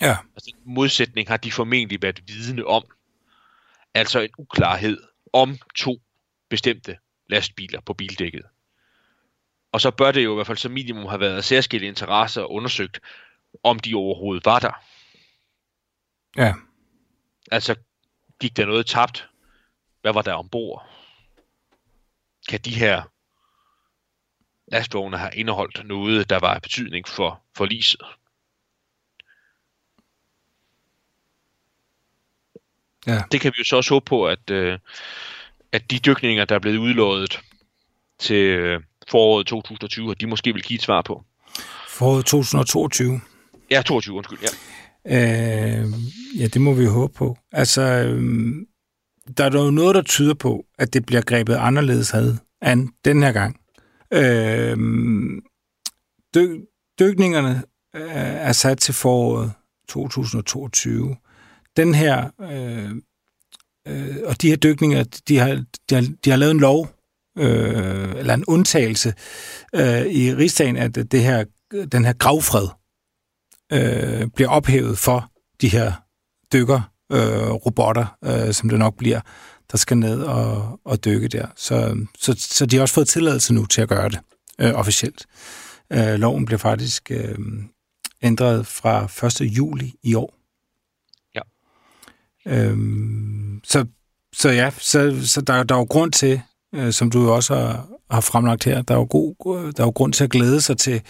Ja. 0.00 0.16
Altså 0.34 0.50
den 0.54 0.74
modsætning 0.74 1.28
har 1.28 1.36
de 1.36 1.52
formentlig 1.52 2.02
været 2.02 2.22
vidne 2.28 2.66
om. 2.66 2.84
Altså 3.96 4.20
en 4.20 4.30
uklarhed 4.38 5.02
om 5.32 5.58
to 5.74 6.02
bestemte 6.48 6.98
lastbiler 7.26 7.80
på 7.80 7.94
bildækket. 7.94 8.42
Og 9.72 9.80
så 9.80 9.90
bør 9.90 10.12
det 10.12 10.24
jo 10.24 10.32
i 10.32 10.34
hvert 10.34 10.46
fald 10.46 10.58
som 10.58 10.72
minimum 10.72 11.06
have 11.06 11.20
været 11.20 11.44
særskilte 11.44 11.86
interesser 11.86 12.42
undersøgt, 12.42 13.00
om 13.62 13.78
de 13.78 13.94
overhovedet 13.94 14.44
var 14.44 14.58
der. 14.58 14.84
Ja. 16.36 16.54
Altså, 17.50 17.74
gik 18.40 18.56
der 18.56 18.66
noget 18.66 18.86
tabt? 18.86 19.28
Hvad 20.00 20.12
var 20.12 20.22
der 20.22 20.34
ombord? 20.34 20.90
Kan 22.48 22.60
de 22.60 22.74
her 22.74 23.02
lastvogne 24.72 25.18
have 25.18 25.34
indeholdt 25.34 25.86
noget, 25.86 26.30
der 26.30 26.40
var 26.40 26.54
af 26.54 26.62
betydning 26.62 27.08
for, 27.08 27.42
for 27.56 27.64
liset? 27.64 28.00
Ja. 33.06 33.22
Det 33.32 33.40
kan 33.40 33.52
vi 33.52 33.54
jo 33.58 33.64
så 33.64 33.76
også 33.76 33.94
håbe 33.94 34.04
på, 34.04 34.26
at, 34.26 34.50
øh, 34.50 34.78
at 35.72 35.90
de 35.90 35.98
dykninger, 35.98 36.44
der 36.44 36.54
er 36.54 36.58
blevet 36.58 36.78
udlået 36.78 37.40
til 38.18 38.36
øh, 38.36 38.80
foråret 39.10 39.46
2020, 39.46 40.10
at 40.10 40.20
de 40.20 40.26
måske 40.26 40.52
vil 40.52 40.62
give 40.62 40.74
et 40.74 40.82
svar 40.82 41.02
på. 41.02 41.24
Foråret 41.88 42.24
2022? 42.24 43.20
Ja, 43.70 43.82
22, 43.82 44.16
undskyld, 44.16 44.38
ja. 44.42 44.48
Øh, 45.08 45.88
ja, 46.38 46.46
det 46.46 46.60
må 46.60 46.72
vi 46.74 46.84
håbe 46.84 47.14
på. 47.14 47.36
Altså, 47.52 47.82
øh, 47.82 48.54
der 49.36 49.44
er 49.44 49.64
jo 49.64 49.70
noget, 49.70 49.94
der 49.94 50.02
tyder 50.02 50.34
på, 50.34 50.66
at 50.78 50.94
det 50.94 51.06
bliver 51.06 51.22
grebet 51.22 51.54
anderledes 51.54 52.10
had 52.10 52.34
an 52.60 52.88
den 53.04 53.22
her 53.22 53.32
gang. 53.32 53.60
Øh, 54.12 54.76
dyk, 56.34 56.60
dykningerne 56.98 57.62
øh, 57.96 58.16
er 58.16 58.52
sat 58.52 58.78
til 58.78 58.94
foråret 58.94 59.52
2022. 59.88 61.16
Den 61.76 61.94
her, 61.94 62.30
øh, 62.40 62.90
øh, 63.88 64.16
og 64.24 64.42
de 64.42 64.48
her 64.48 64.56
dykninger, 64.56 65.04
de 65.28 65.38
har, 65.38 65.64
de 65.90 65.94
har, 65.94 66.06
de 66.24 66.30
har 66.30 66.36
lavet 66.36 66.50
en 66.50 66.60
lov, 66.60 66.88
øh, 67.38 68.14
eller 68.16 68.34
en 68.34 68.44
undtagelse 68.44 69.14
øh, 69.74 70.06
i 70.06 70.34
rigsdagen, 70.34 70.76
at 70.76 70.94
det 70.94 71.22
her, 71.22 71.44
den 71.92 72.04
her 72.04 72.12
gravfred, 72.12 72.68
øh, 73.72 74.28
bliver 74.34 74.48
ophævet 74.48 74.98
for 74.98 75.30
de 75.60 75.68
her 75.68 75.92
dykker, 76.52 76.80
øh, 77.12 77.50
robotter, 77.50 78.16
øh, 78.24 78.54
som 78.54 78.68
det 78.68 78.78
nok 78.78 78.96
bliver, 78.96 79.20
der 79.72 79.78
skal 79.78 79.96
ned 79.96 80.22
og, 80.22 80.80
og 80.84 81.04
dykke 81.04 81.28
der. 81.28 81.46
Så, 81.56 82.06
så, 82.18 82.34
så 82.38 82.66
de 82.66 82.76
har 82.76 82.82
også 82.82 82.94
fået 82.94 83.08
tilladelse 83.08 83.54
nu 83.54 83.66
til 83.66 83.82
at 83.82 83.88
gøre 83.88 84.08
det 84.08 84.18
øh, 84.60 84.74
officielt. 84.74 85.26
Øh, 85.92 86.14
loven 86.14 86.44
bliver 86.44 86.58
faktisk 86.58 87.10
øh, 87.10 87.38
ændret 88.22 88.66
fra 88.66 89.26
1. 89.26 89.40
juli 89.40 89.94
i 90.02 90.14
år. 90.14 90.35
Øhm, 92.46 93.60
så, 93.64 93.86
så 94.36 94.50
ja, 94.50 94.70
så, 94.70 95.28
så 95.28 95.40
der, 95.40 95.62
der 95.62 95.74
er 95.74 95.78
jo 95.78 95.86
grund 95.90 96.12
til, 96.12 96.40
øh, 96.74 96.92
som 96.92 97.10
du 97.10 97.30
også 97.30 97.54
har, 97.54 97.88
har 98.10 98.20
fremlagt 98.20 98.64
her, 98.64 98.82
der 98.82 98.94
er, 98.94 98.98
jo 98.98 99.06
god, 99.10 99.72
der 99.72 99.82
er 99.82 99.86
jo 99.86 99.92
grund 99.92 100.12
til 100.12 100.24
at 100.24 100.30
glæde 100.30 100.60
sig 100.60 100.78
til 100.78 101.02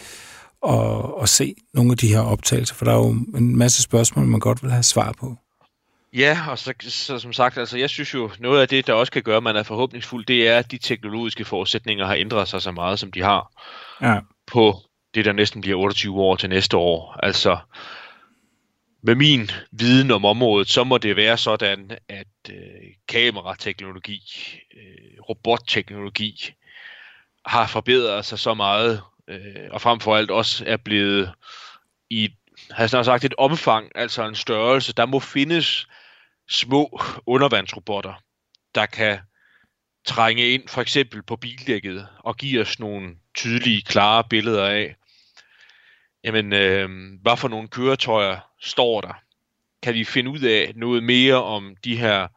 at, 0.69 1.05
at 1.23 1.29
se 1.29 1.55
nogle 1.75 1.91
af 1.91 1.99
de 1.99 2.09
her 2.09 2.21
optagelser, 2.21 2.75
for 2.75 2.85
der 2.85 2.93
er 2.93 2.97
jo 2.97 3.11
en 3.37 3.57
masse 3.57 3.83
spørgsmål, 3.83 4.27
man 4.27 4.41
godt 4.41 4.63
vil 4.63 4.71
have 4.71 4.83
svar 4.83 5.13
på. 5.21 5.37
Ja, 6.13 6.39
og 6.49 6.59
så, 6.59 6.73
så 6.81 7.19
som 7.19 7.33
sagt, 7.33 7.59
altså 7.59 7.79
jeg 7.79 7.91
synes 7.91 8.15
jo, 8.15 8.31
noget 8.39 8.61
af 8.61 8.69
det, 8.69 8.87
der 8.87 8.93
også 8.93 9.13
kan 9.13 9.23
gøre, 9.23 9.37
at 9.37 9.43
man 9.43 9.57
er 9.57 9.63
forhåbningsfuld, 9.63 10.27
det 10.27 10.49
er, 10.49 10.59
at 10.59 10.71
de 10.71 10.79
teknologiske 10.79 11.45
forudsætninger 11.45 12.07
har 12.07 12.15
ændret 12.15 12.49
sig 12.49 12.63
så 12.63 12.71
meget, 12.71 12.99
som 12.99 13.13
de 13.13 13.23
har 13.23 13.51
Ja. 14.03 14.19
på 14.47 14.77
det, 15.15 15.25
der 15.25 15.33
næsten 15.33 15.61
bliver 15.61 15.79
28 15.79 16.21
år 16.21 16.37
til 16.37 16.49
næste 16.49 16.77
år. 16.77 17.21
Altså, 17.23 17.57
med 19.07 19.15
min 19.15 19.51
viden 19.71 20.11
om 20.11 20.25
området, 20.25 20.69
så 20.69 20.85
må 20.85 20.99
det 20.99 21.17
være 21.17 21.39
sådan, 21.39 21.91
at 22.09 22.27
øh, 22.51 22.57
kamerateknologi, 23.09 24.23
øh, 24.77 25.21
robotteknologi 25.29 26.53
har 27.47 27.67
forbedret 27.67 28.25
sig 28.25 28.39
så 28.39 28.55
meget, 28.55 29.03
øh, 29.29 29.69
og 29.71 29.81
frem 29.81 30.01
for 30.01 30.17
alt 30.17 30.31
også 30.31 30.65
er 30.67 30.77
blevet 30.77 31.33
i 32.11 32.31
har 32.71 32.83
jeg 32.83 32.91
snart 32.91 33.05
sagt 33.05 33.25
et 33.25 33.35
omfang, 33.39 33.91
altså 33.95 34.29
en 34.29 34.35
størrelse. 34.35 34.93
Der 34.93 35.07
må 35.07 35.21
findes 35.21 35.87
små 36.49 37.01
undervandsrobotter, 37.27 38.15
der 38.75 38.87
kan 38.87 39.19
trænge 40.07 40.51
ind 40.51 40.69
for 40.69 40.81
eksempel 40.81 41.23
på 41.23 41.37
bildækket 41.37 42.09
og 42.19 42.37
give 42.37 42.61
os 42.61 42.79
nogle 42.79 43.17
tydelige, 43.35 43.83
klare 43.83 44.25
billeder 44.25 44.67
af, 44.67 44.97
jamen, 46.27 46.53
øh, 46.53 46.89
hvad 47.23 47.37
for 47.37 47.49
nogle 47.49 47.69
køretøjer 47.69 48.39
står 48.61 49.01
der? 49.01 49.23
Kan 49.83 49.95
vi 49.95 50.05
finde 50.05 50.31
ud 50.31 50.41
af 50.41 50.73
noget 50.77 51.03
mere 51.03 51.45
om 51.45 51.77
de 51.85 51.97
her 51.97 52.29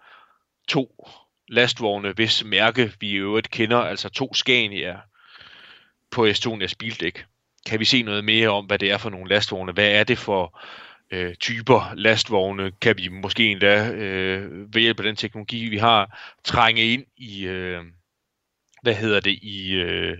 to 0.67 1.07
lastvogne, 1.47 2.11
hvis 2.11 2.43
mærke 2.43 2.93
vi 2.99 3.09
i 3.09 3.15
øvrigt 3.15 3.51
kender, 3.51 3.77
altså 3.77 4.09
to 4.09 4.33
Scania 4.33 4.99
på 6.11 6.25
Estonias 6.25 6.75
bildæk? 6.75 7.25
Kan 7.65 7.79
vi 7.79 7.85
se 7.85 8.03
noget 8.03 8.23
mere 8.23 8.49
om, 8.49 8.65
hvad 8.65 8.79
det 8.79 8.91
er 8.91 8.97
for 8.97 9.09
nogle 9.09 9.29
lastvogne? 9.29 9.71
Hvad 9.71 9.91
er 9.91 10.03
det 10.03 10.17
for 10.17 10.59
øh, 11.11 11.35
typer 11.35 11.93
lastvogne? 11.95 12.71
Kan 12.81 12.97
vi 12.97 13.07
måske 13.07 13.45
endda 13.45 13.91
øh, 13.91 14.73
ved 14.73 14.81
hjælp 14.81 14.99
af 14.99 15.03
den 15.03 15.15
teknologi, 15.15 15.69
vi 15.69 15.77
har, 15.77 16.19
trænge 16.43 16.93
ind 16.93 17.05
i, 17.17 17.45
øh, 17.45 17.83
hvad 18.81 18.95
hedder 18.95 19.19
det, 19.19 19.39
i, 19.41 19.71
øh, 19.71 20.17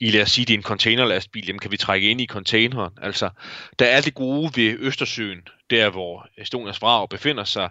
i 0.00 0.10
lad 0.10 0.22
os 0.22 0.30
sige, 0.30 0.44
det 0.44 0.54
er 0.54 0.58
en 0.58 0.62
containerlastbil, 0.62 1.46
jamen 1.46 1.58
kan 1.58 1.70
vi 1.70 1.76
trække 1.76 2.10
ind 2.10 2.20
i 2.20 2.26
containeren? 2.26 2.92
Altså, 3.02 3.30
der 3.78 3.86
er 3.86 4.00
det 4.00 4.14
gode 4.14 4.52
ved 4.56 4.76
Østersøen, 4.78 5.48
der 5.70 5.90
hvor 5.90 6.28
Estonias 6.38 6.82
vrag 6.82 7.08
befinder 7.08 7.44
sig, 7.44 7.70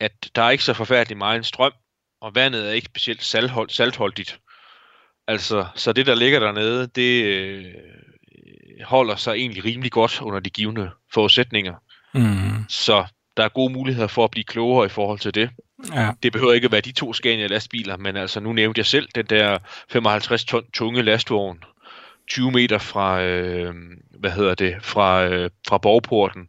at 0.00 0.12
der 0.34 0.42
er 0.42 0.50
ikke 0.50 0.64
så 0.64 0.74
forfærdelig 0.74 1.18
meget 1.18 1.46
strøm, 1.46 1.72
og 2.20 2.34
vandet 2.34 2.68
er 2.68 2.72
ikke 2.72 2.86
specielt 2.86 3.24
salthold, 3.24 3.70
saltholdigt. 3.70 4.40
Altså, 5.28 5.66
så 5.74 5.92
det, 5.92 6.06
der 6.06 6.14
ligger 6.14 6.40
dernede, 6.40 6.86
det 6.86 7.24
øh, 7.24 7.74
holder 8.84 9.16
sig 9.16 9.32
egentlig 9.32 9.64
rimelig 9.64 9.92
godt 9.92 10.20
under 10.20 10.40
de 10.40 10.50
givende 10.50 10.90
forudsætninger. 11.12 11.74
Mm. 12.14 12.64
Så 12.68 13.06
der 13.36 13.44
er 13.44 13.48
gode 13.48 13.72
muligheder 13.72 14.06
for 14.06 14.24
at 14.24 14.30
blive 14.30 14.44
klogere 14.44 14.86
i 14.86 14.88
forhold 14.88 15.18
til 15.18 15.34
det. 15.34 15.50
Ja. 15.94 16.10
Det 16.22 16.32
behøver 16.32 16.52
ikke 16.52 16.64
at 16.64 16.72
være 16.72 16.80
de 16.80 16.92
to 16.92 17.12
Scania 17.12 17.46
lastbiler, 17.46 17.96
men 17.96 18.16
altså 18.16 18.40
nu 18.40 18.52
nævnte 18.52 18.78
jeg 18.78 18.86
selv 18.86 19.08
den 19.14 19.26
der 19.26 19.58
55 19.88 20.44
ton 20.44 20.64
tunge 20.72 21.02
lastvogn, 21.02 21.64
20 22.28 22.50
meter 22.50 22.78
fra, 22.78 23.22
øh, 23.22 23.74
hvad 24.18 24.30
hedder 24.30 24.54
det, 24.54 24.76
fra, 24.82 25.24
øh, 25.26 25.50
fra 25.68 25.78
borgporten. 25.78 26.48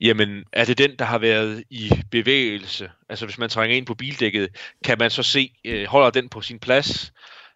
Jamen, 0.00 0.44
er 0.52 0.64
det 0.64 0.78
den, 0.78 0.90
der 0.98 1.04
har 1.04 1.18
været 1.18 1.64
i 1.70 1.90
bevægelse? 2.10 2.90
Altså, 3.08 3.26
hvis 3.26 3.38
man 3.38 3.48
trænger 3.48 3.76
ind 3.76 3.86
på 3.86 3.94
bildækket, 3.94 4.48
kan 4.84 4.98
man 4.98 5.10
så 5.10 5.22
se, 5.22 5.52
øh, 5.64 5.86
holder 5.86 6.10
den 6.10 6.28
på 6.28 6.40
sin 6.40 6.58
plads? 6.58 7.12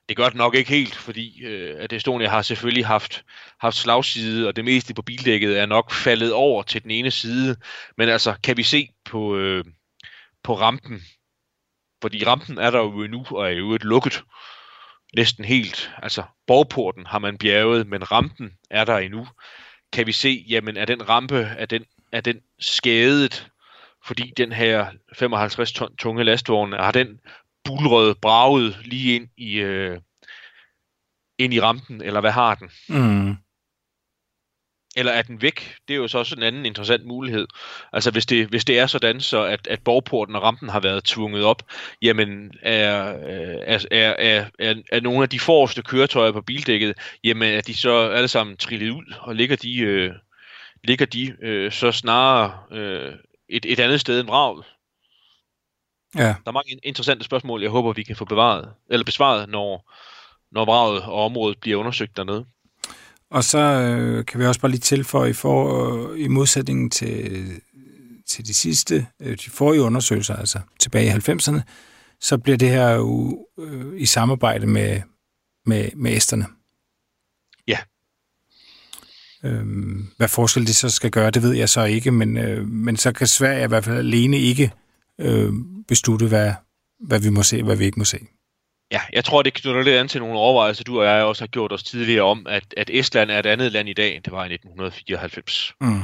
Det 0.08 0.16
gør 0.16 0.28
det 0.28 0.34
nok 0.34 0.54
ikke 0.54 0.70
helt, 0.70 0.94
fordi 0.94 1.44
øh, 1.44 1.74
at 1.78 1.92
Estonia 1.92 2.28
har 2.28 2.42
selvfølgelig 2.42 2.86
haft, 2.86 3.24
haft 3.60 3.76
slagside, 3.76 4.48
og 4.48 4.56
det 4.56 4.64
meste 4.64 4.94
på 4.94 5.02
bildækket 5.02 5.58
er 5.58 5.66
nok 5.66 5.92
faldet 5.92 6.32
over 6.32 6.62
til 6.62 6.82
den 6.82 6.90
ene 6.90 7.10
side. 7.10 7.56
Men 7.98 8.08
altså, 8.08 8.34
kan 8.42 8.56
vi 8.56 8.62
se 8.62 8.88
på, 9.04 9.36
øh, 9.36 9.64
på 10.47 10.55
rampen, 10.55 11.03
fordi 12.03 12.26
rampen 12.26 12.59
er 12.59 12.70
der 12.70 12.78
jo 12.78 13.03
endnu, 13.03 13.26
og 13.30 13.47
er 13.47 13.51
jo 13.51 13.70
et 13.70 13.84
lukket 13.84 14.24
næsten 15.16 15.44
helt. 15.44 15.90
Altså, 16.03 16.22
borgporten 16.47 17.07
har 17.07 17.18
man 17.18 17.38
bjerget, 17.38 17.86
men 17.86 18.12
rampen 18.12 18.53
er 18.70 18.84
der 18.84 18.99
endnu. 18.99 19.26
Kan 19.92 20.07
vi 20.07 20.12
se, 20.12 20.44
jamen 20.49 20.76
er 20.76 20.84
den 20.84 21.09
rampe, 21.09 21.36
er 21.36 21.66
den, 21.66 21.84
er 22.12 22.20
den 22.20 22.40
skadet, 22.59 23.51
fordi 24.07 24.32
den 24.36 24.53
her 24.53 24.86
55 25.16 25.72
ton 25.72 25.97
tunge 25.97 26.24
lastvogn, 26.24 26.72
har 26.72 26.92
den 26.92 27.20
bulrød 27.64 28.14
braget 28.14 28.76
lige 28.84 29.14
ind 29.14 29.28
i, 29.36 29.55
øh, 29.55 30.01
ind 31.38 31.55
i 31.55 31.61
rampen, 31.61 32.03
eller 32.03 32.20
hvad 32.20 32.32
har 32.32 32.55
den? 32.55 32.70
Mm. 32.88 33.36
Eller 34.97 35.12
er 35.12 35.22
den 35.22 35.42
væk? 35.42 35.76
Det 35.88 35.94
er 35.94 35.99
jo 35.99 36.09
så 36.09 36.18
også 36.18 36.34
en 36.34 36.42
anden 36.42 36.66
interessant 36.66 37.07
mulighed. 37.07 37.47
Altså 37.92 38.11
hvis 38.11 38.26
det, 38.26 38.47
hvis 38.47 38.64
det 38.64 38.78
er 38.78 38.86
sådan, 38.86 39.20
så 39.20 39.44
at, 39.44 39.66
at 39.66 39.82
borgporten 39.84 40.36
og 40.36 40.42
rampen 40.42 40.68
har 40.68 40.80
været 40.80 41.05
tvunget 41.05 41.44
op, 41.44 41.62
jamen 42.03 42.53
er, 42.62 42.82
er, 42.82 43.86
er, 43.90 44.14
er, 44.18 44.44
er, 44.59 44.74
er 44.92 45.01
nogle 45.01 45.22
af 45.22 45.28
de 45.28 45.40
forreste 45.40 45.82
køretøjer 45.82 46.32
på 46.32 46.40
bildækket, 46.40 46.99
jamen 47.24 47.55
er 47.55 47.61
de 47.61 47.74
så 47.74 48.11
alle 48.11 48.28
sammen 48.28 48.57
trillet 48.57 48.90
ud, 48.90 49.14
og 49.20 49.34
ligger 49.34 49.57
de, 49.57 49.78
øh, 49.78 50.12
ligger 50.84 51.07
de 51.07 51.36
øh, 51.42 51.72
så 51.72 51.92
snarere 51.92 52.78
øh, 52.78 53.14
et, 53.49 53.64
et 53.64 53.80
andet 53.80 54.01
sted 54.01 54.20
end 54.20 54.28
vraget? 54.28 54.64
Ja. 56.14 56.20
Der 56.20 56.47
er 56.47 56.53
mange 56.53 56.78
interessante 56.82 57.24
spørgsmål, 57.24 57.62
jeg 57.62 57.70
håber, 57.70 57.92
vi 57.92 58.03
kan 58.03 58.16
få 58.16 58.24
bevaret, 58.24 58.72
eller 58.90 59.05
besvaret, 59.05 59.49
når, 59.49 59.92
når 60.53 60.64
vraget 60.64 61.03
og 61.03 61.24
området 61.24 61.61
bliver 61.61 61.78
undersøgt 61.78 62.16
dernede. 62.16 62.47
Og 63.30 63.44
så 63.44 63.58
øh, 63.58 64.24
kan 64.24 64.40
vi 64.40 64.46
også 64.46 64.60
bare 64.60 64.70
lige 64.70 64.80
tilføje, 64.80 65.34
for, 65.34 65.84
øh, 66.12 66.20
i 66.20 66.28
modsætning 66.28 66.92
til, 66.92 67.50
til 68.28 68.46
de 68.46 68.54
sidste, 68.54 69.06
øh, 69.22 69.36
de 69.36 69.50
forrige 69.50 69.82
undersøgelser, 69.82 70.36
altså 70.36 70.60
tilbage 70.80 71.06
i 71.06 71.10
90'erne, 71.10 71.60
så 72.20 72.38
bliver 72.38 72.56
det 72.58 72.68
her 72.68 72.90
jo 72.90 73.38
øh, 73.58 74.00
i 74.00 74.06
samarbejde 74.06 74.66
med, 74.66 75.00
med, 75.66 75.88
med 75.96 76.12
æsterne. 76.12 76.46
Ja. 77.68 77.78
Øhm, 79.44 80.06
hvad 80.16 80.28
forskel 80.28 80.66
det 80.66 80.76
så 80.76 80.88
skal 80.88 81.10
gøre, 81.10 81.30
det 81.30 81.42
ved 81.42 81.52
jeg 81.52 81.68
så 81.68 81.84
ikke, 81.84 82.10
men, 82.10 82.36
øh, 82.36 82.68
men 82.68 82.96
så 82.96 83.12
kan 83.12 83.26
Sverige 83.26 83.64
i 83.64 83.68
hvert 83.68 83.84
fald 83.84 83.98
alene 83.98 84.38
ikke 84.38 84.72
øh, 85.20 85.52
beslutte, 85.88 86.28
hvad, 86.28 86.52
hvad 87.00 87.20
vi 87.20 87.30
må 87.30 87.42
se, 87.42 87.62
hvad 87.62 87.76
vi 87.76 87.84
ikke 87.84 87.98
må 87.98 88.04
se. 88.04 88.18
Ja, 88.93 89.01
jeg 89.12 89.24
tror, 89.24 89.43
det 89.43 89.55
knytter 89.55 89.82
lidt 89.82 89.97
an 89.97 90.09
til 90.09 90.20
nogle 90.20 90.39
overvejelser, 90.39 90.84
du 90.84 91.01
og 91.01 91.07
jeg 91.07 91.24
også 91.24 91.43
har 91.43 91.47
gjort 91.47 91.72
os 91.72 91.82
tidligere 91.82 92.22
om, 92.22 92.47
at, 92.47 92.74
at 92.76 92.91
Estland 92.91 93.30
er 93.30 93.39
et 93.39 93.47
andet 93.47 93.72
land 93.72 93.89
i 93.89 93.93
dag, 93.93 94.14
end 94.14 94.24
det 94.24 94.32
var 94.32 94.45
i 94.45 94.53
1994. 94.55 95.74
Mm. 95.80 96.01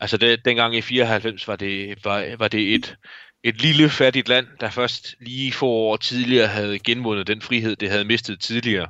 Altså 0.00 0.16
det, 0.16 0.44
dengang 0.44 0.76
i 0.76 0.80
94 0.80 1.48
var 1.48 1.56
det, 1.56 2.04
var, 2.04 2.36
var 2.36 2.48
det 2.48 2.74
et, 2.74 2.96
et 3.42 3.62
lille 3.62 3.90
fattigt 3.90 4.28
land, 4.28 4.46
der 4.60 4.70
først 4.70 5.14
lige 5.20 5.52
få 5.52 5.66
år 5.66 5.96
tidligere 5.96 6.46
havde 6.46 6.78
genvundet 6.78 7.26
den 7.26 7.42
frihed, 7.42 7.76
det 7.76 7.90
havde 7.90 8.04
mistet 8.04 8.40
tidligere. 8.40 8.88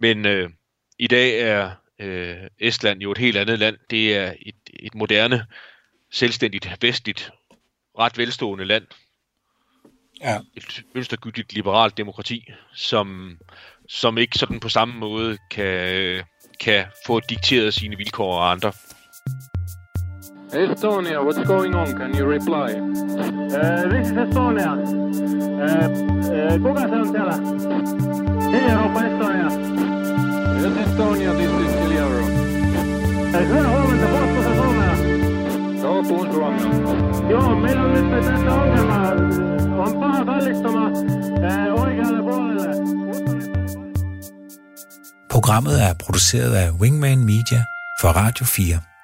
Men 0.00 0.26
øh, 0.26 0.50
i 0.98 1.06
dag 1.06 1.40
er 1.40 1.70
øh, 2.00 2.36
Estland 2.58 3.00
jo 3.00 3.12
et 3.12 3.18
helt 3.18 3.36
andet 3.36 3.58
land. 3.58 3.76
Det 3.90 4.16
er 4.16 4.34
et, 4.42 4.54
et 4.68 4.94
moderne, 4.94 5.46
selvstændigt, 6.12 6.76
vestligt, 6.80 7.30
ret 7.98 8.18
velstående 8.18 8.64
land. 8.64 8.86
Ja. 10.20 10.38
Et 10.56 10.82
mønstergyldigt 10.94 11.52
liberalt 11.52 11.96
demokrati, 11.96 12.52
som, 12.74 13.36
som 13.88 14.18
ikke 14.18 14.38
sådan 14.38 14.60
på 14.60 14.68
samme 14.68 14.94
måde 14.94 15.38
kan, 15.50 16.22
kan 16.60 16.84
få 17.06 17.20
dikteret 17.20 17.74
sine 17.74 17.96
vilkår 17.96 18.40
af 18.40 18.50
andre. 18.50 18.72
Estonia, 20.52 21.20
what's 21.20 21.44
going 21.44 21.74
on? 21.74 21.86
Can 21.86 22.14
you 22.18 22.24
reply? 22.24 22.70
Uh, 22.74 23.90
this 23.90 24.06
is 24.10 24.16
Estonia. 24.16 24.72
Uh, 24.72 25.86
uh, 26.32 26.58
kuka 26.62 26.80
se 26.80 26.96
on 27.00 27.08
siellä? 27.14 27.36
Europa 28.70 29.00
Estonia. 29.08 29.48
Yes, 30.62 30.76
Estonia, 30.86 31.30
this 31.32 31.50
is 31.50 31.72
Kiliaro. 31.80 32.20
Uh, 33.28 33.48
hyvää 33.48 33.68
huomenta? 33.68 34.35
Joo, 36.08 36.18
puhun 36.18 36.32
suomea. 36.32 37.30
Joo, 37.30 37.56
meillä 37.56 37.82
on 37.82 37.92
nyt 37.92 38.10
tässä 38.10 38.54
ongelma. 38.54 38.94
On 39.82 40.00
paha 40.00 40.24
kallistuma 40.24 40.88
uh, 40.88 41.80
oikealle 41.82 42.22
puolelle. 42.22 42.76
Programmet 45.28 45.80
er 45.80 45.94
produceret 45.94 46.54
af 46.54 46.70
Wingman 46.80 47.18
Media 47.18 47.64
for 48.00 48.08
Radio 48.08 48.46
4. 48.58 48.95